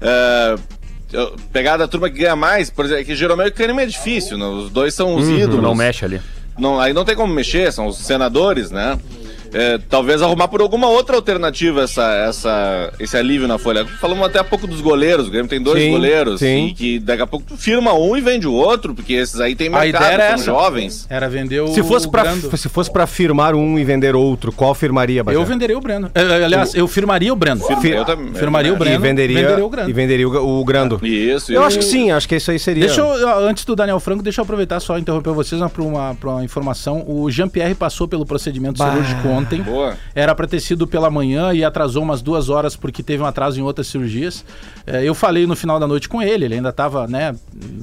É, 0.00 0.54
eu- 1.12 1.36
pegar 1.52 1.76
da 1.76 1.86
turma 1.88 2.08
que 2.10 2.18
ganha 2.18 2.34
mais, 2.36 2.70
por 2.70 2.84
exemplo, 2.84 3.02
é 3.02 3.04
que 3.04 3.14
geralmente 3.14 3.50
o 3.50 3.54
Kahneman 3.54 3.82
é 3.82 3.86
difícil, 3.86 4.36
né? 4.38 4.44
os 4.46 4.70
dois 4.70 4.94
são 4.94 5.14
os 5.14 5.28
ídolos. 5.28 5.62
Não 5.62 5.74
mexe 5.74 6.04
ali. 6.04 6.20
Não, 6.58 6.78
aí 6.80 6.92
não 6.92 7.04
tem 7.04 7.14
como 7.16 7.32
mexer, 7.32 7.72
são 7.72 7.86
os 7.86 7.96
senadores, 7.98 8.70
né? 8.70 8.98
É, 9.52 9.78
talvez 9.88 10.22
arrumar 10.22 10.48
por 10.48 10.60
alguma 10.60 10.88
outra 10.88 11.16
alternativa 11.16 11.82
essa, 11.82 12.10
essa, 12.28 12.92
esse 12.98 13.16
alívio 13.16 13.46
na 13.46 13.58
folha. 13.58 13.84
Falamos 14.00 14.24
até 14.26 14.38
há 14.38 14.44
pouco 14.44 14.66
dos 14.66 14.80
goleiros, 14.80 15.28
o 15.28 15.30
Grêmio 15.30 15.48
tem 15.48 15.60
dois 15.60 15.82
Sim, 15.82 15.90
goleiros, 15.90 16.40
sim. 16.40 16.66
e 16.68 16.74
que 16.74 16.98
daqui 16.98 17.22
a 17.22 17.26
pouco 17.26 17.44
tu 17.46 17.56
firma 17.56 17.92
um 17.92 18.16
e 18.16 18.20
vende 18.20 18.46
o 18.46 18.52
outro, 18.52 18.94
porque 18.94 19.12
esses 19.14 19.40
aí 19.40 19.54
tem 19.54 19.68
A 19.68 19.70
mercado, 19.80 20.02
ideia 20.02 20.12
era 20.14 20.24
são 20.28 20.34
essa. 20.34 20.44
jovens. 20.44 21.06
Era 21.10 21.28
vender 21.28 21.60
o 21.60 21.68
Se 21.68 21.82
fosse, 21.82 22.10
pra, 22.10 22.22
Brando. 22.22 22.56
se 22.56 22.68
fosse 22.68 22.90
pra 22.90 23.06
firmar 23.06 23.54
um 23.54 23.78
e 23.78 23.84
vender 23.84 24.14
outro, 24.14 24.52
qual 24.52 24.74
firmaria, 24.74 25.22
Bagé? 25.22 25.36
Eu 25.38 25.44
venderia 25.44 25.76
o 25.76 25.80
Breno. 25.80 26.10
É, 26.14 26.44
Aliás, 26.44 26.74
eu 26.74 26.88
firmaria 26.88 27.32
o 27.32 27.36
Breno. 27.36 27.60
Firma- 27.64 27.82
Fir- 27.82 27.94
eu 27.96 28.04
também- 28.04 28.34
firmaria 28.34 28.72
o 28.72 28.76
Breno. 28.76 28.96
E 28.96 28.98
venderia, 28.98 29.36
venderia 29.42 29.64
o 29.64 29.68
Grando. 29.68 29.90
e 29.90 29.92
venderia 29.92 30.28
o, 30.28 30.60
o 30.60 30.64
Grando. 30.64 31.00
Isso, 31.06 31.52
Eu 31.52 31.62
e 31.62 31.64
acho 31.64 31.78
que 31.78 31.84
sim, 31.84 32.10
acho 32.10 32.28
que 32.28 32.36
isso 32.36 32.50
aí 32.50 32.58
seria. 32.58 32.86
Deixa 32.86 33.00
eu, 33.00 33.46
antes 33.48 33.64
do 33.64 33.76
Daniel 33.76 34.00
Franco, 34.00 34.22
deixa 34.22 34.40
eu 34.40 34.44
aproveitar 34.44 34.80
só 34.80 34.96
e 34.96 35.00
interromper 35.00 35.30
vocês 35.32 35.60
para 35.70 35.82
uma, 35.82 36.14
pra 36.14 36.30
uma 36.30 36.44
informação. 36.44 37.04
O 37.06 37.30
Jean-Pierre 37.30 37.74
passou 37.74 38.08
pelo 38.08 38.24
procedimento 38.24 38.78
cirúrgico 38.82 39.28
ontem. 39.28 39.41
Boa. 39.62 39.96
Era 40.14 40.34
para 40.34 40.46
ter 40.46 40.60
sido 40.60 40.86
pela 40.86 41.10
manhã 41.10 41.52
e 41.52 41.64
atrasou 41.64 42.02
umas 42.02 42.22
duas 42.22 42.48
horas 42.48 42.76
porque 42.76 43.02
teve 43.02 43.22
um 43.22 43.26
atraso 43.26 43.58
em 43.58 43.62
outras 43.62 43.86
cirurgias. 43.86 44.44
É, 44.86 45.04
eu 45.04 45.14
falei 45.14 45.46
no 45.46 45.54
final 45.54 45.78
da 45.78 45.86
noite 45.86 46.08
com 46.08 46.20
ele, 46.20 46.44
ele 46.44 46.54
ainda 46.54 46.70
estava 46.70 47.06
né, 47.06 47.34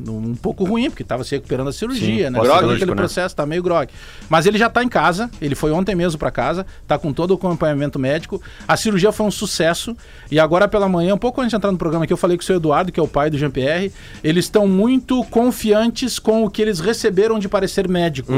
um 0.07 0.35
pouco 0.35 0.63
ruim, 0.63 0.89
porque 0.89 1.03
estava 1.03 1.23
se 1.23 1.35
recuperando 1.35 1.67
da 1.67 1.73
cirurgia, 1.73 2.27
Sim, 2.27 2.33
né? 2.33 2.39
Todo 2.39 2.71
aquele 2.71 2.91
né? 2.91 2.95
processo, 2.95 3.35
tá 3.35 3.45
meio 3.45 3.63
grog. 3.63 3.89
Mas 4.29 4.45
ele 4.45 4.57
já 4.57 4.69
tá 4.69 4.83
em 4.83 4.89
casa, 4.89 5.29
ele 5.41 5.55
foi 5.55 5.71
ontem 5.71 5.95
mesmo 5.95 6.19
para 6.19 6.31
casa, 6.31 6.65
tá 6.87 6.97
com 6.97 7.13
todo 7.13 7.31
o 7.31 7.33
acompanhamento 7.35 7.97
médico. 7.97 8.41
A 8.67 8.75
cirurgia 8.75 9.11
foi 9.11 9.25
um 9.25 9.31
sucesso 9.31 9.95
e 10.29 10.39
agora 10.39 10.67
pela 10.67 10.89
manhã, 10.89 11.15
um 11.15 11.17
pouco 11.17 11.41
antes 11.41 11.51
de 11.51 11.55
entrar 11.55 11.71
no 11.71 11.77
programa 11.77 12.03
aqui, 12.03 12.13
eu 12.13 12.17
falei 12.17 12.37
com 12.37 12.43
o 12.43 12.45
seu 12.45 12.57
Eduardo, 12.57 12.91
que 12.91 12.99
é 12.99 13.03
o 13.03 13.07
pai 13.07 13.29
do 13.29 13.37
Jean-Pierre, 13.37 13.91
eles 14.23 14.45
estão 14.45 14.67
muito 14.67 15.23
confiantes 15.25 16.19
com 16.19 16.43
o 16.43 16.49
que 16.49 16.61
eles 16.61 16.79
receberam 16.79 17.39
de 17.39 17.47
parecer 17.47 17.87
médico. 17.87 18.31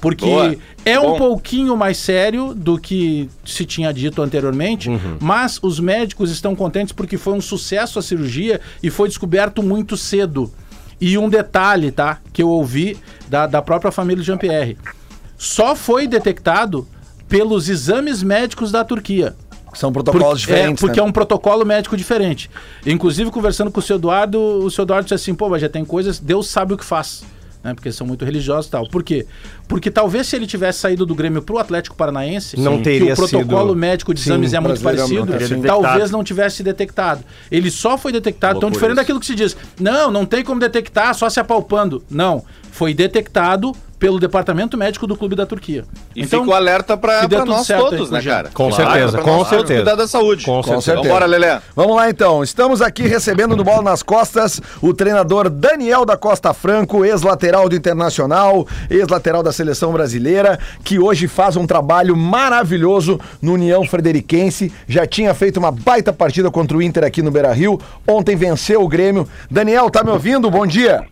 Porque 0.00 0.24
Boa. 0.24 0.56
é 0.84 0.98
um 0.98 1.12
Bom. 1.12 1.18
pouquinho 1.18 1.76
mais 1.76 1.96
sério 1.96 2.54
do 2.66 2.76
que 2.80 3.30
se 3.44 3.64
tinha 3.64 3.94
dito 3.94 4.20
anteriormente, 4.20 4.90
mas 5.20 5.60
os 5.62 5.78
médicos 5.78 6.32
estão 6.32 6.56
contentes 6.56 6.92
porque 6.92 7.16
foi 7.16 7.34
um 7.34 7.40
sucesso 7.40 7.96
a 7.96 8.02
cirurgia 8.02 8.60
e 8.82 8.90
foi 8.90 9.06
descoberto 9.06 9.62
muito 9.62 9.96
cedo. 9.96 10.52
E 11.00 11.16
um 11.16 11.28
detalhe, 11.28 11.92
tá? 11.92 12.18
Que 12.32 12.42
eu 12.42 12.48
ouvi 12.48 12.98
da, 13.28 13.46
da 13.46 13.62
própria 13.62 13.92
família 13.92 14.20
do 14.20 14.26
Jean-Pierre. 14.26 14.76
Só 15.38 15.76
foi 15.76 16.08
detectado 16.08 16.88
pelos 17.28 17.68
exames 17.68 18.20
médicos 18.20 18.72
da 18.72 18.82
Turquia. 18.82 19.36
São 19.72 19.92
protocolos 19.92 20.26
Porque- 20.26 20.38
diferentes. 20.40 20.82
É, 20.82 20.86
porque 20.88 21.00
né? 21.00 21.06
é 21.06 21.08
um 21.08 21.12
protocolo 21.12 21.64
médico 21.64 21.96
diferente. 21.96 22.50
Inclusive, 22.84 23.30
conversando 23.30 23.70
com 23.70 23.78
o 23.78 23.82
seu 23.82 23.94
Eduardo, 23.94 24.40
o 24.40 24.70
seu 24.72 24.82
Eduardo 24.82 25.04
disse 25.04 25.14
assim: 25.14 25.34
pô, 25.36 25.48
mas 25.48 25.62
já 25.62 25.68
tem 25.68 25.84
coisas, 25.84 26.18
Deus 26.18 26.48
sabe 26.48 26.74
o 26.74 26.76
que 26.76 26.84
faz. 26.84 27.22
Né, 27.66 27.74
porque 27.74 27.90
são 27.90 28.06
muito 28.06 28.24
religiosos 28.24 28.68
e 28.68 28.70
tal. 28.70 28.88
Por 28.88 29.02
quê? 29.02 29.26
Porque 29.66 29.90
talvez 29.90 30.28
se 30.28 30.36
ele 30.36 30.46
tivesse 30.46 30.78
saído 30.78 31.04
do 31.04 31.16
Grêmio 31.16 31.42
pro 31.42 31.58
Atlético 31.58 31.96
Paranaense, 31.96 32.56
Não 32.60 32.78
que 32.78 32.84
teria 32.84 33.12
o 33.12 33.16
protocolo 33.16 33.70
sido- 33.70 33.76
médico 33.76 34.14
de 34.14 34.20
Sim, 34.20 34.30
exames 34.30 34.54
é 34.54 34.60
muito 34.60 34.80
parecido, 34.80 35.26
não 35.26 35.62
talvez 35.62 36.10
não 36.12 36.22
tivesse 36.22 36.62
detectado. 36.62 37.24
Ele 37.50 37.68
só 37.68 37.98
foi 37.98 38.12
detectado, 38.12 38.60
tão 38.60 38.70
diferente 38.70 38.92
isso. 38.92 39.00
daquilo 39.02 39.18
que 39.18 39.26
se 39.26 39.34
diz. 39.34 39.56
Não, 39.80 40.12
não 40.12 40.24
tem 40.24 40.44
como 40.44 40.60
detectar 40.60 41.12
só 41.12 41.28
se 41.28 41.40
apalpando. 41.40 42.04
Não, 42.08 42.44
foi 42.70 42.94
detectado 42.94 43.74
pelo 43.98 44.18
departamento 44.18 44.76
médico 44.76 45.06
do 45.06 45.16
clube 45.16 45.34
da 45.34 45.46
Turquia. 45.46 45.84
E 46.14 46.24
fica 46.24 46.42
o 46.42 46.52
alerta 46.52 46.96
tudo 46.96 47.46
nós 47.46 47.66
certo 47.66 47.84
aí 47.84 47.90
todos, 47.90 48.08
com 48.08 48.14
né, 48.14 48.22
cara? 48.22 48.50
Com 48.52 48.72
certeza, 48.72 49.12
pra 49.12 49.22
com 49.22 49.44
certeza. 49.44 49.82
Cuidar 49.82 49.94
da 49.94 50.06
saúde. 50.06 50.44
Com 50.44 50.56
Com 50.56 50.62
certeza. 50.62 50.82
certeza. 50.82 51.08
Vambora, 51.08 51.26
Lelé. 51.26 51.60
Vamos 51.74 51.96
lá 51.96 52.10
então, 52.10 52.42
estamos 52.42 52.82
aqui 52.82 53.02
recebendo 53.04 53.56
no 53.56 53.64
Bola 53.64 53.82
nas 53.82 54.02
Costas 54.02 54.60
o 54.82 54.92
treinador 54.92 55.48
Daniel 55.48 56.04
da 56.04 56.16
Costa 56.16 56.52
Franco, 56.52 57.04
ex-lateral 57.04 57.68
do 57.68 57.76
Internacional, 57.76 58.66
ex-lateral 58.90 59.42
da 59.42 59.52
Seleção 59.52 59.92
Brasileira, 59.92 60.58
que 60.84 60.98
hoje 60.98 61.26
faz 61.26 61.56
um 61.56 61.66
trabalho 61.66 62.16
maravilhoso 62.16 63.18
no 63.40 63.54
União 63.54 63.84
Frederiquense, 63.84 64.72
já 64.86 65.06
tinha 65.06 65.32
feito 65.34 65.56
uma 65.58 65.70
baita 65.70 66.12
partida 66.12 66.50
contra 66.50 66.76
o 66.76 66.82
Inter 66.82 67.04
aqui 67.04 67.22
no 67.22 67.30
Beira-Rio, 67.30 67.80
ontem 68.06 68.36
venceu 68.36 68.82
o 68.82 68.88
Grêmio. 68.88 69.26
Daniel, 69.50 69.90
tá 69.90 70.04
me 70.04 70.10
ouvindo? 70.10 70.50
Bom 70.50 70.66
dia. 70.66 71.06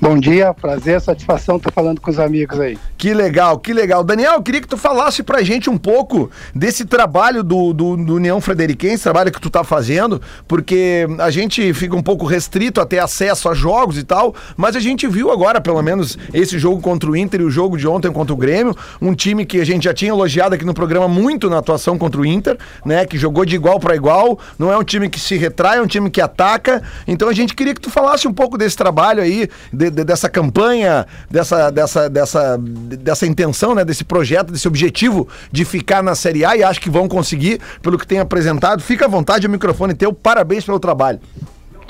Bom 0.00 0.18
dia, 0.18 0.52
prazer, 0.52 1.00
satisfação 1.00 1.56
estar 1.56 1.70
falando 1.72 2.00
com 2.00 2.10
os 2.10 2.18
amigos 2.18 2.60
aí. 2.60 2.78
Que 2.98 3.14
legal, 3.14 3.58
que 3.58 3.72
legal. 3.72 4.04
Daniel, 4.04 4.42
queria 4.42 4.60
que 4.60 4.68
tu 4.68 4.76
falasse 4.76 5.22
pra 5.22 5.42
gente 5.42 5.70
um 5.70 5.78
pouco 5.78 6.30
desse 6.54 6.84
trabalho 6.84 7.42
do, 7.42 7.72
do, 7.72 7.96
do 7.96 8.14
União 8.14 8.40
Frederiquense, 8.40 9.02
trabalho 9.02 9.32
que 9.32 9.40
tu 9.40 9.48
tá 9.48 9.64
fazendo, 9.64 10.20
porque 10.46 11.06
a 11.18 11.30
gente 11.30 11.72
fica 11.72 11.96
um 11.96 12.02
pouco 12.02 12.26
restrito 12.26 12.80
a 12.80 12.86
ter 12.86 12.98
acesso 12.98 13.48
a 13.48 13.54
jogos 13.54 13.96
e 13.96 14.02
tal, 14.02 14.34
mas 14.56 14.76
a 14.76 14.80
gente 14.80 15.06
viu 15.06 15.30
agora, 15.30 15.60
pelo 15.60 15.82
menos, 15.82 16.18
esse 16.32 16.58
jogo 16.58 16.80
contra 16.80 17.10
o 17.10 17.16
Inter 17.16 17.40
e 17.40 17.44
o 17.44 17.50
jogo 17.50 17.76
de 17.76 17.86
ontem 17.86 18.12
contra 18.12 18.34
o 18.34 18.36
Grêmio, 18.36 18.76
um 19.00 19.14
time 19.14 19.46
que 19.46 19.60
a 19.60 19.64
gente 19.64 19.84
já 19.84 19.94
tinha 19.94 20.10
elogiado 20.10 20.54
aqui 20.54 20.64
no 20.64 20.74
programa 20.74 21.08
muito 21.08 21.48
na 21.48 21.58
atuação 21.58 21.96
contra 21.96 22.20
o 22.20 22.26
Inter, 22.26 22.58
né, 22.84 23.06
que 23.06 23.16
jogou 23.16 23.44
de 23.44 23.54
igual 23.54 23.80
pra 23.80 23.94
igual, 23.94 24.38
não 24.58 24.72
é 24.72 24.76
um 24.76 24.84
time 24.84 25.08
que 25.08 25.20
se 25.20 25.36
retrai, 25.36 25.78
é 25.78 25.82
um 25.82 25.86
time 25.86 26.10
que 26.10 26.20
ataca, 26.20 26.82
então 27.06 27.28
a 27.28 27.32
gente 27.32 27.54
queria 27.54 27.74
que 27.74 27.80
tu 27.80 27.90
falasse 27.90 28.26
um 28.28 28.32
pouco 28.32 28.58
desse 28.58 28.76
trabalho 28.76 29.22
aí, 29.22 29.48
de- 29.74 29.90
de- 29.90 30.04
dessa 30.04 30.28
campanha, 30.28 31.06
dessa, 31.30 31.70
dessa, 31.70 32.08
dessa, 32.08 32.58
dessa 32.58 33.26
intenção, 33.26 33.74
né, 33.74 33.84
desse 33.84 34.04
projeto, 34.04 34.52
desse 34.52 34.68
objetivo 34.68 35.28
de 35.50 35.64
ficar 35.64 36.02
na 36.02 36.14
Série 36.14 36.44
A 36.44 36.56
e 36.56 36.62
acho 36.62 36.80
que 36.80 36.90
vão 36.90 37.08
conseguir, 37.08 37.60
pelo 37.82 37.98
que 37.98 38.06
tem 38.06 38.18
apresentado. 38.20 38.82
Fica 38.82 39.04
à 39.06 39.08
vontade, 39.08 39.46
o 39.46 39.50
microfone 39.50 39.94
teu, 39.94 40.12
parabéns 40.12 40.64
pelo 40.64 40.80
trabalho. 40.80 41.20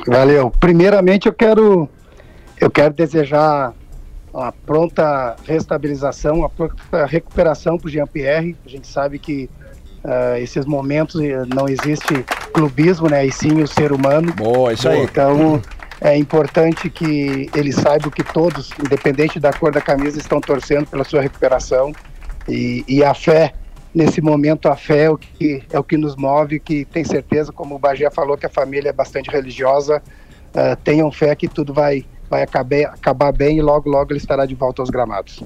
Valeu. 0.06 0.50
Primeiramente 0.60 1.26
eu 1.26 1.32
quero 1.32 1.88
eu 2.60 2.70
quero 2.70 2.94
desejar 2.94 3.72
uma 4.32 4.52
pronta 4.52 5.36
restabilização, 5.46 6.38
uma 6.38 6.48
pronta 6.50 7.06
recuperação 7.06 7.78
para 7.78 7.86
o 7.86 7.90
Jean-Pierre. 7.90 8.56
A 8.66 8.68
gente 8.68 8.86
sabe 8.86 9.18
que 9.18 9.48
ah, 10.04 10.38
esses 10.38 10.66
momentos 10.66 11.20
eh, 11.22 11.44
não 11.54 11.68
existe 11.68 12.24
clubismo, 12.52 13.08
né? 13.08 13.24
E 13.24 13.32
sim 13.32 13.62
o 13.62 13.66
ser 13.66 13.92
humano. 13.92 14.32
Boa, 14.34 14.72
isso 14.72 14.88
Então 14.88 15.60
é 16.04 16.18
importante 16.18 16.90
que 16.90 17.48
ele 17.56 17.72
saiba 17.72 18.10
que 18.10 18.22
todos, 18.22 18.70
independente 18.78 19.40
da 19.40 19.50
cor 19.50 19.72
da 19.72 19.80
camisa, 19.80 20.18
estão 20.18 20.38
torcendo 20.38 20.86
pela 20.86 21.02
sua 21.02 21.22
recuperação 21.22 21.92
e, 22.46 22.84
e 22.86 23.02
a 23.02 23.14
fé 23.14 23.54
nesse 23.94 24.20
momento 24.20 24.68
a 24.68 24.76
fé 24.76 25.04
é 25.04 25.10
o 25.10 25.16
que 25.16 25.62
é 25.72 25.78
o 25.78 25.82
que 25.82 25.96
nos 25.96 26.14
move, 26.14 26.60
que 26.60 26.84
tem 26.84 27.04
certeza, 27.04 27.50
como 27.50 27.76
o 27.76 27.78
Bagé 27.78 28.10
falou, 28.10 28.36
que 28.36 28.44
a 28.44 28.50
família 28.50 28.90
é 28.90 28.92
bastante 28.92 29.30
religiosa, 29.30 30.02
ah, 30.54 30.76
tenham 30.76 31.10
fé 31.10 31.34
que 31.34 31.48
tudo 31.48 31.72
vai 31.72 32.04
vai 32.28 32.42
acabar, 32.42 32.84
acabar 32.84 33.32
bem 33.32 33.56
e 33.56 33.62
logo 33.62 33.88
logo 33.88 34.12
ele 34.12 34.18
estará 34.18 34.44
de 34.44 34.54
volta 34.54 34.82
aos 34.82 34.90
gramados. 34.90 35.42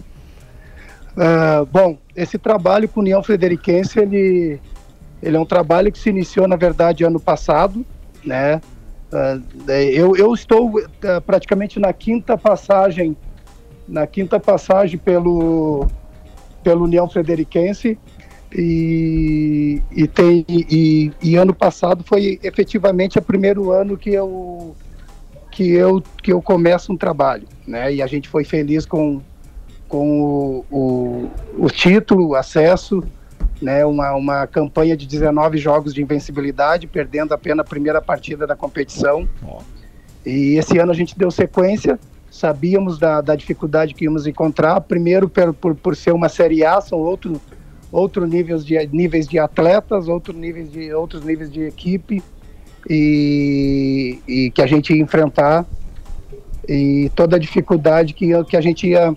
Ah, 1.17 1.65
bom, 1.71 1.99
esse 2.17 2.37
trabalho 2.37 2.89
com 2.89 2.99
União 2.99 3.23
Frederiquense 3.23 4.01
ele 4.01 4.61
ele 5.23 5.37
é 5.37 5.41
um 5.41 5.47
trabalho 5.47 5.93
que 5.93 5.99
se 6.01 6.11
iniciou 6.11 6.49
na 6.49 6.57
verdade 6.57 7.05
ano 7.05 7.21
passado, 7.21 7.87
né? 8.25 8.61
Ah, 9.13 9.39
eu, 9.73 10.15
eu 10.17 10.35
estou 10.35 10.73
ah, 11.03 11.21
praticamente 11.21 11.79
na 11.81 11.93
quinta 11.93 12.37
passagem, 12.37 13.17
na 13.87 14.07
quinta 14.07 14.39
passagem 14.39 14.99
pelo, 14.99 15.87
pelo 16.63 16.85
União 16.85 17.09
Frederiquense 17.09 17.99
e, 18.53 19.83
e, 19.91 20.07
tem, 20.07 20.45
e, 20.49 21.13
e 21.23 21.37
ano 21.37 21.55
passado 21.55 22.05
foi 22.05 22.39
efetivamente 22.43 23.19
o 23.19 23.23
primeiro 23.23 23.71
ano 23.71 23.97
que 23.97 24.11
eu, 24.11 24.75
que 25.51 25.71
eu, 25.71 26.03
que 26.23 26.33
eu 26.33 26.43
começo 26.43 26.93
um 26.93 26.97
trabalho, 26.97 27.47
né? 27.67 27.95
E 27.95 28.03
a 28.03 28.07
gente 28.07 28.29
foi 28.29 28.45
feliz 28.45 28.87
com, 28.87 29.21
com 29.89 30.21
o, 30.21 30.65
o, 30.71 31.31
o 31.59 31.71
título, 31.71 32.29
o 32.29 32.35
acesso, 32.35 33.03
né, 33.61 33.85
uma, 33.85 34.15
uma 34.15 34.47
campanha 34.47 34.97
de 34.97 35.07
19 35.07 35.59
jogos 35.59 35.93
de 35.93 36.03
invencibilidade, 36.03 36.87
perdendo 36.87 37.35
apenas 37.35 37.67
a 37.67 37.69
primeira 37.69 38.01
partida 38.01 38.47
da 38.47 38.55
competição. 38.55 39.29
E 40.25 40.57
esse 40.57 40.79
ano 40.79 40.93
a 40.93 40.95
gente 40.95 41.19
deu 41.19 41.31
sequência, 41.31 41.99
sabíamos 42.31 42.99
da, 42.99 43.21
da 43.21 43.35
dificuldade 43.35 43.95
que 43.95 44.05
íamos 44.05 44.27
encontrar, 44.27 44.81
primeiro 44.81 45.29
por, 45.29 45.53
por, 45.55 45.75
por 45.75 45.97
ser 45.97 46.13
uma 46.13 46.29
Série 46.29 46.65
A, 46.65 46.81
são 46.81 46.99
outro, 46.99 47.41
outro 47.91 48.27
níveis, 48.27 48.65
de, 48.65 48.87
níveis 48.93 49.27
de 49.27 49.39
atletas, 49.39 50.09
outro 50.09 50.33
níveis 50.33 50.71
de, 50.71 50.93
outros 50.93 51.25
níveis 51.25 51.51
de 51.51 51.63
equipe, 51.63 52.23
e, 52.89 54.21
e 54.27 54.51
que 54.51 54.63
a 54.63 54.67
gente 54.67 54.93
ia 54.95 55.03
enfrentar, 55.03 55.67
e 56.69 57.11
toda 57.15 57.37
a 57.37 57.39
dificuldade 57.39 58.13
que, 58.13 58.45
que 58.45 58.57
a 58.57 58.61
gente 58.61 58.87
ia 58.87 59.17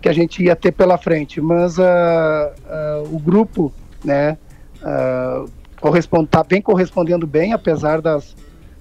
que 0.00 0.08
a 0.08 0.12
gente 0.12 0.42
ia 0.42 0.56
ter 0.56 0.72
pela 0.72 0.96
frente, 0.96 1.40
mas 1.40 1.78
ah, 1.78 2.52
ah, 2.66 3.02
o 3.10 3.18
grupo, 3.18 3.72
né, 4.04 4.38
ah, 4.82 5.44
correspond, 5.80 6.26
tá, 6.26 6.42
vem 6.42 6.62
correspondendo 6.62 7.26
bem, 7.26 7.52
apesar 7.52 8.00
das, 8.00 8.34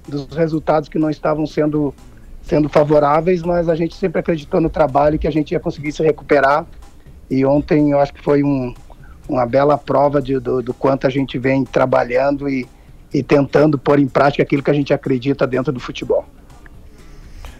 dos 0.08 0.28
resultados 0.36 0.90
que 0.90 0.98
não 0.98 1.10
estavam 1.10 1.46
sendo 1.46 1.94
sendo 2.42 2.68
favoráveis, 2.68 3.44
mas 3.44 3.70
a 3.70 3.76
gente 3.76 3.94
sempre 3.94 4.22
acreditou 4.22 4.60
no 4.60 4.72
trabalho 4.72 5.20
que 5.20 5.28
a 5.28 5.32
gente 5.32 5.52
ia 5.52 5.60
conseguir 5.60 5.92
se 5.92 6.02
recuperar. 6.02 6.66
E 7.30 7.46
ontem 7.46 7.92
eu 7.92 8.00
acho 8.00 8.12
que 8.12 8.24
foi 8.24 8.42
um, 8.42 8.74
uma 9.28 9.46
bela 9.46 9.78
prova 9.78 10.20
de, 10.20 10.40
do, 10.40 10.60
do 10.64 10.74
quanto 10.74 11.06
a 11.06 11.12
gente 11.12 11.38
vem 11.38 11.64
trabalhando 11.64 12.50
e, 12.50 12.68
e 13.14 13.22
tentando 13.22 13.78
pôr 13.78 14.00
em 14.00 14.08
prática 14.08 14.42
aquilo 14.42 14.64
que 14.64 14.72
a 14.72 14.74
gente 14.74 14.92
acredita 14.92 15.46
dentro 15.46 15.72
do 15.72 15.80
futebol. 15.80 16.26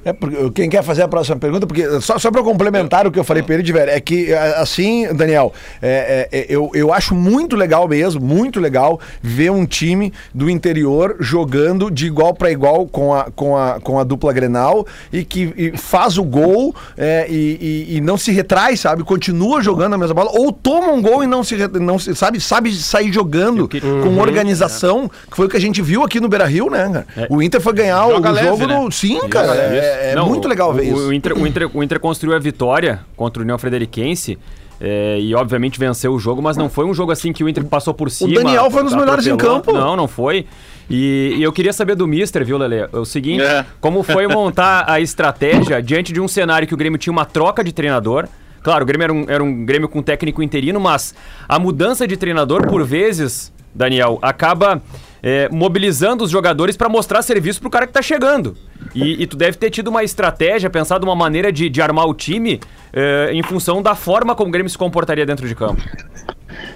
É 0.06 0.14
porque, 0.14 0.50
quem 0.52 0.70
quer 0.70 0.84
fazer 0.84 1.04
a 1.04 1.08
próxima 1.08 1.38
pergunta? 1.38 1.68
Porque 1.68 2.00
só, 2.02 2.18
só 2.18 2.32
para 2.32 2.42
complementar 2.44 3.06
o 3.06 3.12
que 3.12 3.20
eu 3.20 3.24
falei 3.24 3.44
para 3.44 3.56
ele, 3.56 3.64
de 3.64 3.74
velho, 3.74 3.92
é 3.92 4.00
que 4.00 4.34
assim, 4.34 5.08
Daniel, 5.14 5.54
é, 5.82 6.28
é, 6.32 6.40
é, 6.40 6.46
eu, 6.50 6.72
eu 6.74 6.94
acho 6.94 7.14
muito 7.14 7.56
legal 7.56 7.88
mesmo, 7.88 8.22
muito 8.22 8.60
legal 8.60 9.00
ver 9.22 9.52
um 9.52 9.66
time 9.66 10.14
do 10.34 10.50
interior 10.50 11.18
jogando 11.20 11.92
de 11.92 12.06
igual 12.08 12.34
para 12.34 12.52
igual 12.52 12.86
com 12.88 13.14
a, 13.14 13.26
com, 13.36 13.58
a, 13.58 13.80
com 13.82 14.00
a 14.00 14.04
dupla 14.04 14.32
Grenal 14.32 14.86
e 15.12 15.24
que 15.24 15.54
e 15.58 15.78
faz 15.78 16.18
o 16.18 16.24
gol 16.24 16.74
é, 16.98 17.26
e, 17.30 17.86
e- 17.90 17.98
e 17.98 18.02
não 18.02 18.18
se 18.18 18.32
retrai, 18.32 18.78
sabe? 18.78 19.04
Continua 19.04 19.62
jogando 19.62 19.94
a 19.96 19.98
mesma 19.98 20.14
bola 20.16 20.32
ou 20.34 20.52
toma 20.52 20.92
um 20.92 21.02
gol 21.02 21.24
e 21.24 21.28
não 21.28 21.44
se, 21.44 21.56
não 21.80 22.00
se 22.00 22.16
sabe, 22.16 22.40
sabe 22.40 22.74
sair 22.74 23.12
jogando 23.12 23.68
com 24.04 24.18
organização, 24.20 25.10
que 25.30 25.36
foi 25.36 25.46
o 25.48 25.50
que 25.50 25.58
a 25.58 25.62
gente 25.62 25.82
viu 25.82 26.04
aqui 26.04 26.20
no 26.20 26.28
Beira 26.30 26.46
Rio, 26.46 26.70
né? 26.70 26.90
cara? 27.14 27.28
O 27.30 27.42
Inter 27.42 27.60
foi 27.62 27.74
ganhar 27.74 28.06
o 28.06 28.20
leve, 28.20 28.48
jogo 28.48 28.68
né? 28.68 28.80
no. 28.80 28.92
Sim, 28.92 29.20
cara. 29.30 29.54
É- 29.90 30.12
é, 30.12 30.16
Não, 30.16 30.28
muito 30.28 30.48
legal 30.48 30.74
ver 30.74 30.82
o, 30.82 30.86
isso. 30.98 31.08
O 31.10 31.14
Inter, 31.14 31.38
o, 31.38 31.48
Inter, 31.48 31.70
o 31.78 31.84
Inter 31.84 32.00
construiu 32.00 32.36
a 32.36 32.40
vitória 32.40 33.02
contra 33.16 33.42
o 33.42 33.44
União 33.44 33.58
Frederiquense. 33.58 34.38
é, 34.82 35.20
e 35.20 35.36
obviamente 35.36 35.78
venceu 35.78 36.14
o 36.14 36.20
jogo, 36.20 36.42
mas 36.42 36.56
não 36.56 36.70
foi 36.70 36.86
um 36.86 36.94
jogo 36.94 37.12
assim 37.12 37.34
que 37.34 37.44
o 37.44 37.50
Inter 37.50 37.66
passou 37.66 37.94
por 37.94 38.10
cima. 38.10 38.34
Daniel 38.34 38.72
foi 38.72 38.82
um 38.82 38.86
dos 38.86 38.96
melhores 38.96 39.28
em 39.28 39.36
campo. 39.36 39.74
Não, 39.74 39.96
não 39.96 40.08
foi. 40.08 40.46
E, 40.90 41.36
e 41.38 41.44
eu 41.44 41.52
queria 41.52 41.74
saber 41.74 41.96
do 41.96 42.08
Mister, 42.08 42.46
viu, 42.46 42.58
Lele? 42.58 42.88
O 42.94 43.04
seguinte: 43.06 43.44
É. 43.44 43.66
como 43.82 44.02
foi 44.04 44.26
montar 44.28 44.86
a 44.90 45.00
estratégia 45.02 45.82
diante 45.84 46.14
de 46.14 46.22
um 46.22 46.28
cenário 46.30 46.66
que 46.68 46.74
o 46.74 46.78
Grêmio 46.78 46.98
tinha 46.98 47.12
uma 47.12 47.26
troca 47.26 47.62
de 47.64 47.74
treinador? 47.74 48.28
Claro, 48.64 48.84
o 48.84 48.86
Grêmio 48.88 49.04
era 49.04 49.14
um, 49.14 49.26
era 49.28 49.44
um 49.44 49.66
Grêmio 49.66 49.88
com 49.90 50.02
técnico 50.02 50.42
interino, 50.42 50.80
mas 50.80 51.14
a 51.48 51.60
mudança 51.60 52.08
de 52.08 52.16
treinador, 52.18 52.66
por 52.68 52.84
vezes, 52.86 53.52
Daniel, 53.76 54.18
acaba 54.22 54.82
é, 55.22 55.48
mobilizando 55.52 56.24
os 56.24 56.32
jogadores 56.32 56.76
para 56.78 56.88
mostrar 56.90 57.22
serviço 57.22 57.60
pro 57.62 57.70
cara 57.70 57.86
que 57.86 57.94
tá 57.94 58.02
chegando. 58.02 58.56
E, 58.94 59.24
e 59.24 59.28
tu 59.28 59.38
deve 59.38 59.58
ter 59.58 59.70
tido 59.70 59.88
uma 59.90 60.04
estratégia, 60.04 60.70
pensado 60.70 61.06
uma 61.06 61.16
maneira 61.16 61.52
de, 61.52 61.70
de 61.70 61.82
armar 61.82 62.08
o 62.08 62.14
time 62.14 62.60
é, 62.92 63.32
em 63.34 63.44
função 63.44 63.82
da 63.82 63.96
forma 63.96 64.36
como 64.36 64.50
o 64.50 64.52
Grêmio 64.52 64.70
se 64.70 64.78
comportaria 64.78 65.26
dentro 65.26 65.48
de 65.48 65.56
campo. 65.56 65.82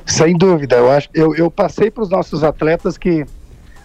Sem 0.05 0.37
dúvida, 0.37 0.75
eu 0.75 0.91
acho. 0.91 1.09
Eu, 1.13 1.35
eu 1.35 1.49
passei 1.49 1.89
para 1.89 2.03
os 2.03 2.09
nossos 2.09 2.43
atletas 2.43 2.97
que 2.97 3.25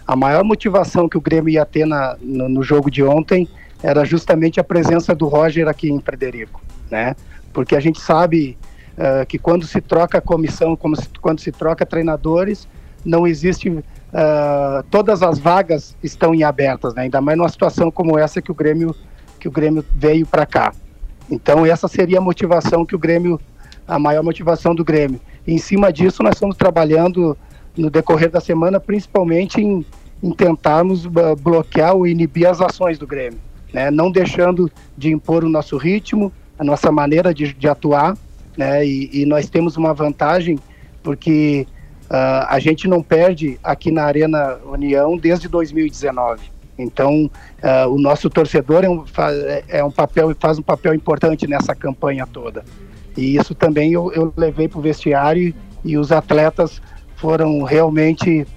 a 0.05 0.15
maior 0.15 0.43
motivação 0.43 1.07
que 1.09 1.17
o 1.17 1.21
Grêmio 1.21 1.49
ia 1.49 1.65
ter 1.65 1.85
na, 1.85 2.15
no, 2.21 2.49
no 2.49 2.63
jogo 2.63 2.89
de 2.89 3.03
ontem 3.03 3.47
era 3.81 4.03
justamente 4.03 4.59
a 4.59 4.63
presença 4.63 5.15
do 5.15 5.27
Roger 5.27 5.67
aqui 5.67 5.89
em 5.89 5.99
Frederico, 6.01 6.61
né? 6.91 7.15
Porque 7.53 7.75
a 7.75 7.79
gente 7.79 7.99
sabe 7.99 8.57
eh, 8.97 9.25
que 9.25 9.39
quando 9.39 9.65
se 9.65 9.79
troca 9.79 10.19
comissão, 10.19 10.75
como 10.75 10.95
se- 10.95 11.07
quando 11.21 11.39
se 11.39 11.51
troca 11.51 11.85
treinadores, 11.85 12.67
não 13.05 13.25
existe 13.25 13.73
eh, 14.13 14.83
todas 14.89 15.21
as 15.21 15.39
vagas 15.39 15.95
estão 16.03 16.33
em 16.33 16.43
abertas, 16.43 16.93
né? 16.93 17.03
Ainda 17.03 17.21
mais 17.21 17.37
numa 17.37 17.49
situação 17.49 17.91
como 17.91 18.17
essa 18.17 18.41
que 18.41 18.51
o 18.51 18.55
Grêmio 18.55 18.95
que 19.39 19.47
o 19.47 19.51
Grêmio 19.51 19.85
veio 19.95 20.25
para 20.25 20.45
cá. 20.45 20.73
Então 21.29 21.65
essa 21.65 21.87
seria 21.87 22.17
a 22.17 22.21
motivação 22.21 22.85
que 22.85 22.95
o 22.95 22.99
Grêmio 22.99 23.39
a 23.87 23.97
maior 23.97 24.23
motivação 24.23 24.75
do 24.75 24.85
Grêmio. 24.85 25.19
E 25.47 25.53
em 25.53 25.57
cima 25.57 25.91
disso, 25.91 26.21
nós 26.21 26.35
estamos 26.35 26.55
trabalhando 26.55 27.35
no 27.75 27.89
decorrer 27.89 28.29
da 28.29 28.39
semana, 28.39 28.79
principalmente 28.79 29.59
em, 29.59 29.83
em 30.21 30.31
tentarmos 30.31 31.05
ah, 31.07 31.35
bloquear 31.39 31.95
ou 31.95 32.05
inibir 32.05 32.47
as 32.47 32.61
ações 32.61 32.99
do 32.99 33.07
Grêmio, 33.07 33.39
né? 33.73 33.89
não 33.89 34.11
deixando 34.11 34.71
de 34.97 35.11
impor 35.11 35.43
o 35.43 35.49
nosso 35.49 35.75
ritmo, 35.77 36.31
a 36.57 36.63
nossa 36.63 36.91
maneira 36.91 37.33
de, 37.33 37.53
de 37.53 37.67
atuar, 37.67 38.15
né? 38.55 38.85
E, 38.85 39.21
e 39.21 39.25
nós 39.25 39.49
temos 39.49 39.77
uma 39.77 39.93
vantagem 39.93 40.59
porque 41.01 41.65
ah, 42.09 42.47
a 42.49 42.59
gente 42.59 42.87
não 42.87 43.03
perde 43.03 43.59
aqui 43.63 43.91
na 43.91 44.03
Arena 44.03 44.57
União 44.65 45.17
desde 45.17 45.47
2019. 45.47 46.41
Então, 46.77 47.29
ah, 47.61 47.87
o 47.87 47.99
nosso 47.99 48.29
torcedor 48.29 48.83
é 48.83 48.89
um, 48.89 49.03
é 49.67 49.83
um 49.83 49.91
papel 49.91 50.35
faz 50.39 50.57
um 50.57 50.63
papel 50.63 50.93
importante 50.93 51.47
nessa 51.47 51.75
campanha 51.75 52.25
toda. 52.25 52.63
E 53.17 53.35
isso 53.35 53.53
também 53.53 53.91
eu, 53.93 54.11
eu 54.13 54.33
levei 54.35 54.67
para 54.67 54.79
o 54.79 54.81
vestiário 54.81 55.53
e, 55.83 55.97
os 55.97 56.11
atletas 56.11 56.81
foram 57.15 57.63
realmente 57.63 58.47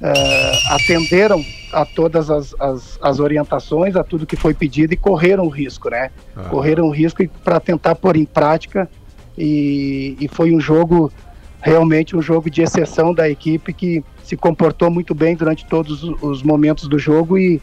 eh, 0.00 0.52
atenderam 0.70 1.44
a 1.72 1.84
todas 1.84 2.30
as, 2.30 2.54
as, 2.58 2.98
as 3.02 3.20
orientações, 3.20 3.94
a 3.94 4.02
tudo 4.02 4.26
que 4.26 4.36
foi 4.36 4.54
pedido 4.54 4.94
e 4.94 4.96
correram 4.96 5.44
o 5.44 5.48
risco, 5.48 5.90
né? 5.90 6.10
Correram 6.48 6.86
o 6.86 6.90
risco 6.90 7.26
para 7.44 7.60
tentar 7.60 7.94
pôr 7.94 8.16
em 8.16 8.24
prática 8.24 8.88
e, 9.36 10.16
e 10.18 10.28
foi 10.28 10.54
um 10.54 10.60
jogo 10.60 11.12
realmente 11.60 12.16
um 12.16 12.22
jogo 12.22 12.50
de 12.50 12.62
exceção 12.62 13.12
da 13.12 13.28
equipe 13.28 13.72
que 13.72 14.04
se 14.22 14.36
comportou 14.36 14.90
muito 14.90 15.14
bem 15.14 15.34
durante 15.36 15.66
todos 15.66 16.02
os- 16.02 16.22
os 16.22 16.42
momentos 16.42 16.88
do 16.88 16.98
jogo 16.98 17.38
e, 17.38 17.60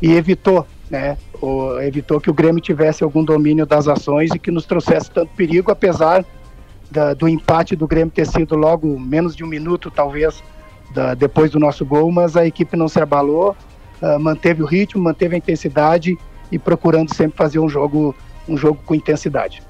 e 0.00 0.12
evitou, 0.12 0.66
né? 0.90 1.16
O, 1.40 1.78
evitou 1.80 2.20
que 2.20 2.30
o 2.30 2.34
Grêmio 2.34 2.60
tivesse 2.60 3.02
algum 3.02 3.24
domínio 3.24 3.66
das 3.66 3.88
ações 3.88 4.30
e 4.34 4.38
que 4.38 4.50
nos 4.50 4.64
trouxesse 4.66 5.10
tanto 5.10 5.30
perigo, 5.34 5.70
apesar 5.72 6.24
da- 6.90 7.14
do 7.14 7.26
empate 7.28 7.74
do 7.74 7.86
Grêmio 7.86 8.12
ter 8.12 8.26
sido 8.26 8.54
logo 8.54 8.98
menos 8.98 9.34
de 9.34 9.42
um 9.42 9.46
minuto, 9.48 9.90
talvez, 9.90 10.42
da- 10.94 11.14
depois 11.14 11.50
do 11.50 11.58
nosso 11.58 11.84
gol, 11.86 12.10
mas 12.12 12.36
a 12.36 12.46
equipe 12.46 12.76
não 12.76 12.86
se 12.88 13.00
abalou, 13.00 13.56
ah, 14.00 14.18
manteve 14.18 14.62
o 14.62 14.66
ritmo, 14.66 15.02
manteve 15.02 15.34
a 15.34 15.38
intensidade 15.38 16.16
e 16.50 16.58
procurando 16.58 17.14
sempre 17.14 17.36
fazer 17.36 17.58
um 17.58 17.68
jogo, 17.68 18.14
um 18.48 18.56
jogo 18.56 18.78
com 18.84 18.94
intensidade. 18.94 19.62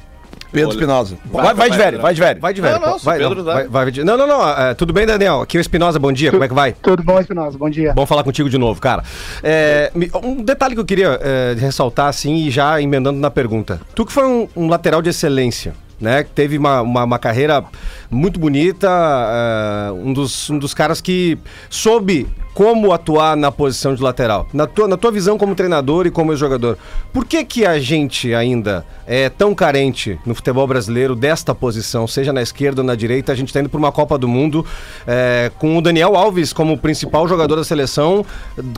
Pedro. 0.52 0.70
Espinosa. 0.72 1.16
Vai, 1.24 1.54
Vai, 1.54 1.70
de 1.70 1.76
velho, 1.78 2.00
vai 2.00 2.14
de 2.14 2.20
velho. 2.20 2.40
Vai 2.40 2.54
de 2.54 2.60
velho. 2.60 2.80
Não, 2.80 2.90
não, 2.90 2.98
vai, 2.98 3.18
Pedro 3.18 3.36
não, 3.36 3.44
vai, 3.44 3.66
vai 3.68 3.90
de- 3.90 4.04
não, 4.04 4.16
não, 4.16 4.26
não. 4.26 4.48
é, 4.48 4.74
tudo 4.74 4.92
bem, 4.92 5.06
Daniel? 5.06 5.40
Aqui 5.42 5.56
é 5.56 5.60
o 5.60 5.62
Espinosa, 5.62 5.98
bom 5.98 6.12
dia. 6.12 6.30
Como 6.30 6.44
é 6.44 6.48
que 6.48 6.54
vai? 6.54 6.72
Tudo 6.82 7.02
bom, 7.02 7.18
Espinosa? 7.18 7.56
Bom 7.58 7.70
dia. 7.70 7.92
Bom 7.94 8.04
falar 8.06 8.22
contigo 8.22 8.48
de 8.50 8.58
novo, 8.58 8.80
cara. 8.80 9.02
É, 9.42 9.90
me- 9.94 10.10
um 10.22 10.42
detalhe 10.42 10.74
que 10.74 10.80
eu 10.80 10.84
queria 10.84 11.18
é, 11.22 11.54
ressaltar, 11.58 12.06
assim, 12.08 12.34
e 12.46 12.50
já 12.50 12.80
emendando 12.80 13.18
na 13.18 13.30
pergunta. 13.30 13.80
Tu 13.94 14.04
que 14.06 14.12
foi 14.12 14.24
um, 14.26 14.48
um 14.56 14.68
lateral 14.68 15.00
de 15.02 15.08
excelência, 15.10 15.74
né? 16.02 16.24
Teve 16.34 16.58
uma, 16.58 16.82
uma, 16.82 17.04
uma 17.04 17.18
carreira 17.18 17.64
muito 18.10 18.38
bonita, 18.38 18.88
é, 18.88 19.92
um, 19.92 20.12
dos, 20.12 20.50
um 20.50 20.58
dos 20.58 20.74
caras 20.74 21.00
que 21.00 21.38
soube 21.70 22.28
como 22.54 22.92
atuar 22.92 23.36
na 23.36 23.50
posição 23.50 23.94
de 23.94 24.02
lateral. 24.02 24.46
Na 24.52 24.66
tua, 24.66 24.86
na 24.86 24.96
tua 24.96 25.10
visão 25.10 25.38
como 25.38 25.54
treinador 25.54 26.06
e 26.06 26.10
como 26.10 26.34
jogador, 26.36 26.76
por 27.12 27.24
que 27.24 27.44
que 27.44 27.64
a 27.64 27.78
gente 27.78 28.34
ainda 28.34 28.84
é 29.06 29.28
tão 29.28 29.54
carente 29.54 30.18
no 30.26 30.34
futebol 30.34 30.66
brasileiro 30.66 31.14
desta 31.14 31.54
posição, 31.54 32.06
seja 32.06 32.32
na 32.32 32.42
esquerda 32.42 32.82
ou 32.82 32.86
na 32.86 32.94
direita? 32.94 33.32
A 33.32 33.34
gente 33.34 33.48
está 33.48 33.60
indo 33.60 33.68
para 33.70 33.78
uma 33.78 33.90
Copa 33.90 34.18
do 34.18 34.28
Mundo 34.28 34.66
é, 35.06 35.50
com 35.58 35.78
o 35.78 35.80
Daniel 35.80 36.14
Alves 36.14 36.52
como 36.52 36.76
principal 36.76 37.26
jogador 37.26 37.56
da 37.56 37.64
seleção, 37.64 38.24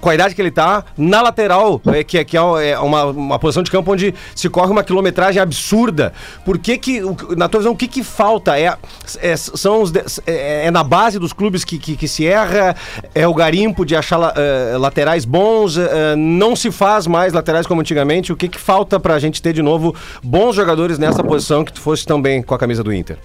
com 0.01 0.09
a 0.09 0.15
idade 0.15 0.35
que 0.35 0.43
ele 0.43 0.51
tá, 0.51 0.85
na 0.97 1.21
lateral, 1.21 1.81
é, 1.87 2.05
que, 2.05 2.25
que 2.25 2.37
é 2.37 2.79
uma, 2.79 3.07
uma 3.07 3.39
posição 3.39 3.63
de 3.63 3.71
campo 3.71 3.93
onde 3.93 4.15
se 4.37 4.49
corre 4.49 4.71
uma 4.71 4.85
quilometragem 4.85 5.43
absurda. 5.43 6.13
Por 6.45 6.59
que 6.59 6.79
que, 6.79 7.01
na 7.37 7.49
tua 7.49 7.61
visão, 7.61 7.73
o 7.73 7.77
que 7.77 7.89
que 7.89 8.03
falta? 8.03 8.59
É, 8.59 8.77
é, 9.21 9.37
são 9.37 9.83
os 9.83 9.93
é, 10.27 10.67
é 10.67 10.71
na 10.71 10.85
base 10.85 11.19
dos 11.19 11.33
clubes 11.33 11.65
que, 11.65 11.79
que, 11.79 11.97
que 11.97 12.09
se 12.09 12.27
erra? 12.27 12.77
É 13.15 13.27
o 13.27 13.35
garimpo 13.35 13.85
de 13.85 13.97
achar 13.97 14.33
eh, 14.37 14.77
laterais 14.79 15.25
bons? 15.25 15.77
eh, 15.77 16.17
não 16.17 16.57
se 16.57 16.71
faz 16.71 17.07
mais 17.07 17.33
laterais 17.33 17.67
como 17.67 17.81
antigamente? 17.81 18.33
O 18.33 18.37
que 18.37 18.49
que 18.49 18.59
falta 18.59 18.99
pra 18.99 19.19
gente 19.19 19.41
ter 19.41 19.53
de 19.53 19.63
novo 19.63 19.95
bons 20.23 20.55
jogadores 20.55 20.99
nessa 20.99 21.23
posição 21.23 21.65
que 21.65 21.73
tu 21.73 21.81
fosse 21.81 22.05
também 22.05 22.43
com 22.43 22.55
a 22.55 22.59
camisa 22.59 22.83
do 22.83 22.93
Inter? 22.93 23.19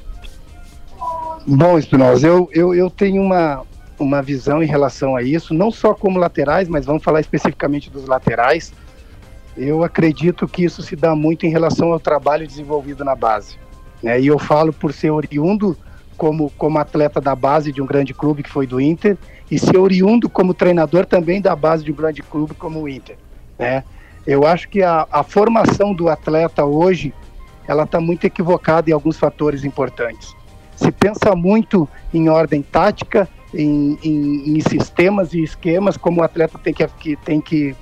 Bom, 1.46 1.78
Espinosa, 1.80 2.28
eu, 2.28 2.50
eu, 2.54 2.76
eu 2.76 2.90
tenho 2.90 3.22
uma, 3.22 3.64
uma 3.98 4.22
visão 4.22 4.62
em 4.62 4.68
relação 4.68 5.16
a 5.16 5.24
isso, 5.24 5.54
não 5.54 5.72
só 5.72 5.94
como 5.94 6.20
laterais, 6.20 6.68
mas 6.68 6.86
vamos 6.86 7.04
falar 7.04 7.22
especificamente 7.22 7.90
dos 7.90 8.06
laterais. 8.06 8.72
Eu 9.58 9.84
acredito 9.84 10.48
que 10.48 10.64
isso 10.64 10.82
se 10.82 10.96
dá 10.96 11.16
muito 11.16 11.46
em 11.46 11.50
relação 11.50 11.92
ao 11.92 12.00
trabalho 12.00 12.48
desenvolvido 12.48 13.04
na 13.04 13.16
base. 13.16 13.58
Né? 14.02 14.20
E 14.20 14.28
eu 14.28 14.40
falo 14.40 14.72
por 14.74 14.94
ser 14.94 15.12
oriundo 15.12 15.78
como, 16.18 16.50
como 16.58 16.78
atleta 16.78 17.22
da 17.22 17.36
base 17.36 17.72
de 17.72 17.82
um 17.82 17.86
grande 17.86 18.14
clube 18.14 18.44
que 18.44 18.50
foi 18.50 18.68
do 18.68 18.80
Inter, 18.80 19.18
e 19.50 19.58
ser 19.58 19.78
oriundo 19.78 20.30
como 20.30 20.54
treinador 20.54 21.06
também 21.06 21.42
da 21.42 21.56
base 21.56 21.84
de 21.84 21.92
um 21.92 21.96
grande 21.96 22.22
clube 22.22 22.54
como 22.54 22.82
o 22.82 22.90
Inter. 22.90 23.18
Né? 23.58 23.84
Eu 24.28 24.46
acho 24.46 24.70
que 24.70 24.84
a, 24.84 25.08
a 25.12 25.24
formação 25.24 25.94
do 25.94 26.10
atleta 26.10 26.66
hoje 26.66 27.14
ela 27.68 27.84
está 27.84 28.00
muito 28.02 28.26
equivocada 28.26 28.90
em 28.90 28.94
alguns 28.94 29.18
fatores 29.18 29.64
importantes 29.64 30.36
se 30.80 30.92
pensa 30.94 31.36
muito 31.36 31.90
em 32.14 32.30
ordem 32.30 32.62
tática, 32.62 33.28
em, 33.54 34.00
em- 34.02 34.58
em 34.58 34.62
sistemas 34.62 35.34
e 35.34 35.44
esquemas, 35.44 35.98
como 35.98 36.22
o 36.22 36.24
atleta 36.24 36.58
tem 36.58 36.74
que, 36.74 36.88
que- 36.88 37.16
tem 37.18 37.42
que, 37.42 37.76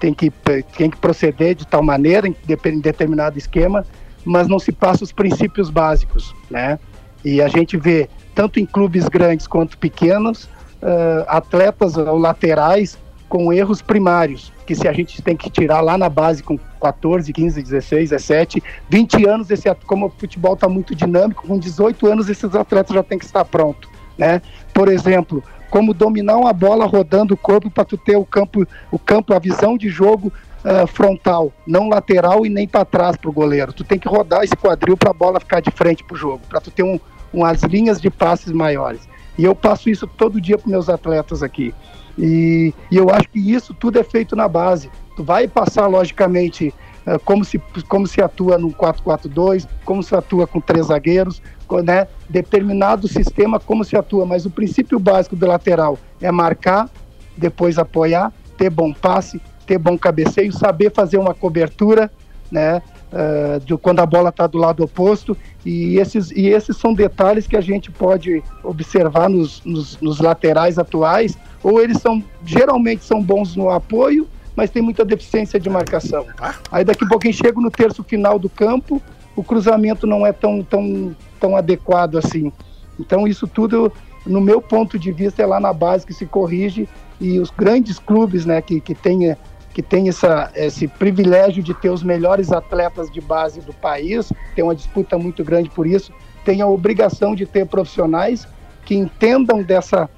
tem 0.00 0.12
que, 0.12 0.30
tem 0.76 0.90
que 0.90 0.96
proceder 0.96 1.54
de 1.54 1.64
tal 1.64 1.80
maneira, 1.80 2.26
em, 2.26 2.34
em 2.48 2.80
determinado 2.80 3.38
esquema, 3.38 3.86
mas 4.24 4.48
não 4.48 4.58
se 4.58 4.72
passa 4.72 5.04
os 5.04 5.12
princípios 5.12 5.70
básicos, 5.70 6.34
né? 6.50 6.78
E 7.24 7.40
a 7.42 7.48
gente 7.48 7.76
vê, 7.76 8.08
tanto 8.34 8.58
em 8.58 8.66
clubes 8.66 9.08
grandes 9.08 9.46
quanto 9.46 9.76
pequenos, 9.76 10.48
ah, 10.82 11.24
atletas 11.28 11.96
ou 11.96 12.18
laterais 12.18 12.98
com 13.28 13.52
erros 13.52 13.80
primários, 13.80 14.52
que 14.66 14.74
se 14.74 14.88
a 14.88 14.92
gente 14.92 15.22
tem 15.22 15.36
que 15.36 15.48
tirar 15.48 15.80
lá 15.80 15.96
na 15.96 16.08
base 16.08 16.42
com 16.42 16.58
14, 16.80 17.32
15, 17.32 17.62
16, 17.62 18.10
17, 18.10 18.62
20 18.88 19.24
anos, 19.24 19.50
esse, 19.50 19.72
como 19.86 20.06
o 20.06 20.10
futebol 20.10 20.54
está 20.54 20.68
muito 20.68 20.96
dinâmico, 20.96 21.46
com 21.46 21.56
18 21.56 22.08
anos 22.08 22.28
esses 22.28 22.54
atletas 22.56 22.92
já 22.92 23.04
têm 23.04 23.18
que 23.18 23.24
estar 23.24 23.44
pronto, 23.44 23.88
né? 24.18 24.42
Por 24.74 24.88
exemplo, 24.88 25.44
como 25.70 25.94
dominar 25.94 26.36
uma 26.36 26.52
bola 26.52 26.86
rodando 26.86 27.34
o 27.34 27.36
corpo 27.36 27.70
para 27.70 27.84
tu 27.84 27.96
ter 27.96 28.16
o 28.16 28.24
campo, 28.24 28.66
o 28.90 28.98
campo, 28.98 29.32
a 29.32 29.38
visão 29.38 29.78
de 29.78 29.88
jogo 29.88 30.32
ah, 30.64 30.86
frontal, 30.86 31.52
não 31.66 31.88
lateral 31.88 32.44
e 32.44 32.48
nem 32.48 32.66
para 32.68 32.84
trás 32.84 33.16
para 33.16 33.30
o 33.30 33.32
goleiro. 33.32 33.72
Tu 33.72 33.84
tem 33.84 33.98
que 33.98 34.08
rodar 34.08 34.42
esse 34.42 34.56
quadril 34.56 34.96
para 34.96 35.10
a 35.10 35.14
bola 35.14 35.40
ficar 35.40 35.60
de 35.60 35.70
frente 35.70 36.04
para 36.04 36.14
o 36.14 36.18
jogo, 36.18 36.40
para 36.48 36.60
tu 36.60 36.70
ter 36.70 36.82
um, 36.82 36.98
umas 37.32 37.62
linhas 37.62 38.00
de 38.00 38.10
passes 38.10 38.52
maiores. 38.52 39.08
E 39.38 39.44
eu 39.44 39.54
passo 39.54 39.88
isso 39.88 40.06
todo 40.06 40.40
dia 40.40 40.58
para 40.58 40.70
meus 40.70 40.88
atletas 40.88 41.42
aqui. 41.42 41.74
E, 42.18 42.74
e 42.90 42.96
eu 42.96 43.08
acho 43.10 43.28
que 43.30 43.38
isso 43.38 43.72
tudo 43.72 43.98
é 43.98 44.02
feito 44.04 44.36
na 44.36 44.46
base. 44.48 44.90
Tu 45.16 45.24
vai 45.24 45.48
passar, 45.48 45.86
logicamente, 45.86 46.74
eh, 47.06 47.18
como, 47.24 47.44
se, 47.44 47.58
como 47.88 48.06
se 48.06 48.20
atua 48.20 48.58
no 48.58 48.70
4-4-2, 48.70 49.66
como 49.84 50.02
se 50.02 50.14
atua 50.14 50.46
com 50.46 50.60
três 50.60 50.86
zagueiros, 50.86 51.40
co- 51.66 51.80
né? 51.80 52.06
determinado 52.28 53.08
sistema, 53.08 53.58
como 53.58 53.84
se 53.84 53.96
atua. 53.96 54.26
Mas 54.26 54.44
o 54.44 54.50
princípio 54.50 54.98
básico 54.98 55.36
do 55.36 55.46
lateral 55.46 55.96
é 56.20 56.30
marcar, 56.30 56.90
depois 57.36 57.78
apoiar, 57.78 58.32
ter 58.58 58.68
bom 58.68 58.92
passe, 58.92 59.40
ter 59.70 59.78
bom 59.78 59.96
cabeceio, 59.96 60.52
saber 60.52 60.90
fazer 60.90 61.16
uma 61.16 61.32
cobertura, 61.32 62.10
né? 62.50 62.82
eh, 63.12 63.60
de 63.64 63.76
quando 63.76 64.00
a 64.00 64.06
bola 64.06 64.30
está 64.30 64.46
do 64.46 64.58
lado 64.58 64.82
oposto. 64.82 65.36
E 65.64 65.96
esses, 65.98 66.30
e 66.30 66.48
esses 66.48 66.76
são 66.76 66.94
detalhes 66.94 67.46
que 67.46 67.56
a 67.56 67.60
gente 67.60 67.90
pode 67.90 68.42
observar 68.62 69.28
nos, 69.28 69.62
nos, 69.64 70.00
nos 70.00 70.20
laterais 70.20 70.78
atuais 70.78 71.36
ou 71.62 71.80
eles 71.80 71.98
são 71.98 72.22
geralmente 72.44 73.04
são 73.04 73.22
bons 73.22 73.54
no 73.54 73.68
apoio 73.68 74.26
mas 74.56 74.68
tem 74.68 74.82
muita 74.82 75.04
deficiência 75.04 75.60
de 75.60 75.70
marcação. 75.70 76.26
Aí 76.70 76.84
daqui 76.84 77.04
a 77.04 77.08
pouquinho 77.08 77.32
chega 77.32 77.60
no 77.60 77.70
terço 77.70 78.02
final 78.02 78.38
do 78.38 78.48
campo 78.48 79.00
o 79.36 79.44
cruzamento 79.44 80.06
não 80.06 80.26
é 80.26 80.32
tão 80.32 80.62
tão 80.62 81.14
tão 81.38 81.56
adequado 81.56 82.16
assim. 82.16 82.52
Então 82.98 83.26
isso 83.26 83.46
tudo 83.46 83.92
no 84.26 84.40
meu 84.40 84.60
ponto 84.60 84.98
de 84.98 85.12
vista 85.12 85.42
é 85.42 85.46
lá 85.46 85.60
na 85.60 85.72
base 85.72 86.06
que 86.06 86.12
se 86.12 86.26
corrige 86.26 86.88
e 87.20 87.38
os 87.38 87.50
grandes 87.50 87.98
clubes 87.98 88.44
né 88.44 88.60
que, 88.60 88.80
que 88.80 88.94
têm 88.94 89.36
que 89.72 89.82
tem 89.82 90.08
essa, 90.08 90.50
esse 90.54 90.88
privilégio 90.88 91.62
de 91.62 91.72
ter 91.74 91.90
os 91.90 92.02
melhores 92.02 92.50
atletas 92.50 93.10
de 93.10 93.20
base 93.20 93.60
do 93.60 93.72
país, 93.72 94.32
tem 94.54 94.64
uma 94.64 94.74
disputa 94.74 95.16
muito 95.16 95.44
grande 95.44 95.70
por 95.70 95.86
isso, 95.86 96.12
tem 96.44 96.60
a 96.60 96.66
obrigação 96.66 97.34
de 97.34 97.46
ter 97.46 97.66
profissionais 97.66 98.46
que 98.84 98.94
entendam 98.94 99.62
dessa, 99.62 100.10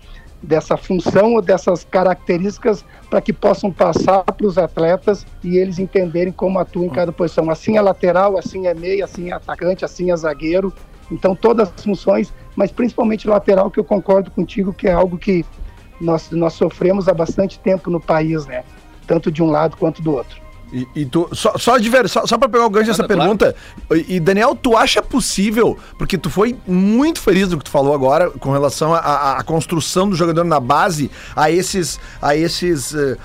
dessa 0.42 0.76
função 0.76 1.34
ou 1.34 1.42
dessas 1.42 1.84
características 1.84 2.84
para 3.10 3.20
que 3.20 3.32
possam 3.32 3.70
passar 3.70 4.24
para 4.24 4.46
os 4.46 4.56
atletas 4.56 5.26
e 5.44 5.58
eles 5.58 5.78
entenderem 5.78 6.32
como 6.32 6.58
atuam 6.58 6.86
em 6.86 6.90
cada 6.90 7.12
posição. 7.12 7.50
Assim 7.50 7.76
é 7.76 7.82
lateral, 7.82 8.38
assim 8.38 8.66
é 8.66 8.72
meia, 8.72 9.04
assim 9.04 9.30
é 9.30 9.34
atacante, 9.34 9.84
assim 9.84 10.10
é 10.10 10.16
zagueiro. 10.16 10.72
Então 11.10 11.36
todas 11.36 11.68
as 11.68 11.84
funções, 11.84 12.32
mas 12.56 12.72
principalmente 12.72 13.28
lateral, 13.28 13.70
que 13.70 13.78
eu 13.78 13.84
concordo 13.84 14.30
contigo 14.30 14.72
que 14.72 14.88
é 14.88 14.92
algo 14.92 15.18
que 15.18 15.44
nós, 16.00 16.30
nós 16.30 16.54
sofremos 16.54 17.08
há 17.08 17.14
bastante 17.14 17.58
tempo 17.58 17.90
no 17.90 18.00
país, 18.00 18.46
né? 18.46 18.64
Tanto 19.12 19.30
de 19.30 19.42
um 19.42 19.50
lado 19.50 19.76
quanto 19.76 20.00
do 20.00 20.14
outro. 20.14 20.41
E, 20.72 20.88
e 20.94 21.04
tu, 21.04 21.28
só, 21.32 21.52
só, 21.58 21.76
só, 22.06 22.26
só 22.26 22.38
pra 22.38 22.48
pegar 22.48 22.64
o 22.64 22.70
gancho 22.70 22.86
dessa 22.86 23.02
Nada, 23.02 23.14
claro. 23.14 23.36
pergunta, 23.36 23.56
e, 23.94 24.16
e, 24.16 24.20
Daniel, 24.20 24.56
tu 24.56 24.74
acha 24.76 25.02
possível, 25.02 25.76
porque 25.98 26.16
tu 26.16 26.30
foi 26.30 26.56
muito 26.66 27.20
feliz 27.20 27.50
do 27.50 27.58
que 27.58 27.64
tu 27.64 27.70
falou 27.70 27.94
agora 27.94 28.30
com 28.30 28.50
relação 28.50 28.94
à 28.94 29.42
construção 29.44 30.08
do 30.08 30.16
jogador 30.16 30.44
na 30.44 30.58
base, 30.58 31.10
a 31.36 31.50
esses, 31.50 32.00
a 32.22 32.34
esses, 32.34 32.94
eh, 32.94 33.18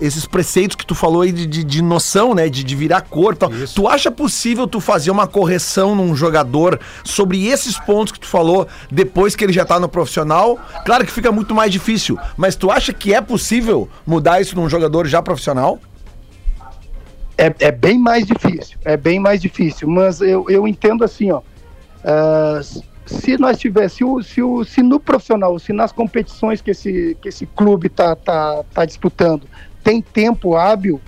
esses 0.00 0.26
preceitos 0.26 0.76
que 0.76 0.84
tu 0.84 0.94
falou 0.94 1.22
aí 1.22 1.32
de, 1.32 1.46
de, 1.46 1.64
de 1.64 1.82
noção, 1.82 2.34
né? 2.34 2.48
De, 2.48 2.62
de 2.62 2.76
virar 2.76 3.00
cor 3.02 3.32
e 3.32 3.36
tal. 3.36 3.50
Tu 3.74 3.88
acha 3.88 4.10
possível 4.10 4.66
tu 4.66 4.78
fazer 4.78 5.10
uma 5.10 5.26
correção 5.26 5.94
num 5.94 6.14
jogador 6.14 6.78
sobre 7.02 7.46
esses 7.46 7.78
pontos 7.78 8.12
que 8.12 8.20
tu 8.20 8.26
falou 8.26 8.68
depois 8.90 9.34
que 9.34 9.42
ele 9.42 9.52
já 9.52 9.64
tá 9.64 9.80
no 9.80 9.88
profissional? 9.88 10.58
Claro 10.84 11.06
que 11.06 11.12
fica 11.12 11.32
muito 11.32 11.54
mais 11.54 11.72
difícil, 11.72 12.18
mas 12.36 12.56
tu 12.56 12.70
acha 12.70 12.92
que 12.92 13.14
é 13.14 13.20
possível 13.20 13.88
mudar 14.06 14.40
isso 14.40 14.54
num 14.54 14.68
jogador 14.68 15.06
já 15.06 15.22
profissional? 15.22 15.80
É, 17.40 17.68
é 17.68 17.72
bem 17.72 17.98
mais 17.98 18.26
difícil, 18.26 18.76
é 18.84 18.98
bem 18.98 19.18
mais 19.18 19.40
difícil, 19.40 19.88
mas 19.88 20.20
eu, 20.20 20.44
eu 20.50 20.68
entendo 20.68 21.02
assim, 21.02 21.30
ó. 21.30 21.40
ah, 22.04 22.60
se 23.06 23.38
nós 23.38 23.58
tivéssemos, 23.58 24.26
se, 24.26 24.42
o- 24.42 24.62
se, 24.62 24.82
no 24.82 25.00
profissional, 25.00 25.58
se 25.58 25.72
nas 25.72 25.90
competições 25.90 26.60
que 26.60 26.70
esse, 26.72 27.16
que 27.20 27.28
esse 27.30 27.46
clube 27.46 27.88
tá, 27.88 28.14
tá, 28.14 28.62
tá 28.74 28.84
disputando, 28.84 29.48
tem 29.82 30.02
tempo 30.02 30.54
hábil, 30.54 31.00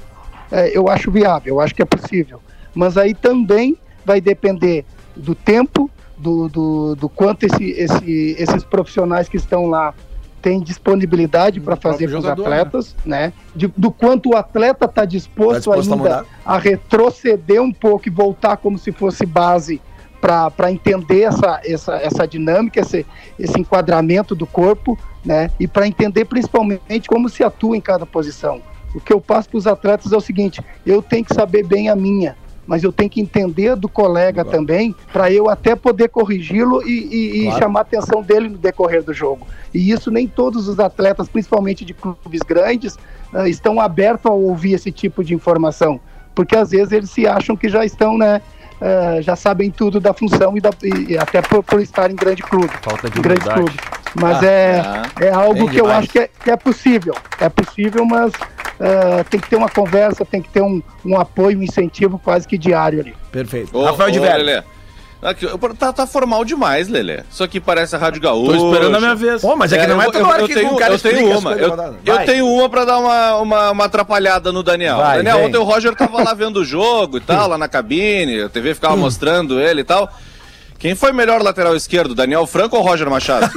é, 0.50 0.76
eu 0.76 0.88
acho 0.88 1.10
viável, 1.10 1.54
eu 1.56 1.60
acho 1.60 1.74
que 1.74 1.82
é 1.82 1.84
possível. 1.84 2.40
Mas 2.74 2.96
aí 2.96 3.12
também 3.14 3.76
vai 4.04 4.18
depender 4.20 4.86
do 5.14 5.34
tempo, 5.34 5.90
do, 6.16 6.48
do, 6.48 6.94
do 6.96 7.08
quanto 7.10 7.44
esse, 7.44 7.70
esse, 7.72 8.36
esses 8.38 8.64
profissionais 8.64 9.28
que 9.28 9.36
estão 9.36 9.66
lá 9.66 9.92
têm 10.42 10.60
disponibilidade 10.60 11.60
para 11.60 11.76
fazer 11.76 12.10
com 12.10 12.18
os 12.18 12.22
jogador, 12.24 12.42
atletas, 12.42 12.96
né? 13.06 13.32
De- 13.54 13.72
do 13.76 13.90
quanto 13.90 14.30
o 14.30 14.36
atleta 14.36 14.84
está 14.86 15.04
disposto, 15.04 15.70
Tá 15.70 15.76
disposto 15.76 15.78
a 15.92 15.94
ainda 15.94 15.96
mudar. 15.96 16.24
a 16.44 16.58
retroceder 16.58 17.62
um 17.62 17.72
pouco 17.72 18.08
e 18.08 18.10
voltar 18.10 18.56
como 18.56 18.76
se 18.78 18.90
fosse 18.92 19.24
base 19.24 19.80
para 20.20 20.70
entender 20.70 21.22
essa, 21.22 21.60
essa, 21.64 21.94
essa 21.96 22.26
dinâmica, 22.28 22.80
esse, 22.80 23.04
esse 23.38 23.58
enquadramento 23.58 24.34
do 24.36 24.46
corpo, 24.46 24.96
né? 25.24 25.50
E 25.58 25.66
para 25.66 25.86
entender 25.86 26.24
principalmente 26.26 27.08
como 27.08 27.28
se 27.28 27.42
atua 27.42 27.76
em 27.76 27.80
cada 27.80 28.06
posição. 28.06 28.60
O 28.94 29.00
que 29.00 29.12
eu 29.12 29.20
passo 29.20 29.48
para 29.48 29.58
os 29.58 29.66
atletas 29.66 30.12
é 30.12 30.16
o 30.16 30.20
seguinte: 30.20 30.60
eu 30.86 31.00
tenho 31.02 31.24
que 31.24 31.34
saber 31.34 31.64
bem 31.66 31.88
a 31.88 31.96
minha, 31.96 32.36
mas 32.66 32.82
eu 32.84 32.92
tenho 32.92 33.10
que 33.10 33.20
entender 33.20 33.74
do 33.76 33.88
colega 33.88 34.44
também, 34.44 34.94
para 35.12 35.30
eu 35.32 35.48
até 35.50 35.74
poder 35.74 36.08
corrigi-lo 36.08 36.82
e, 36.86 37.44
e- 37.44 37.48
e 37.48 37.52
chamar 37.58 37.80
a 37.80 37.82
atenção 37.82 38.22
dele 38.22 38.48
no 38.48 38.56
decorrer 38.58 39.02
do 39.02 39.12
jogo. 39.12 39.46
E 39.74 39.90
isso 39.90 40.10
nem 40.10 40.28
todos 40.28 40.68
os 40.68 40.78
atletas, 40.78 41.28
principalmente 41.28 41.84
de 41.84 41.92
clubes 41.94 42.40
grandes, 42.46 42.98
ah, 43.34 43.48
estão 43.48 43.80
abertos 43.80 44.30
a 44.30 44.34
ouvir 44.34 44.74
esse 44.74 44.92
tipo 44.92 45.24
de 45.24 45.34
informação, 45.34 46.00
porque 46.34 46.56
às 46.56 46.70
vezes 46.70 46.92
eles 46.92 47.10
se 47.10 47.26
acham 47.26 47.56
que 47.56 47.68
já 47.68 47.84
estão, 47.84 48.16
né? 48.16 48.40
ah, 48.80 49.20
já 49.20 49.36
sabem 49.36 49.70
tudo 49.70 50.00
da 50.00 50.12
função 50.12 50.56
e, 50.56 50.60
da- 50.60 50.70
e- 50.82 51.12
e 51.12 51.18
até 51.18 51.40
por, 51.40 51.62
por 51.62 51.80
estar 51.80 52.10
em 52.10 52.16
grande 52.16 52.42
clube. 52.42 52.70
Falta 52.82 53.08
de 53.08 53.18
em 53.18 53.22
grande 53.22 53.48
clube. 53.48 53.72
Mas 54.14 54.42
é, 54.42 54.80
Ah, 54.84 55.06
é 55.20 55.30
algo 55.30 55.68
que 55.70 55.80
eu 55.80 55.84
demais. 55.84 55.98
acho 56.00 56.08
que 56.10 56.18
é, 56.18 56.28
que 56.42 56.50
é 56.50 56.56
possível. 56.56 57.14
É 57.40 57.48
possível, 57.48 58.04
mas 58.04 58.32
ah, 58.80 59.24
tem 59.28 59.38
que 59.40 59.48
ter 59.48 59.56
uma 59.56 59.68
conversa, 59.68 60.24
tem 60.24 60.42
que 60.42 60.48
ter 60.48 60.62
um, 60.62 60.82
um 61.04 61.18
apoio, 61.18 61.58
um 61.58 61.62
incentivo 61.62 62.18
quase 62.18 62.46
que 62.46 62.56
diário 62.58 63.00
ali. 63.00 63.14
Perfeito. 63.30 63.76
Ô, 63.76 63.84
Rafael 63.84 64.10
de 64.10 64.18
ô, 64.18 64.22
Velho. 64.22 64.44
Lelê. 64.44 64.62
Aqui, 65.22 65.46
tá, 65.78 65.92
tá 65.92 66.04
formal 66.04 66.44
demais, 66.44 66.88
Lelê. 66.88 67.22
Isso 67.30 67.44
aqui 67.44 67.60
parece 67.60 67.94
a 67.94 67.98
Rádio 67.98 68.20
Gaúcha. 68.20 68.58
Tô 68.58 68.72
esperando 68.72 68.96
a 68.96 69.00
minha 69.00 69.14
vez. 69.14 69.40
Pô, 69.40 69.54
mas 69.54 69.72
é 69.72 69.78
que 69.78 69.86
não 69.86 70.02
é 70.02 70.06
eu- 70.06 70.10
toda 70.12 70.24
eu- 70.24 70.28
hora 70.28 70.42
eu 70.42 70.48
que 70.48 70.54
tenho, 70.54 70.72
o 70.72 70.76
cara 70.76 70.94
eu 70.94 70.98
tenho 70.98 71.38
uma. 71.38 71.52
Eu, 71.52 71.76
eu 72.04 72.18
tenho 72.26 72.48
uma 72.48 72.68
pra 72.68 72.84
dar 72.84 72.98
uma, 72.98 73.36
uma, 73.36 73.70
uma 73.70 73.84
atrapalhada 73.84 74.50
no 74.50 74.64
Daniel. 74.64 74.96
Vai, 74.96 75.18
Daniel, 75.18 75.36
vem. 75.36 75.46
ontem 75.46 75.58
o 75.58 75.62
Roger 75.62 75.94
tava 75.94 76.24
lá 76.24 76.34
vendo 76.34 76.56
o 76.56 76.64
jogo 76.64 77.18
e 77.18 77.20
tal, 77.20 77.46
lá 77.50 77.56
na 77.56 77.68
cabine, 77.68 78.42
a 78.42 78.48
TV 78.48 78.74
ficava 78.74 78.96
mostrando 78.96 79.60
ele 79.60 79.82
e 79.82 79.84
tal. 79.84 80.10
Quem 80.82 80.96
foi 80.96 81.12
melhor 81.12 81.40
lateral 81.40 81.76
esquerdo, 81.76 82.12
Daniel 82.12 82.44
Franco 82.44 82.76
ou 82.76 82.82
Roger 82.82 83.08
Machado? 83.08 83.48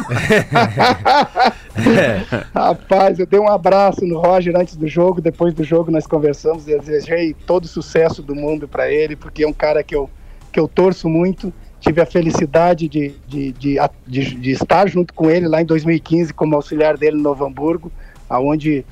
Rapaz, 2.53 3.17
eu 3.17 3.25
dei 3.25 3.39
um 3.39 3.49
abraço 3.49 4.05
no 4.05 4.19
Roger 4.19 4.55
antes 4.55 4.75
do 4.75 4.87
jogo, 4.87 5.19
depois 5.19 5.51
do 5.51 5.63
jogo 5.63 5.89
nós 5.89 6.05
conversamos 6.05 6.67
e 6.67 6.77
desejei 6.77 7.33
todo 7.47 7.65
o 7.65 7.67
sucesso 7.67 8.21
do 8.21 8.35
mundo 8.35 8.67
para 8.67 8.91
ele, 8.91 9.15
porque 9.15 9.43
é 9.43 9.47
um 9.47 9.53
cara 9.53 9.81
que 9.83 9.95
eu, 9.95 10.07
que 10.51 10.59
eu 10.59 10.67
torço 10.67 11.09
muito. 11.09 11.51
Tive 11.79 11.99
a 11.99 12.05
felicidade 12.05 12.87
de, 12.87 13.15
de, 13.27 13.51
de, 13.53 13.77
de- 14.05 14.35
de 14.35 14.51
estar 14.51 14.87
junto 14.87 15.11
com 15.11 15.27
ele 15.27 15.47
lá 15.47 15.63
em 15.63 15.65
2015 15.65 16.31
como 16.31 16.53
auxiliar 16.55 16.95
dele 16.95 17.17
no 17.17 17.23
Novo 17.23 17.43
Hamburgo, 17.43 17.91
aonde 18.29 18.85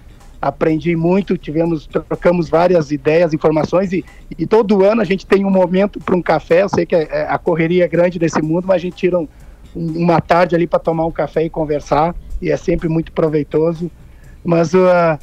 aprendi 0.48 0.94
muito, 0.94 1.38
tivemos, 1.38 1.88
trocamos 1.88 2.50
várias 2.50 2.92
ideias, 2.92 3.34
informações 3.34 3.94
e, 3.94 4.04
e 4.38 4.46
todo 4.46 4.84
ano 4.84 5.02
a 5.02 5.06
gente 5.06 5.26
tem 5.26 5.46
um 5.46 5.50
momento 5.50 6.00
para 6.02 6.14
um 6.16 6.22
café. 6.22 6.64
Eu 6.64 6.70
sei 6.70 6.86
que 6.86 6.94
é- 6.94 7.08
é- 7.10 7.28
a 7.30 7.38
correria 7.38 7.86
é 7.86 7.88
grande 7.88 8.20
nesse 8.20 8.42
mundo, 8.42 8.66
mas 8.68 8.76
a 8.76 8.80
gente 8.80 8.98
tira 8.98 9.18
um- 9.18 9.28
um- 9.74 10.00
uma 10.04 10.20
tarde 10.20 10.54
ali 10.54 10.68
para 10.68 10.80
tomar 10.80 11.06
um 11.06 11.12
café 11.12 11.46
e 11.46 11.50
conversar 11.50 12.14
e 12.42 12.52
é 12.52 12.58
sempre 12.58 12.90
muito 12.90 13.14
proveitoso. 13.14 13.90
Mas 14.44 14.74
uh, 14.74 15.18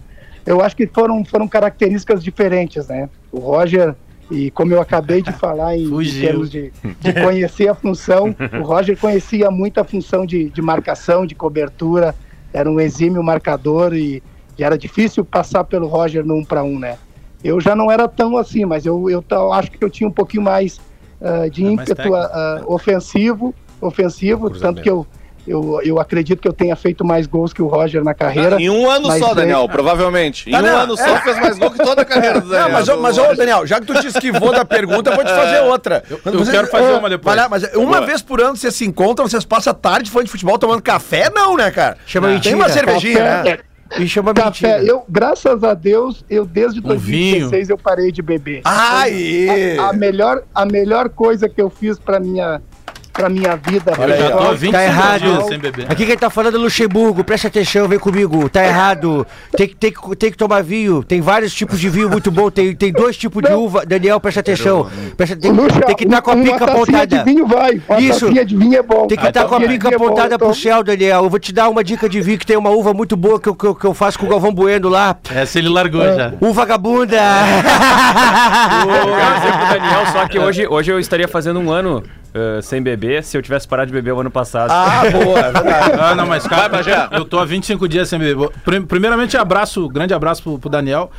eu 0.46 0.62
acho 0.62 0.74
que 0.74 0.86
foram, 0.86 1.22
foram 1.22 1.46
características 1.46 2.24
diferentes, 2.24 2.88
né? 2.88 3.06
O 3.30 3.40
Roger, 3.40 3.94
e 4.30 4.50
como 4.50 4.72
eu 4.72 4.80
acabei 4.80 5.20
de 5.20 5.32
falar 5.32 5.76
em, 5.76 5.84
em 5.84 6.20
termos 6.22 6.50
de, 6.50 6.72
de 6.98 7.12
conhecer 7.12 7.68
a 7.68 7.74
função, 7.74 8.34
o 8.58 8.62
Roger 8.62 8.96
conhecia 8.96 9.50
muito 9.50 9.78
a 9.78 9.84
função 9.84 10.24
de, 10.24 10.48
de 10.48 10.62
marcação, 10.62 11.26
de 11.26 11.34
cobertura, 11.34 12.14
era 12.54 12.70
um 12.70 12.80
exímio 12.80 13.22
marcador 13.22 13.94
e, 13.94 14.22
e 14.60 14.64
era 14.64 14.76
difícil 14.76 15.24
passar 15.24 15.64
pelo 15.64 15.86
Roger 15.86 16.22
no 16.22 16.34
um 16.34 16.44
para 16.44 16.62
um, 16.62 16.78
né? 16.78 16.98
Eu 17.42 17.58
já 17.62 17.74
não 17.74 17.90
era 17.90 18.06
tão 18.06 18.36
assim, 18.36 18.66
mas 18.66 18.84
eu, 18.84 19.08
eu, 19.08 19.24
acho 19.54 19.70
que 19.70 19.82
eu 19.82 19.88
tinha 19.88 20.06
um 20.06 20.12
pouquinho 20.12 20.42
mais 20.42 20.78
ah, 21.22 21.48
de 21.48 21.62
É 21.62 21.64
mais 21.64 21.72
ímpeto 21.72 21.94
técnico. 21.96 22.14
ah, 22.16 22.62
ofensivo, 22.66 23.54
ofensivo, 23.80 24.50
tanto 24.50 24.82
que 24.82 24.90
eu, 24.90 25.06
Eu, 25.46 25.80
eu 25.82 25.98
acredito 25.98 26.38
que 26.42 26.46
eu 26.46 26.52
tenha 26.52 26.76
feito 26.76 27.02
mais 27.02 27.26
gols 27.26 27.54
que 27.54 27.62
o 27.62 27.66
Roger 27.66 28.04
na 28.04 28.12
carreira. 28.12 28.60
Em 28.60 28.68
um 28.68 28.88
ano 28.90 29.08
mas 29.08 29.18
só, 29.18 29.32
é- 29.32 29.34
Daniel, 29.34 29.66
provavelmente. 29.66 30.46
Em 30.50 30.52
Tá, 30.52 30.58
um 30.58 30.62
não, 30.62 30.78
ano 30.80 30.96
só 30.98 31.16
fez 31.22 31.40
mais 31.40 31.58
gol 31.58 31.70
que 31.70 31.78
toda 31.78 32.02
a 32.02 32.04
carreira 32.04 32.42
do 32.42 32.48
Daniel. 32.50 32.68
Não, 32.68 32.72
mas, 32.74 32.88
ô, 32.90 32.96
mas 32.98 33.16
ô, 33.16 33.34
Daniel, 33.34 33.66
já 33.66 33.80
que 33.80 33.86
tu 33.86 33.94
te 33.98 34.06
esquivou 34.08 34.52
da 34.52 34.66
pergunta, 34.66 35.08
eu 35.10 35.16
vou 35.16 35.24
te 35.24 35.30
fazer 35.30 35.60
outra. 35.60 36.04
eu 36.10 36.44
quero 36.44 36.66
fazer 36.66 36.92
uma 36.92 37.08
depois. 37.08 37.34
Lá, 37.34 37.48
mas 37.48 37.62
uma 37.74 37.86
Boa. 37.96 38.06
vez 38.06 38.20
por 38.20 38.38
ano 38.42 38.54
vocês 38.54 38.74
se 38.74 38.84
encontram, 38.84 39.26
vocês 39.26 39.42
passam 39.42 39.70
a 39.70 39.74
tarde 39.74 40.10
falando 40.10 40.26
de 40.26 40.30
futebol 40.30 40.58
tomando 40.58 40.82
café? 40.82 41.30
Não, 41.34 41.56
né, 41.56 41.70
cara? 41.70 41.96
Chama 42.06 42.26
Tem 42.26 42.34
mentira. 42.34 42.56
uma 42.56 42.68
cervejinha, 42.68 43.18
Café, 43.18 43.42
né? 43.50 43.58
Me 43.98 44.08
chama 44.08 44.32
Café, 44.32 44.78
mentira. 44.78 44.92
eu, 44.92 45.02
graças 45.08 45.64
a 45.64 45.74
Deus, 45.74 46.24
eu 46.30 46.46
desde 46.46 46.78
Um 46.78 46.82
2016 46.82 47.70
eu 47.70 47.78
parei 47.78 48.12
de 48.12 48.22
beber. 48.22 48.60
Aí! 48.64 49.78
A, 49.78 49.88
a 49.88 49.92
melhor, 49.92 50.44
a 50.54 50.64
melhor 50.64 51.08
coisa 51.08 51.48
que 51.48 51.60
eu 51.60 51.68
fiz 51.68 51.98
pra 51.98 52.20
minha, 52.20 52.62
pra 53.12 53.28
minha 53.28 53.56
vida. 53.56 53.92
Olha 53.98 54.14
aí, 54.14 54.30
tô 54.30 54.52
25 54.54 54.72
Tá 54.72 54.84
errado. 54.84 55.48
sem 55.48 55.58
beber. 55.58 55.86
Aqui 55.90 56.06
quem 56.06 56.16
tá 56.16 56.30
falando 56.30 56.56
é 56.56 56.60
Luxemburgo, 56.60 57.22
presta 57.24 57.48
atenção, 57.48 57.88
vem 57.88 57.98
comigo. 57.98 58.48
Tá 58.48 58.64
errado. 58.64 59.26
Tem, 59.56 59.68
que- 59.68 59.76
tem, 59.76 59.92
que- 59.92 60.16
tem 60.16 60.30
que 60.30 60.36
tomar 60.36 60.62
vinho. 60.62 61.02
Tem 61.02 61.20
vários 61.20 61.52
tipos 61.52 61.78
de 61.80 61.88
vinho 61.88 62.08
muito 62.08 62.30
bom. 62.30 62.50
Tem, 62.50 62.74
tem 62.74 62.92
dois 62.92 63.16
tipos 63.16 63.42
de 63.42 63.52
uva. 63.52 63.84
Daniel, 63.86 64.20
presta 64.20 64.40
atenção. 64.40 64.88
Presta, 65.16 65.36
tem, 65.36 65.50
Luxa, 65.50 65.80
tem 65.82 65.96
que 65.96 66.04
estar 66.04 66.22
com 66.22 66.30
a 66.30 66.36
pica 66.36 66.64
apontada. 66.64 67.06
de 67.18 67.24
vinho 67.24 67.46
vai. 67.46 67.80
Uma 67.88 68.00
Isso. 68.00 68.30
de 68.32 68.56
vinho 68.56 68.78
é 68.78 68.82
bom. 68.82 69.06
Tem 69.06 69.18
que 69.18 69.26
estar 69.26 69.44
com 69.46 69.54
a 69.56 69.58
de 69.58 69.66
pica 69.68 69.88
vinho 69.88 69.94
é 69.94 69.98
bom, 69.98 70.04
apontada 70.06 70.34
então- 70.36 70.48
pro 70.48 70.56
céu, 70.56 70.82
Daniel. 70.84 71.24
Eu 71.24 71.30
vou 71.30 71.38
te 71.38 71.52
dar 71.52 71.68
uma 71.68 71.82
dica 71.82 72.08
de 72.08 72.20
vinho 72.20 72.38
que 72.38 72.46
tem 72.46 72.56
uma 72.56 72.70
uva 72.70 72.94
muito 72.94 73.16
boa 73.16 73.40
que 73.40 73.48
eu, 73.48 73.54
que 73.54 73.64
eu, 73.66 73.74
que 73.74 73.84
eu 73.84 73.94
faço 73.94 74.18
com 74.18 74.26
o 74.26 74.28
Galvão 74.28 74.52
Bueno 74.52 74.88
lá. 74.88 75.16
Essa 75.34 75.58
ele 75.58 75.68
largou 75.68 76.02
já. 76.04 76.32
Uva 76.40 76.60
vagabunda! 76.60 77.16
Eu 78.80 79.14
quero 79.16 79.34
dizer 79.40 79.52
pro 79.58 79.66
Daniel, 79.80 80.06
só 80.12 80.28
que 80.28 80.38
hoje, 80.38 80.66
hoje 80.68 80.92
eu 80.92 80.98
estaria 81.00 81.26
fazendo 81.26 81.58
um 81.58 81.70
ano 81.70 82.02
eh, 82.34 82.60
sem 82.62 82.82
beber 82.82 82.99
se 83.22 83.36
eu 83.36 83.42
tivesse 83.42 83.66
parado 83.66 83.86
de 83.88 83.92
beber 83.92 84.12
o 84.12 84.20
ano 84.20 84.30
passado. 84.30 84.70
Ah, 84.70 85.02
boa, 85.10 85.38
é 85.38 85.52
verdade. 85.52 85.92
Ah, 86.00 86.14
não, 86.14 86.26
mas 86.26 86.46
cara, 86.46 86.68
Vai, 86.68 86.82
Bagé. 86.82 87.08
eu 87.12 87.24
tô 87.24 87.38
há 87.38 87.44
25 87.44 87.88
dias 87.88 88.08
sem 88.08 88.18
beber. 88.18 88.50
Prim- 88.64 88.82
Primeiramente, 88.82 89.36
abraço, 89.36 89.88
grande 89.88 90.12
abraço 90.14 90.42
pro, 90.42 90.58
pro 90.58 90.70
Daniel. 90.70 91.10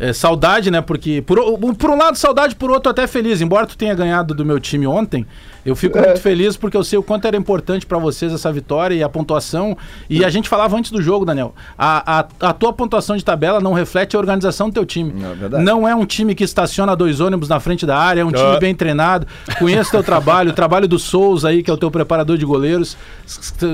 É, 0.00 0.12
saudade, 0.12 0.70
né? 0.70 0.80
Porque, 0.80 1.22
por, 1.22 1.38
por 1.76 1.90
um 1.90 1.96
lado, 1.98 2.16
saudade, 2.16 2.54
por 2.54 2.70
outro, 2.70 2.88
até 2.90 3.06
feliz. 3.08 3.40
Embora 3.40 3.66
tu 3.66 3.76
tenha 3.76 3.94
ganhado 3.94 4.32
do 4.32 4.44
meu 4.44 4.60
time 4.60 4.86
ontem, 4.86 5.26
eu 5.68 5.76
fico 5.76 5.98
muito 5.98 6.20
feliz 6.20 6.56
porque 6.56 6.76
eu 6.76 6.84
sei 6.84 6.98
o 6.98 7.02
quanto 7.02 7.26
era 7.26 7.36
importante 7.36 7.84
pra 7.84 7.98
vocês 7.98 8.32
essa 8.32 8.50
vitória 8.52 8.94
e 8.94 9.02
a 9.02 9.08
pontuação. 9.08 9.76
E 10.08 10.24
a 10.24 10.30
gente 10.30 10.48
falava 10.48 10.76
antes 10.76 10.90
do 10.90 11.02
jogo, 11.02 11.24
Daniel. 11.24 11.54
A, 11.76 12.20
a, 12.20 12.48
a 12.48 12.52
tua 12.52 12.72
pontuação 12.72 13.16
de 13.16 13.24
tabela 13.24 13.60
não 13.60 13.72
reflete 13.72 14.16
a 14.16 14.18
organização 14.18 14.68
do 14.68 14.74
teu 14.74 14.86
time. 14.86 15.12
Não, 15.12 15.32
é 15.32 15.34
verdade. 15.34 15.64
Não 15.64 15.86
é 15.86 15.94
um 15.94 16.06
time 16.06 16.34
que 16.34 16.44
estaciona 16.44 16.96
dois 16.96 17.20
ônibus 17.20 17.48
na 17.48 17.60
frente 17.60 17.84
da 17.84 17.98
área, 17.98 18.22
é 18.22 18.24
um 18.24 18.32
time 18.32 18.58
bem 18.58 18.74
treinado. 18.74 19.26
Conheço 19.58 19.90
teu 19.90 20.02
trabalho, 20.02 20.50
o 20.50 20.54
trabalho 20.54 20.88
do 20.88 20.98
Souza 20.98 21.48
aí, 21.48 21.62
que 21.62 21.70
é 21.70 21.74
o 21.74 21.76
teu 21.76 21.90
preparador 21.90 22.38
de 22.38 22.44
goleiros. 22.44 22.96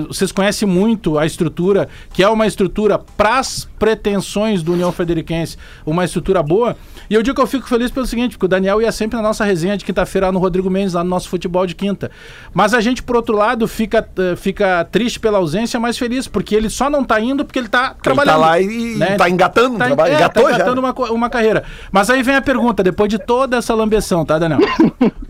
Vocês 0.08 0.32
conhecem 0.32 0.66
muito 0.66 1.18
a 1.18 1.26
estrutura, 1.26 1.88
que 2.12 2.22
é 2.22 2.28
uma 2.28 2.46
estrutura 2.46 2.98
pras 2.98 3.68
pretensões 3.78 4.62
do 4.62 4.72
União 4.72 4.90
Frederiquense, 4.90 5.56
uma 5.86 6.04
estrutura 6.04 6.42
boa. 6.42 6.76
E 7.08 7.14
eu 7.14 7.22
digo 7.22 7.36
que 7.36 7.42
eu 7.42 7.46
fico 7.46 7.68
feliz 7.68 7.90
pelo 7.90 8.06
seguinte, 8.06 8.32
porque 8.32 8.46
o 8.46 8.48
Daniel 8.48 8.80
ia 8.80 8.90
sempre 8.90 9.16
na 9.16 9.22
nossa 9.22 9.44
resenha 9.44 9.76
de 9.76 9.84
quinta-feira 9.84 10.26
lá 10.26 10.32
no 10.32 10.38
Rodrigo 10.38 10.70
Mendes, 10.70 10.94
lá 10.94 11.04
no 11.04 11.10
nosso 11.10 11.28
futebol 11.28 11.66
de 11.66 11.74
quinta. 11.74 11.83
Mas 12.52 12.72
a 12.74 12.80
gente, 12.80 13.02
por 13.02 13.16
outro 13.16 13.36
lado, 13.36 13.66
fica, 13.68 14.06
eh, 14.18 14.36
fica 14.36 14.84
triste 14.90 15.18
pela 15.20 15.38
ausência, 15.38 15.78
mas 15.80 15.98
feliz, 15.98 16.26
porque 16.28 16.54
ele 16.54 16.70
só 16.70 16.88
não 16.88 17.04
tá 17.04 17.20
indo 17.20 17.44
porque 17.44 17.58
ele 17.58 17.68
tá 17.68 17.92
Ele 17.92 18.02
trabalhando. 18.02 18.34
tá 18.34 18.36
lá 18.40 18.60
e 18.60 18.96
né? 18.96 19.16
tá 19.16 19.28
engatando 19.28 19.74
um 19.74 19.78
Tá, 19.78 19.86
trabalho. 19.86 20.12
é, 20.12 20.16
Engatou 20.16 20.42
tá 20.44 20.48
já. 20.50 20.54
engatando 20.56 20.80
uma, 20.80 20.92
uma 21.10 21.30
carreira. 21.30 21.64
Mas 21.92 22.08
aí 22.10 22.22
vem 22.22 22.36
a 22.36 22.42
pergunta, 22.42 22.82
depois 22.82 23.08
de 23.08 23.18
toda 23.18 23.56
essa 23.56 23.74
lambeção, 23.74 24.24
tá, 24.24 24.38
Daniel? 24.38 24.60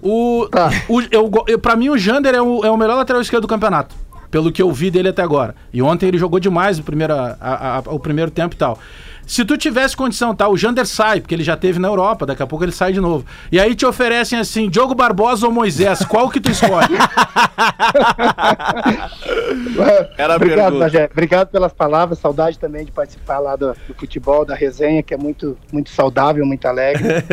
O, 0.07 0.47
Tá. 0.51 0.71
o, 0.89 1.01
eu, 1.11 1.31
eu, 1.49 1.59
pra 1.59 1.75
mim, 1.77 1.89
o 1.89 1.97
Jander 1.97 2.35
é 2.35 2.43
o, 2.43 2.63
é 2.65 2.71
o 2.71 2.77
melhor 2.77 2.95
lateral 2.97 3.23
esquerdo 3.23 3.43
do 3.43 3.49
campeonato. 3.49 3.95
Pelo 4.35 4.51
que 4.51 4.61
eu 4.61 4.73
vi 4.73 4.91
dele 4.91 5.11
até 5.11 5.23
agora. 5.23 5.55
E 5.73 5.81
ontem 5.81 6.09
ele 6.09 6.19
jogou 6.19 6.41
demais 6.41 6.77
o 6.77 6.83
primeiro, 6.83 7.15
a- 7.15 7.37
a- 7.41 7.77
a- 7.77 7.83
o 7.87 8.01
primeiro 8.01 8.33
tempo 8.33 8.57
e 8.57 8.59
tal. 8.59 8.77
Se 9.25 9.45
tu 9.45 9.57
tivesse 9.57 9.97
condição, 9.97 10.35
tá? 10.35 10.49
O 10.49 10.57
Jander 10.57 10.85
sai, 10.87 11.21
porque 11.21 11.33
ele 11.37 11.45
já 11.45 11.57
teve 11.57 11.79
na 11.79 11.87
Europa, 11.87 12.27
daqui 12.27 12.43
a 12.43 12.47
pouco 12.47 12.65
ele 12.65 12.73
sai 12.73 12.93
de 12.93 13.01
novo. 13.01 13.25
E 13.53 13.61
aí 13.61 13.77
te 13.77 13.87
oferecem 13.87 14.37
assim, 14.41 14.69
Diogo 14.69 14.93
Barbosa 14.93 15.47
ou 15.47 15.53
Moisés, 15.53 16.05
qual 16.05 16.29
que 16.29 16.41
tu 16.41 16.51
escolhe? 16.51 16.89
Era 20.19 20.35
Obrigado. 20.35 20.81
Bagé. 20.81 21.09
Obrigado 21.13 21.47
pelas 21.49 21.73
palavras. 21.73 22.19
Saudade 22.19 22.59
também 22.59 22.85
de 22.85 22.91
participar 22.91 23.39
lá 23.39 23.55
do, 23.55 23.69
do 23.87 23.95
futebol, 23.97 24.45
da 24.45 24.57
resenha, 24.57 25.01
que 25.01 25.15
é 25.15 25.17
muito, 25.17 25.57
muito 25.73 25.91
saudável, 25.91 26.45
muito 26.45 26.67
alegre. 26.67 27.05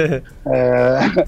É, 0.53 1.25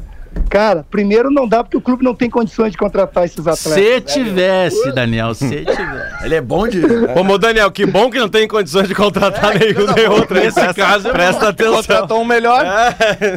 Cara, 0.50 0.86
primeiro 0.90 1.32
não 1.32 1.48
dá 1.48 1.64
porque 1.64 1.78
o 1.78 1.82
clube 1.82 2.04
não 2.04 2.14
tem 2.14 2.30
condições 2.30 2.72
de 2.72 2.78
contratar 2.78 3.26
esses 3.26 3.40
atletas. 3.40 3.60
Se 3.74 3.82
né? 3.82 4.00
tivesse, 4.02 4.92
Daniel, 4.92 5.34
se 5.34 5.48
tivesse. 5.66 6.26
Ele 6.26 6.36
é 6.36 6.42
bom 6.42 6.68
de. 6.68 6.82
Ô, 6.86 7.38
Daniel, 7.38 7.72
que 7.72 7.86
bom 7.86 8.10
que 8.10 8.20
não 8.20 8.30
tem 8.30 8.48
condições 8.48 8.88
de 8.88 8.94
contratar 8.94 9.58
nenhum 9.58 9.92
nem 9.96 10.08
outro. 10.08 10.36
Nesse 10.36 10.74
caso, 10.74 11.10
presta 11.10 11.50
atenção. 11.50 11.76
Contratou 11.76 12.22
um 12.22 12.26
melhor. 12.26 12.64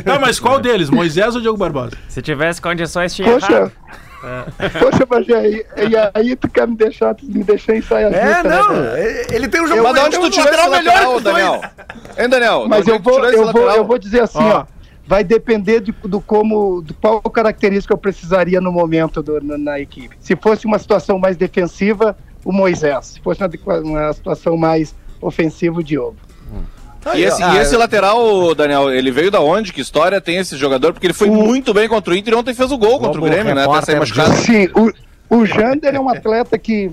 Não, 0.04 0.20
mas 0.20 0.38
qual 0.38 0.60
deles? 0.60 0.90
Moisés 0.90 1.34
ou 1.34 1.40
Diogo 1.40 1.56
Barbosa? 1.58 1.92
Se 2.08 2.20
tivesse 2.20 2.60
condições, 2.60 3.14
tinha 3.14 3.30
Poxa, 3.32 3.52
errado. 3.52 3.72
poxa, 4.80 5.06
Bagé, 5.06 5.48
e, 5.48 5.66
e 5.88 5.96
aí 6.14 6.34
tu 6.36 6.48
quer 6.48 6.66
me 6.66 6.74
deixar, 6.76 7.14
tu 7.14 7.24
me 7.26 7.44
deixar 7.44 7.76
ensaiar 7.76 8.12
É, 8.12 8.26
justa, 8.34 8.42
né, 8.42 8.56
não. 8.56 8.66
cara? 8.68 8.98
é- 9.00 9.26
Ele 9.30 9.48
tem 9.48 9.62
um 9.62 9.66
jogo 9.68 9.82
Mas 9.82 9.92
de 9.94 9.98
ele 10.00 10.06
onde 10.06 10.18
tu 10.18 10.30
tirou 10.30 10.48
esse 10.48 10.68
lateral 10.68 10.72
melhor. 11.12 11.20
Daniel? 11.20 11.60
Hein, 12.18 12.28
Daniel? 12.28 12.66
Mas 12.68 12.86
eu 12.88 12.98
vou, 12.98 13.24
eu 13.24 13.52
vou, 13.52 13.70
eu 13.70 13.84
vou 13.84 13.98
dizer 13.98 14.22
assim, 14.22 14.38
Ó. 14.40 14.60
ó. 14.60 14.75
Vai 15.06 15.22
depender 15.22 15.80
de, 15.80 15.92
do 16.04 16.20
como, 16.20 16.82
do 16.82 16.92
qual 16.94 17.20
característica 17.22 17.94
eu 17.94 17.98
precisaria 17.98 18.60
no 18.60 18.72
momento 18.72 19.22
do- 19.22 19.40
na, 19.40 19.56
na 19.56 19.80
equipe. 19.80 20.16
Se 20.20 20.34
fosse 20.36 20.66
uma 20.66 20.78
situação 20.78 21.18
mais 21.18 21.36
defensiva, 21.36 22.16
o 22.44 22.52
Moisés. 22.52 23.06
Se 23.06 23.20
fosse 23.20 23.40
uma, 23.42 23.78
uma 23.80 24.12
situação 24.12 24.56
mais 24.56 24.94
ofensiva, 25.20 25.78
o 25.78 25.82
Diogo. 25.82 26.16
E 27.14 27.22
esse, 27.22 27.40
Ah, 27.40 27.54
e 27.54 27.58
esse 27.58 27.76
lateral, 27.76 28.52
Daniel, 28.54 28.90
ele 28.90 29.12
veio 29.12 29.30
da 29.30 29.40
onde? 29.40 29.72
Que 29.72 29.80
história 29.80 30.20
tem 30.20 30.38
esse 30.38 30.56
jogador? 30.56 30.92
Porque 30.92 31.06
ele 31.06 31.14
foi 31.14 31.30
muito 31.30 31.72
bem 31.72 31.88
contra 31.88 32.12
o 32.12 32.16
Inter 32.16 32.34
e 32.34 32.36
ontem 32.36 32.52
fez 32.52 32.72
o 32.72 32.76
gol 32.76 32.98
contra 32.98 33.10
o 33.18 33.20
Globo 33.20 33.26
Grêmio, 33.28 33.54
né? 33.54 33.64
Até 33.64 33.82
sair 33.86 33.98
machucado. 34.00 34.34
Sim, 34.38 34.68
o, 34.74 35.36
o 35.36 35.46
Jander 35.46 35.94
é 35.94 36.00
um 36.00 36.08
atleta 36.08 36.58
que 36.58 36.90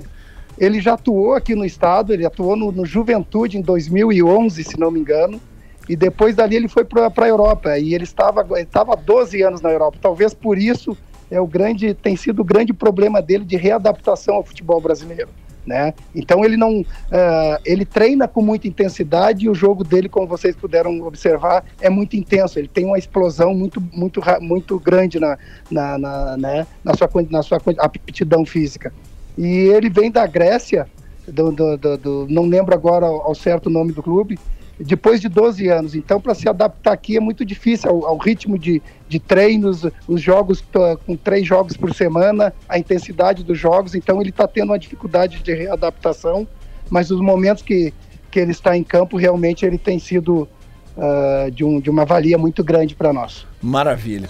ele 0.59 0.79
já 0.79 0.93
atuou 0.93 1.33
aqui 1.33 1.55
no 1.55 1.65
estado, 1.65 2.13
ele 2.13 2.27
atuou 2.27 2.55
no, 2.55 2.71
no 2.71 2.85
Juventude 2.85 3.57
em 3.57 3.61
2011, 3.63 4.63
se 4.63 4.79
não 4.79 4.91
me 4.91 4.99
engano, 4.99 5.41
e 5.87 5.95
depois 5.95 6.35
dali 6.35 6.55
ele 6.55 6.67
foi 6.67 6.85
para 6.85 7.11
a 7.15 7.27
Europa, 7.27 7.77
e 7.77 7.93
ele 7.93 8.03
estava, 8.03 8.45
estava 8.59 8.93
há 8.93 8.95
12 8.95 9.41
anos 9.41 9.61
na 9.61 9.69
Europa. 9.71 9.97
Talvez 10.01 10.33
por 10.33 10.57
isso 10.57 10.97
é 11.29 11.39
o 11.41 11.47
grande, 11.47 11.93
tem 11.93 12.15
sido 12.15 12.41
o 12.41 12.45
grande 12.45 12.73
problema 12.73 13.21
dele 13.21 13.43
de 13.43 13.55
readaptação 13.57 14.35
ao 14.35 14.43
futebol 14.43 14.79
brasileiro. 14.79 15.29
Né? 15.65 15.93
Então 16.13 16.43
ele 16.43 16.57
não, 16.57 16.83
ah, 17.09 17.57
ele 17.65 17.85
treina 17.85 18.27
com 18.27 18.41
muita 18.41 18.67
intensidade 18.67 19.45
e 19.45 19.49
o 19.49 19.55
jogo 19.55 19.81
dele, 19.81 20.09
como 20.09 20.27
vocês 20.27 20.55
puderam 20.57 20.99
observar, 21.01 21.63
é 21.79 21.89
muito 21.89 22.17
intenso. 22.17 22.59
Ele 22.59 22.67
tem 22.67 22.83
uma 22.85 22.97
explosão 22.97 23.53
muito, 23.53 23.81
muito, 23.93 24.21
muito 24.41 24.77
grande 24.77 25.19
na, 25.21 25.37
na, 25.71 25.97
na, 25.97 26.37
né, 26.37 26.67
na 26.83 26.93
sua, 26.95 27.09
na 27.29 27.41
sua 27.41 27.59
aptidão 27.79 28.45
física. 28.45 28.93
E 29.37 29.47
ele 29.69 29.89
vem 29.89 30.11
da 30.11 30.27
Grécia, 30.27 30.85
do, 31.25 31.49
do- 31.51 31.77
do- 31.77 31.97
do- 31.97 32.27
não 32.29 32.43
lembro 32.45 32.73
agora 32.75 33.05
ao 33.05 33.33
certo 33.33 33.67
o 33.67 33.69
nome 33.71 33.93
do 33.93 34.03
clube, 34.03 34.37
depois 34.79 35.21
de 35.21 35.29
12 35.29 35.67
anos. 35.67 35.95
Então, 35.95 36.19
para 36.19 36.33
se 36.33 36.47
adaptar 36.49 36.93
aqui 36.93 37.17
é 37.17 37.19
muito 37.19 37.45
difícil 37.45 37.89
ao, 37.89 38.05
ao 38.05 38.17
ritmo 38.17 38.57
de, 38.57 38.81
de 39.07 39.19
treinos, 39.19 39.85
os 40.07 40.21
jogos 40.21 40.63
com 41.05 41.15
três 41.15 41.45
jogos 41.45 41.77
por 41.77 41.93
semana, 41.93 42.53
a 42.67 42.77
intensidade 42.77 43.43
dos 43.43 43.57
jogos. 43.57 43.95
Então, 43.95 44.19
ele 44.19 44.29
está 44.29 44.47
tendo 44.47 44.69
uma 44.69 44.79
dificuldade 44.79 45.41
de 45.41 45.53
readaptação, 45.53 46.47
mas 46.89 47.11
os 47.11 47.21
momentos 47.21 47.63
que, 47.63 47.93
que 48.31 48.39
ele 48.39 48.51
está 48.51 48.75
em 48.75 48.83
campo, 48.83 49.17
realmente 49.17 49.65
ele 49.65 49.77
tem 49.77 49.99
sido 49.99 50.47
ah, 50.97 51.49
de, 51.51 51.63
um, 51.63 51.79
de 51.79 51.89
uma 51.89 52.05
valia 52.05 52.37
muito 52.37 52.63
grande 52.63 52.95
para 52.95 53.11
nós. 53.11 53.45
Maravilha. 53.61 54.27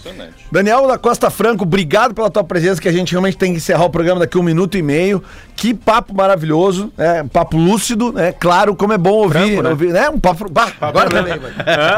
Daniel 0.51 0.87
da 0.87 0.97
Costa 0.97 1.29
Franco, 1.31 1.63
obrigado 1.63 2.13
pela 2.13 2.29
tua 2.29 2.43
presença, 2.43 2.79
que 2.79 2.87
a 2.87 2.91
gente 2.91 3.11
realmente 3.11 3.35
tem 3.35 3.51
que 3.51 3.57
encerrar 3.57 3.83
o 3.85 3.89
programa 3.89 4.19
daqui 4.19 4.37
a 4.37 4.39
um 4.39 4.43
minuto 4.43 4.77
e 4.77 4.81
meio. 4.83 5.23
Que 5.55 5.73
papo 5.73 6.13
maravilhoso, 6.13 6.93
é, 6.97 7.21
um 7.21 7.27
papo 7.27 7.57
lúcido, 7.57 8.13
né? 8.13 8.31
Claro, 8.31 8.75
como 8.75 8.93
é 8.93 8.97
bom 8.97 9.13
ouvir, 9.13 9.39
Franco, 9.39 9.61
né? 9.63 9.69
ouvir 9.71 9.91
né? 9.91 10.09
Um 10.09 10.19
papo, 10.19 10.49
bah, 10.49 10.71
agora 10.79 11.09
também. 11.09 11.33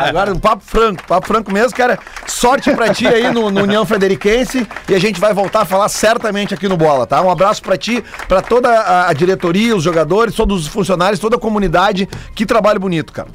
Agora 0.07 0.33
um 0.33 0.39
papo 0.39 0.63
franco, 0.63 1.03
papo 1.05 1.27
franco 1.27 1.51
mesmo, 1.51 1.75
cara. 1.75 1.99
Sorte 2.25 2.73
pra 2.73 2.93
ti 2.93 3.05
aí 3.05 3.31
no, 3.33 3.51
no 3.51 3.63
União 3.63 3.85
Frederiquense 3.85 4.65
e 4.87 4.95
a 4.95 4.99
gente 4.99 5.19
vai 5.19 5.33
voltar 5.33 5.61
a 5.61 5.65
falar 5.65 5.89
certamente 5.89 6.53
aqui 6.53 6.69
no 6.69 6.77
Bola, 6.77 7.05
tá? 7.05 7.21
Um 7.21 7.29
abraço 7.29 7.61
pra 7.61 7.77
ti, 7.77 8.03
pra 8.27 8.41
toda 8.41 8.69
a, 8.69 9.09
a 9.09 9.13
diretoria, 9.13 9.75
os 9.75 9.83
jogadores, 9.83 10.33
todos 10.33 10.61
os 10.61 10.67
funcionários, 10.67 11.19
toda 11.19 11.35
a 11.35 11.39
comunidade. 11.39 12.07
Que 12.33 12.45
trabalho 12.45 12.79
bonito, 12.79 13.11
cara. 13.11 13.27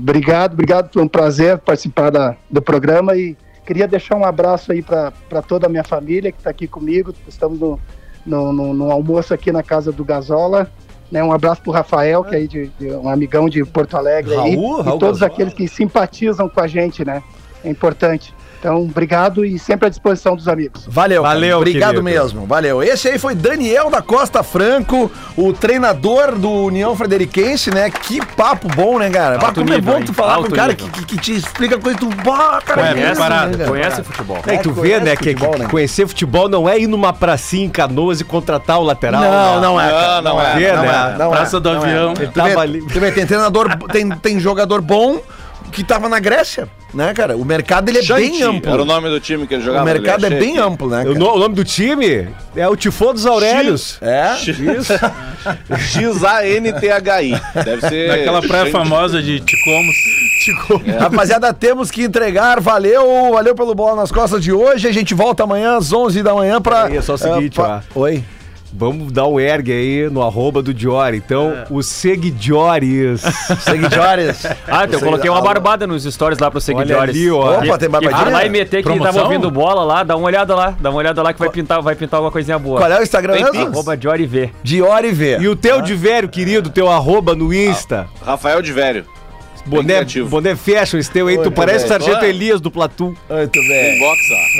Obrigado, 0.00 0.52
obrigado, 0.52 0.92
foi 0.92 1.02
um 1.02 1.08
prazer 1.08 1.58
participar 1.58 2.10
da, 2.10 2.36
do 2.50 2.60
programa 2.60 3.16
e 3.16 3.36
queria 3.64 3.88
deixar 3.88 4.16
um 4.16 4.24
abraço 4.24 4.70
aí 4.72 4.82
para 4.82 5.12
toda 5.46 5.66
a 5.66 5.70
minha 5.70 5.84
família 5.84 6.30
que 6.30 6.38
está 6.38 6.50
aqui 6.50 6.66
comigo. 6.68 7.12
Estamos 7.26 7.58
no, 7.58 7.80
no, 8.24 8.52
no- 8.52 8.74
no 8.74 8.90
almoço 8.90 9.32
aqui 9.34 9.50
na 9.50 9.62
casa 9.62 9.90
do 9.90 10.04
Gazola. 10.04 10.70
Né, 11.10 11.22
um 11.22 11.30
abraço 11.32 11.62
para 11.62 11.70
o 11.70 11.72
Rafael, 11.72 12.24
que 12.24 12.34
é 12.34 12.38
aí 12.38 12.48
de, 12.48 12.66
de- 12.80 12.90
um 12.90 13.08
amigão 13.08 13.48
de 13.48 13.64
Porto 13.64 13.96
Alegre 13.96 14.32
aí, 14.34 14.56
Raul, 14.56 14.80
e 14.80 14.82
Raul 14.82 14.98
todos 14.98 15.20
Gazola. 15.20 15.32
aqueles 15.32 15.54
que 15.54 15.68
simpatizam 15.68 16.48
com 16.48 16.60
a 16.60 16.66
gente, 16.66 17.04
né? 17.04 17.22
É 17.64 17.70
importante. 17.70 18.34
Então, 18.58 18.82
obrigado 18.82 19.44
e 19.44 19.58
sempre 19.58 19.86
à 19.86 19.88
disposição 19.88 20.34
dos 20.34 20.48
amigos. 20.48 20.84
Valeu. 20.88 21.22
Valeu, 21.22 21.58
Obrigado 21.58 22.00
querido. 22.00 22.02
mesmo, 22.04 22.46
valeu. 22.46 22.82
Esse 22.82 23.08
aí 23.08 23.18
foi 23.18 23.34
Daniel 23.34 23.90
da 23.90 24.00
Costa 24.02 24.42
Franco, 24.42 25.10
o 25.36 25.52
treinador 25.52 26.36
do 26.36 26.50
União 26.50 26.96
Frederiquense, 26.96 27.70
né? 27.70 27.90
Que 27.90 28.24
papo 28.34 28.68
bom, 28.68 28.98
né, 28.98 29.10
cara? 29.10 29.38
Alto 29.38 29.60
como 29.60 29.72
é 29.72 29.80
bom 29.80 29.98
hein? 29.98 30.04
tu 30.04 30.14
falar 30.14 30.36
com 30.36 30.48
um 30.48 30.50
cara 30.50 30.74
que, 30.74 30.88
que, 30.88 31.04
que 31.04 31.16
te 31.18 31.36
explica 31.36 31.78
coisa 31.78 31.98
do. 31.98 32.08
Bah, 32.08 32.60
cara, 32.64 32.82
Ué, 32.82 32.92
conhece, 32.92 33.10
preparado. 33.10 33.50
né, 33.50 33.56
cara? 33.58 33.70
Conhece 33.70 34.02
futebol. 34.02 34.38
É, 34.46 34.56
que 34.56 34.62
tu 34.62 34.72
vê, 34.72 35.00
né, 35.00 35.16
que, 35.16 35.30
futebol, 35.30 35.52
que 35.52 35.58
né? 35.60 35.68
conhecer 35.68 36.06
futebol 36.06 36.48
não 36.48 36.68
é 36.68 36.78
ir 36.78 36.86
numa 36.86 37.12
pracinha 37.12 37.66
em 37.66 37.70
Canoas 37.70 38.20
e 38.20 38.24
contratar 38.24 38.78
o 38.78 38.82
lateral. 38.82 39.20
Não, 39.20 39.56
né? 39.56 39.60
não 39.60 39.80
é. 39.80 39.90
cara. 39.90 40.22
Não, 40.22 40.34
não 40.34 40.42
é. 40.42 40.54
Vê, 40.56 40.72
Não 40.72 40.82
né? 40.82 40.88
é, 41.14 41.18
não 41.18 41.30
Praça 41.30 41.56
é, 41.56 41.60
do 41.60 41.72
não 41.72 41.84
é. 41.84 41.88
Avião. 41.88 42.14
Ele 42.18 42.26
tava 42.28 42.60
ali. 42.60 42.82
tem 43.12 43.26
treinador, 43.26 43.76
tem, 43.92 44.08
tem 44.10 44.40
jogador 44.40 44.80
bom 44.80 45.20
que 45.72 45.84
tava 45.84 46.08
na 46.08 46.18
Grécia, 46.18 46.68
né, 46.96 47.12
cara? 47.14 47.36
O 47.36 47.44
mercado 47.44 47.88
ele 47.88 47.98
é 47.98 48.02
bem 48.02 48.42
amplo. 48.42 48.72
Era 48.72 48.82
o 48.82 48.84
nome 48.84 49.08
do 49.08 49.20
time 49.20 49.46
que 49.46 49.54
ele 49.54 49.62
O 49.62 49.66
jogava. 49.66 49.84
mercado 49.84 50.26
é 50.26 50.30
bem 50.30 50.58
amplo, 50.58 50.88
né? 50.88 51.02
O, 51.02 51.12
Cara? 51.12 51.24
o 51.34 51.38
nome 51.38 51.54
do 51.54 51.62
time 51.64 52.28
é 52.56 52.66
o 52.68 52.74
Tifo 52.74 53.12
dos 53.12 53.26
Aurélios. 53.26 53.98
É. 54.00 54.34
Isso. 54.50 54.92
X-A-N-T-H-I. 55.70 57.40
Deve 57.64 57.88
ser. 57.88 58.08
Naquela 58.08 58.40
praia 58.42 58.64
Shanti. 58.64 58.72
famosa 58.72 59.22
de 59.22 59.40
Ticomos. 59.40 59.94
Rapaziada, 60.98 61.52
temos 61.52 61.90
que 61.90 62.02
entregar. 62.02 62.60
Valeu, 62.60 63.32
valeu 63.32 63.54
pelo 63.54 63.74
bola 63.74 63.96
nas 63.96 64.10
costas 64.12 64.42
de 64.42 64.52
hoje. 64.52 64.88
A 64.88 64.92
gente 64.92 65.14
volta 65.14 65.42
amanhã 65.44 65.76
às 65.76 65.92
11 65.92 66.22
da 66.22 66.34
manhã 66.34 66.60
pra. 66.60 66.84
Aí 66.84 66.96
é 66.96 67.02
só 67.02 67.14
o 67.14 67.18
seguinte, 67.18 67.58
eh, 67.60 67.62
pra- 67.62 67.82
ó. 67.94 68.00
Oi. 68.00 68.22
Vamos 68.72 69.12
dar 69.12 69.26
um 69.26 69.38
ergue 69.40 69.72
aí 69.72 70.10
no 70.10 70.22
arroba 70.22 70.60
do 70.62 70.74
Diori. 70.74 71.16
Então, 71.16 71.64
os 71.70 71.86
seguidores. 71.86 73.22
Seguidores. 73.60 74.44
Ah, 74.66 74.84
então 74.84 74.98
eu 74.98 75.00
coloquei 75.00 75.30
uma 75.30 75.40
barbada 75.40 75.86
nos 75.86 76.04
stories 76.04 76.38
lá 76.38 76.50
pros 76.50 76.64
seguidores. 76.64 77.10
ali, 77.14 77.30
ó. 77.30 77.58
Opa, 77.58 77.78
tem 77.78 77.88
barbadinha? 77.88 78.24
Vai 78.24 78.32
lá 78.32 78.44
e 78.44 78.48
meter 78.50 78.82
quem 78.82 78.92
Promoção? 78.92 79.12
tava 79.12 79.24
ouvindo 79.24 79.50
bola 79.50 79.84
lá, 79.84 80.02
dá 80.02 80.16
uma 80.16 80.26
olhada 80.26 80.54
lá, 80.54 80.76
dá 80.78 80.90
uma 80.90 80.98
olhada 80.98 81.22
lá 81.22 81.32
que 81.32 81.38
vai 81.38 81.48
pintar, 81.48 81.80
vai 81.80 81.94
pintar 81.94 82.18
alguma 82.18 82.30
coisinha 82.32 82.58
boa. 82.58 82.80
Qual 82.80 82.90
é 82.90 83.00
o 83.00 83.02
Instagram 83.02 83.34
mesmo? 83.34 83.68
Arroba 83.68 83.96
Diori 83.96 84.26
V. 84.26 84.50
Diori 84.62 85.12
V. 85.12 85.38
e 85.40 85.48
o 85.48 85.56
teu 85.56 85.80
de 85.80 85.94
velho, 85.94 86.28
querido, 86.28 86.68
teu 86.70 86.90
arroba 86.90 87.34
no 87.34 87.52
Insta. 87.52 88.06
Rafael 88.24 88.60
de 88.62 88.72
Velho. 88.72 89.06
Boné, 89.66 90.04
boné 90.28 90.54
fashion, 90.56 90.98
esse 90.98 91.10
teu 91.10 91.26
aí. 91.26 91.38
Tu 91.38 91.50
parece 91.50 91.84
o. 91.84 91.88
Sargento. 91.88 92.24
Elias 92.24 92.60
do 92.60 92.70
Platum. 92.70 93.14
Muito 93.28 93.60
bem. 93.60 94.00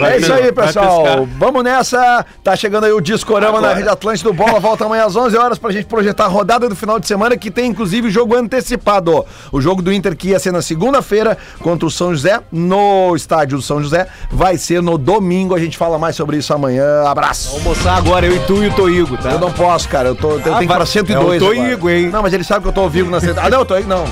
É 0.05 0.17
isso 0.19 0.33
aí, 0.33 0.53
pessoal. 0.53 1.27
Vamos 1.39 1.63
nessa. 1.63 2.25
Tá 2.43 2.57
chegando 2.57 2.85
aí 2.85 2.93
o 2.93 3.01
Discorama 3.01 3.61
na 3.61 3.73
Rede 3.73 3.89
Atlântica 3.89 4.31
do 4.31 4.35
Bola. 4.35 4.59
Volta 4.59 4.85
amanhã 4.85 5.05
às 5.05 5.17
11 5.17 5.37
horas 5.37 5.59
pra 5.59 5.71
gente 5.71 5.87
projetar 5.87 6.25
a 6.25 6.29
rodada 6.29 6.69
do 6.69 6.77
final 6.77 6.99
de 6.99 7.07
semana, 7.07 7.37
que 7.37 7.51
tem 7.51 7.71
inclusive 7.71 8.11
jogo 8.11 8.37
antecipado. 8.37 9.25
O 9.53 9.61
jogo 9.61 9.81
do 9.81 9.93
Inter, 9.93 10.17
que 10.17 10.29
ia 10.29 10.39
ser 10.39 10.53
na 10.53 10.63
segunda-feira 10.63 11.39
contra 11.61 11.87
o 11.87 11.91
São 11.91 12.13
José, 12.13 12.41
no 12.51 13.15
estádio 13.15 13.59
do 13.59 13.63
São 13.63 13.83
José, 13.83 14.07
vai 14.31 14.59
ser 14.59 14.83
no 14.83 14.99
domingo. 14.99 15.55
A 15.55 15.59
gente 15.59 15.77
fala 15.77 15.99
mais 15.99 16.17
sobre 16.17 16.37
isso 16.37 16.53
amanhã. 16.53 17.05
Abraço. 17.07 17.51
Vamos 17.51 17.67
almoçar 17.67 17.97
agora, 17.97 18.27
eu 18.27 18.37
e 18.37 18.41
tu 18.41 18.63
e 18.63 18.69
o 18.69 18.75
Toigo, 18.75 19.17
tá? 19.17 19.31
Eu 19.31 19.39
não 19.39 19.53
posso, 19.53 19.89
cara. 19.89 20.09
Eu, 20.09 20.15
tô, 20.15 20.33
eu 20.33 20.41
tenho 20.41 20.59
que 20.59 20.65
ir 20.65 20.67
pra 20.67 20.87
102. 20.87 21.17
é 21.17 21.19
o 21.19 21.23
agora. 21.23 21.39
Toigo, 21.39 21.91
hein? 21.91 22.09
Não, 22.09 22.23
mas 22.23 22.33
ele 22.33 22.45
sabe 22.45 22.63
que 22.63 22.69
eu 22.69 22.73
tô 22.73 22.81
ao 22.83 22.91
vivo 22.91 23.11
na 23.11 23.21
102. 23.21 23.47
Ah, 23.47 23.51
não, 23.51 23.59
eu 23.61 23.65
tô 23.65 23.75
aí. 23.75 23.85
Não. 23.85 24.05